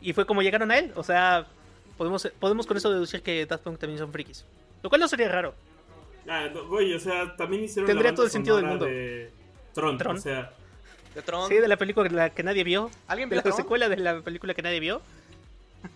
[0.00, 0.92] Y fue como llegaron a él.
[0.96, 1.46] O sea,
[1.98, 4.44] podemos, podemos con eso deducir que Daft Punk también son frikis.
[4.82, 5.54] Lo cual no sería raro.
[6.26, 8.86] Ah, no, güey, o sea, también hicieron Tendría la todo el sentido del mundo.
[8.86, 9.30] de
[9.74, 10.16] Tron, Tron.
[10.16, 10.52] o sea,
[11.14, 11.48] De Tron.
[11.48, 12.90] Sí, de la película que- la que nadie vio.
[13.06, 13.56] ¿Alguien De vio la Tron?
[13.56, 15.02] secuela de la película que nadie vio.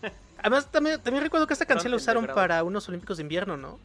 [0.38, 3.78] Además, también, también recuerdo que esta canción la usaron para unos Olímpicos de invierno, ¿no?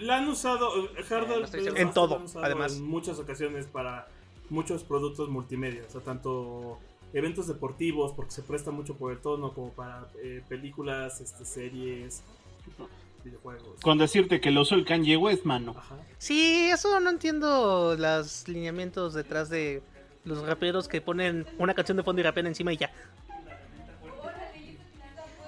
[0.00, 1.76] la han usado, eh, no estoy Bells seguro.
[1.76, 2.76] En todo, además.
[2.76, 4.08] En muchas ocasiones para
[4.50, 6.78] muchos productos multimedia, o sea, tanto
[7.12, 12.22] eventos deportivos, porque se presta mucho por el tono, como para eh, películas, este, series,
[13.24, 13.80] videojuegos.
[13.80, 15.74] Con decirte que lo usó el Kanye West, mano.
[15.76, 15.96] Ajá.
[16.18, 19.82] Sí, eso no entiendo los lineamientos detrás de
[20.24, 22.92] los raperos que ponen una canción de fondo y rapean encima y ya.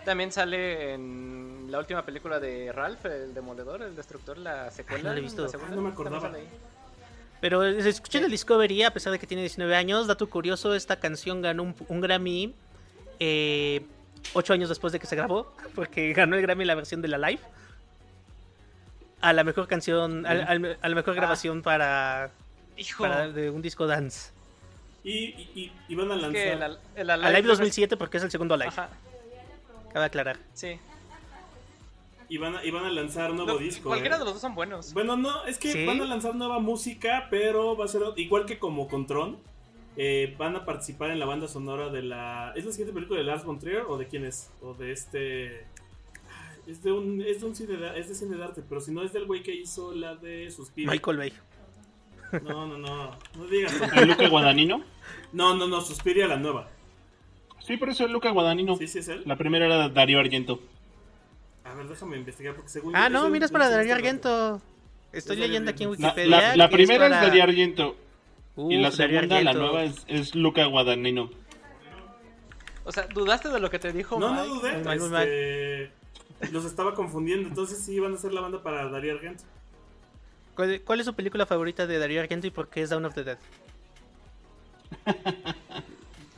[0.05, 5.05] También sale en la última película de Ralph, el demoledor, el destructor, la secuela.
[5.10, 5.43] no la he visto.
[5.43, 6.32] la segunda, Ah, no me acordaba.
[7.40, 10.06] Pero se escuché en el Discovery, a pesar de que tiene 19 años.
[10.06, 12.55] Dato curioso, esta canción ganó un, un Grammy
[13.18, 13.82] eh,
[14.35, 15.52] 8 años después de que se grabó.
[15.74, 17.40] Porque ganó el Grammy en la versión de la live.
[19.22, 21.16] A la mejor canción, al- al- a la mejor Ah.
[21.16, 22.31] grabación para,
[22.77, 23.05] Hijo.
[23.05, 24.32] para de un disco dance.
[25.05, 26.32] Y, y, y- y van a Es lanzar.
[26.43, 28.68] que el, el A Alive Live 2007 porque es el segundo Live.
[28.68, 28.89] Ajá,
[29.93, 30.39] Cabe aclarar.
[30.55, 30.79] sí.
[32.33, 33.89] Y van a, y van a lanzar nuevo disco.
[33.89, 34.19] cualquiera eh.
[34.21, 34.95] de los dos son buenos.
[34.95, 35.85] Bueno, no, es que ¿Sí?
[35.85, 39.37] van a lanzar nueva música, pero va a ser igual que como con Tron.
[39.97, 42.53] eh, van a participar en la banda sonora de la.
[42.55, 44.53] ¿Es la siguiente película de Lars von Trier o de quién es?
[44.62, 45.67] O de este.
[46.31, 48.81] ah, Es de un, es de un cine de, es de cine de arte, pero
[48.81, 50.89] si no es del güey que hizo la de Suspiria.
[50.89, 51.33] Michael Bay.
[52.45, 53.11] No, no, no.
[53.37, 53.75] No digas.
[53.97, 54.85] ¿El Luca Guadagnino?
[55.33, 56.69] No, no, no, Suspiria la nueva.
[57.66, 58.77] Sí, por eso el Luca Guadagnino.
[58.77, 59.23] Sí, sí es él.
[59.27, 60.61] La primera era Darío Argento.
[61.65, 62.97] A ver, déjame investigar porque según.
[62.97, 64.61] Ah, no, es mira, es para es Darío Argento.
[65.12, 65.91] Estoy Es Darío leyendo aquí en.
[65.91, 66.31] La, Wikipedia.
[66.41, 67.97] la- la primera es, para- Darío Argento.
[68.57, 71.31] y la Uf, Darío segunda, la nueva, es, es Luca Guadagnino.
[72.85, 74.81] O sea, ¿dudaste de lo que te dijo No, no dudé.
[74.81, 77.49] Este, Los estaba confundiendo.
[77.49, 79.45] Entonces sí van a ser la banda para Darío Argento.
[80.57, 83.15] ¿Cuál, cuál es su película favorita de Darío Argento y por qué es Dawn of
[83.15, 83.39] the Dead?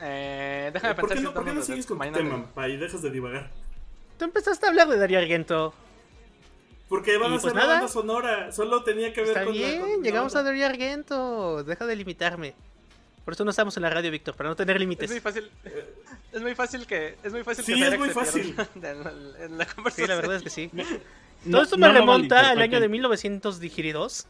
[0.05, 1.15] Eh, déjame eh, ¿Por pensar.
[1.15, 2.69] Qué si no, ¿Por qué no sigues con mañana tema, te...
[2.71, 3.49] y dejas de divagar?
[4.17, 5.73] Tú empezaste a hablar de Darío Argento.
[6.89, 7.75] Porque van a pues ser nada.
[7.75, 8.51] banda sonora.
[8.51, 9.55] Solo tenía que ver Está con.
[9.55, 11.63] Está bien, la, con llegamos a Darío Argento.
[11.63, 12.53] Deja de limitarme.
[13.23, 15.09] Por eso no estamos en la radio, Víctor, para no tener límites.
[15.09, 15.49] Es muy fácil.
[16.33, 17.15] Es muy fácil que.
[17.23, 18.55] Es muy fácil sí, que es muy fácil.
[18.75, 20.07] En la, conversación.
[20.07, 20.69] Sí, la verdad es que sí.
[20.73, 20.83] No,
[21.51, 24.27] Todo esto me no remonta al año de 1922.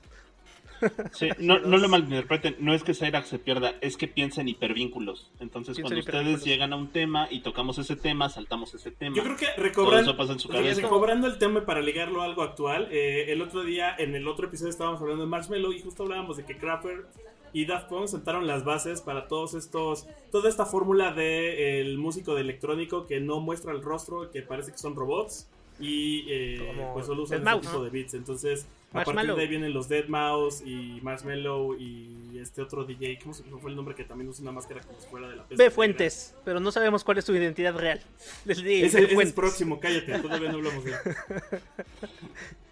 [1.11, 4.49] Sí, no, no lo malinterpreten, no es que Cyrax se pierda, es que piensa en
[4.49, 5.31] hipervínculos.
[5.39, 6.45] Entonces, Piensa en cuando ustedes hipervínculos.
[6.45, 9.15] llegan a un tema y tocamos ese tema, saltamos ese tema.
[9.15, 13.95] Yo creo que recobrando, el tema para ligarlo a algo actual, eh, el otro día,
[13.97, 17.05] en el otro episodio estábamos hablando de Marshmallow y justo hablábamos de que Crapper
[17.53, 22.34] y Daft Punk sentaron las bases para todos estos, toda esta fórmula de el músico
[22.35, 25.47] de electrónico que no muestra el rostro, que parece que son robots
[25.80, 27.62] y eh, pues solo usan Mouse.
[27.68, 28.14] tipo de beats.
[28.14, 33.20] Entonces, a partir de ahí vienen los Dead Mouse y Marshmallow y este otro DJ,
[33.22, 35.44] ¿cómo se- fue el nombre que también usa una máscara como si fuera de la
[35.44, 35.72] peste B.
[35.72, 38.02] Fuentes, pero no sabemos cuál es su identidad real.
[38.45, 40.98] Les digo, Ese, ese es próximo, cállate, todavía no hablamos de él.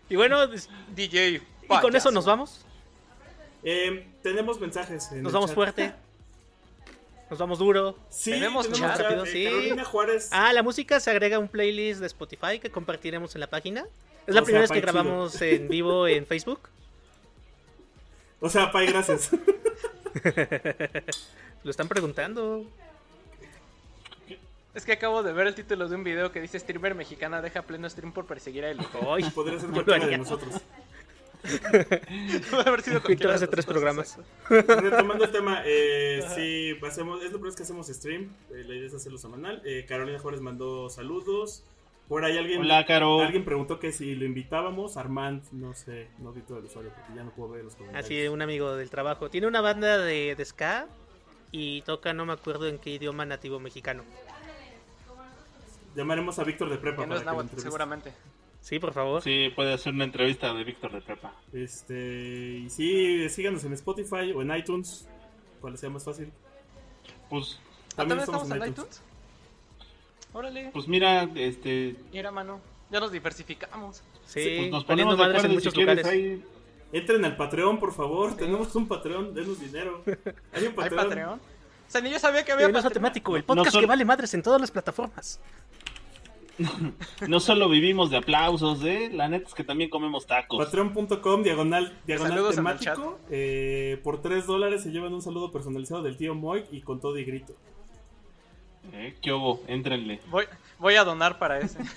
[0.10, 0.45] Y bueno,
[0.94, 1.30] DJ.
[1.36, 1.41] y
[1.82, 2.65] con eso nos vamos.
[3.64, 5.10] Eh, tenemos mensajes.
[5.14, 5.56] en Nos el vamos chat.
[5.56, 5.94] fuerte.
[7.32, 7.95] Nos vamos duro.
[8.10, 8.99] Sí, Tenemos tenemos, chat.
[9.02, 9.45] Rápido, sí.
[9.45, 10.28] Carolina Juárez.
[10.32, 13.86] Ah, la música se agrega a un playlist de Spotify que compartiremos en la página.
[14.28, 14.91] Es la O sea, primera vez que chido.
[14.91, 16.60] grabamos en vivo en Facebook.
[18.41, 19.30] O sea, Pai, gracias.
[21.64, 22.66] Lo están preguntando.
[24.76, 27.62] Es que acabo de ver el título de un video que dice streamer mexicana deja
[27.62, 28.80] pleno stream por perseguir a él.
[29.34, 30.56] Podría ser cualquiera de nosotros.
[32.51, 34.18] Puede haber sido Víctor hace de tres programas.
[34.49, 38.30] Retomando el tema, eh, sí, hacemos, es lo primero que hacemos stream.
[38.51, 39.61] eh, la idea es hacerlo semanal.
[39.65, 41.63] Eh, Carolina Juárez mandó saludos.
[42.07, 43.22] Por ahí alguien, Hola, Caro.
[43.22, 44.97] alguien preguntó que si lo invitábamos.
[44.97, 48.05] Armand, no sé, no vi todo el usuario porque ya no puedo ver los comentarios.
[48.05, 49.30] Así, un amigo del trabajo.
[49.30, 50.88] Tiene una banda de, de ska
[51.51, 54.03] y toca, no me acuerdo en qué idioma nativo mexicano.
[55.95, 57.61] Llamaremos a Víctor de Prepa no para es que entreviste.
[57.61, 58.13] seguramente.
[58.61, 59.21] Sí, por favor.
[59.21, 61.33] Sí, puede hacer una entrevista de Víctor de Prepa.
[61.51, 65.07] Este, y sí, síganos en Spotify o en iTunes,
[65.59, 66.31] cual sea más fácil.
[67.29, 67.59] Pues,
[67.93, 69.01] ¿Ah, ¿También estamos en iTunes?
[70.33, 72.61] Órale, pues mira, este, mira, mano.
[72.89, 74.01] Ya nos diversificamos.
[74.25, 76.19] Sí, pues nos ponemos de madres en acuerdo muchos si quieres lugares.
[76.19, 76.43] ahí.
[76.93, 78.35] Entren al Patreon, por favor.
[78.38, 80.03] Tenemos un Patreon, denos dinero.
[80.53, 81.03] Hay un ¿Hay Patreon.
[81.07, 81.39] Patreon?
[81.39, 81.39] O
[81.91, 82.93] sea, ni yo sabía que había Patreon.
[82.93, 85.39] temático, el No podcast son- que vale madres en todas las plataformas.
[87.27, 89.09] No solo vivimos de aplausos, ¿eh?
[89.13, 90.63] La neta es que también comemos tacos.
[90.63, 93.19] Patreon.com, diagonal, diagonal Saludos temático.
[93.29, 97.17] Eh, por 3 dólares se llevan un saludo personalizado del tío Moy y con todo
[97.17, 97.53] y grito.
[98.93, 99.15] ¿Eh?
[99.21, 99.61] ¿Qué hubo?
[99.67, 100.19] Éntrenle.
[100.29, 100.45] Voy,
[100.79, 101.79] voy a donar para ese.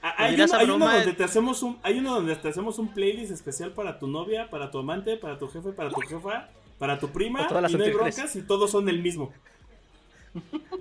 [0.00, 3.32] Ah, Hay, uno, hay donde te hacemos un, hay uno donde te hacemos un playlist
[3.32, 6.48] especial para tu novia, para tu amante, para tu jefe, para tu jefa,
[6.78, 7.42] para tu prima.
[7.42, 9.32] O todas las y no hay broncas y todos son el mismo.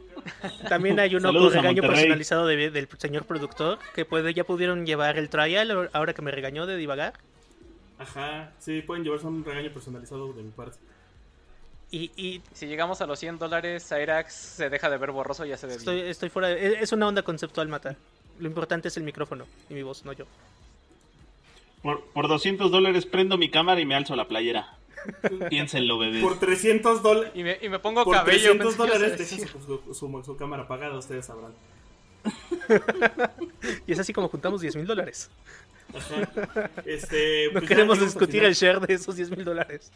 [0.70, 5.18] También hay uno con regaño personalizado de- del señor productor que puede, ya pudieron llevar
[5.18, 7.14] el trial ahora que me regañó de divagar.
[8.00, 10.78] Ajá, sí, pueden llevarse un regaño personalizado de mi parte.
[11.90, 15.50] Y, y Si llegamos a los 100 dólares, Cyrax se deja de ver borroso y
[15.50, 16.08] ya se ve estoy, bien.
[16.08, 16.50] estoy fuera.
[16.50, 17.96] de- es una onda conceptual matar.
[18.40, 20.26] Lo importante es el micrófono y mi voz, no yo.
[21.82, 24.77] Por, por 200 dólares prendo mi cámara y me alzo la playera.
[25.50, 26.22] Piénsenlo, bebés.
[26.24, 27.32] Por 300 dólares.
[27.36, 28.52] Y me, y me pongo Por cabello.
[28.58, 29.40] 300 ibas a dólares decir.
[29.40, 31.54] deja su, su- su- su cámara apagada, ustedes sabrán.
[33.88, 35.30] Y es así como juntamos 10 mil dólares.
[35.96, 36.70] Ajá.
[36.86, 39.92] Este, No pues queremos discutir el share de esos 10 mil dólares.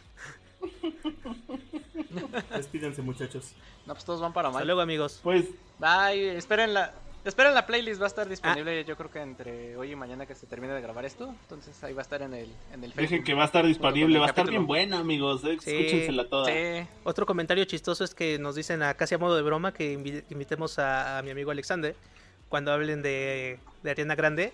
[2.56, 3.52] Despídense, muchachos.
[3.86, 4.68] No, pues todos van para Hasta mal.
[4.68, 5.20] luego, amigos.
[5.24, 5.46] Pues,
[5.80, 6.94] Bye, esperen la,
[7.26, 10.34] esperen la playlist, va a estar disponible yo creo que entre hoy y mañana que
[10.36, 11.34] se termine de grabar esto.
[11.44, 14.18] Entonces ahí va a estar en el, en el dejen que va a estar disponible.
[14.20, 15.44] Va a estar bien buena, amigos.
[15.46, 15.72] eh, Sí.
[15.72, 16.46] Escúchensela toda.
[16.48, 19.98] Sí, Otro comentario chistoso es que nos dicen a casi a modo de broma que
[19.98, 21.96] invi- invitemos a, a mi amigo Alexander
[22.50, 24.52] cuando hablen de, de Ariana Grande.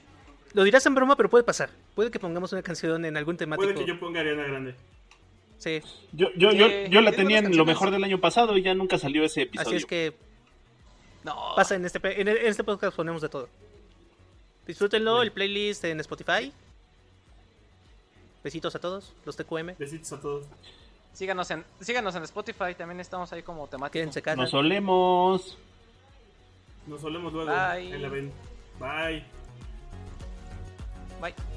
[0.53, 1.69] Lo dirás en broma, pero puede pasar.
[1.95, 3.64] Puede que pongamos una canción en algún temático.
[3.72, 4.76] Puede que yo ponga Ariana Grande.
[5.57, 5.81] Sí,
[6.11, 8.99] Yo, yo, yo, yo la tenía en lo mejor del año pasado y ya nunca
[8.99, 9.69] salió ese episodio.
[9.69, 10.14] así es que
[11.35, 11.53] no.
[11.55, 13.47] pasa en este, pe- en en este podcast ponemos de todo.
[14.65, 16.51] Disfrútenlo, el playlist en Spotify.
[18.43, 19.75] Besitos a todos, los TQM.
[19.77, 20.45] Besitos a todos.
[21.13, 23.93] Síganos en, síganos en Spotify, también estamos ahí como temático.
[23.93, 24.35] Quédense casa.
[24.41, 25.57] Nos solemos.
[26.85, 27.49] Nos solemos luego.
[27.49, 27.57] Bye.
[27.59, 28.31] Ahí la ven.
[28.79, 29.23] Bye.
[31.21, 31.56] Bye.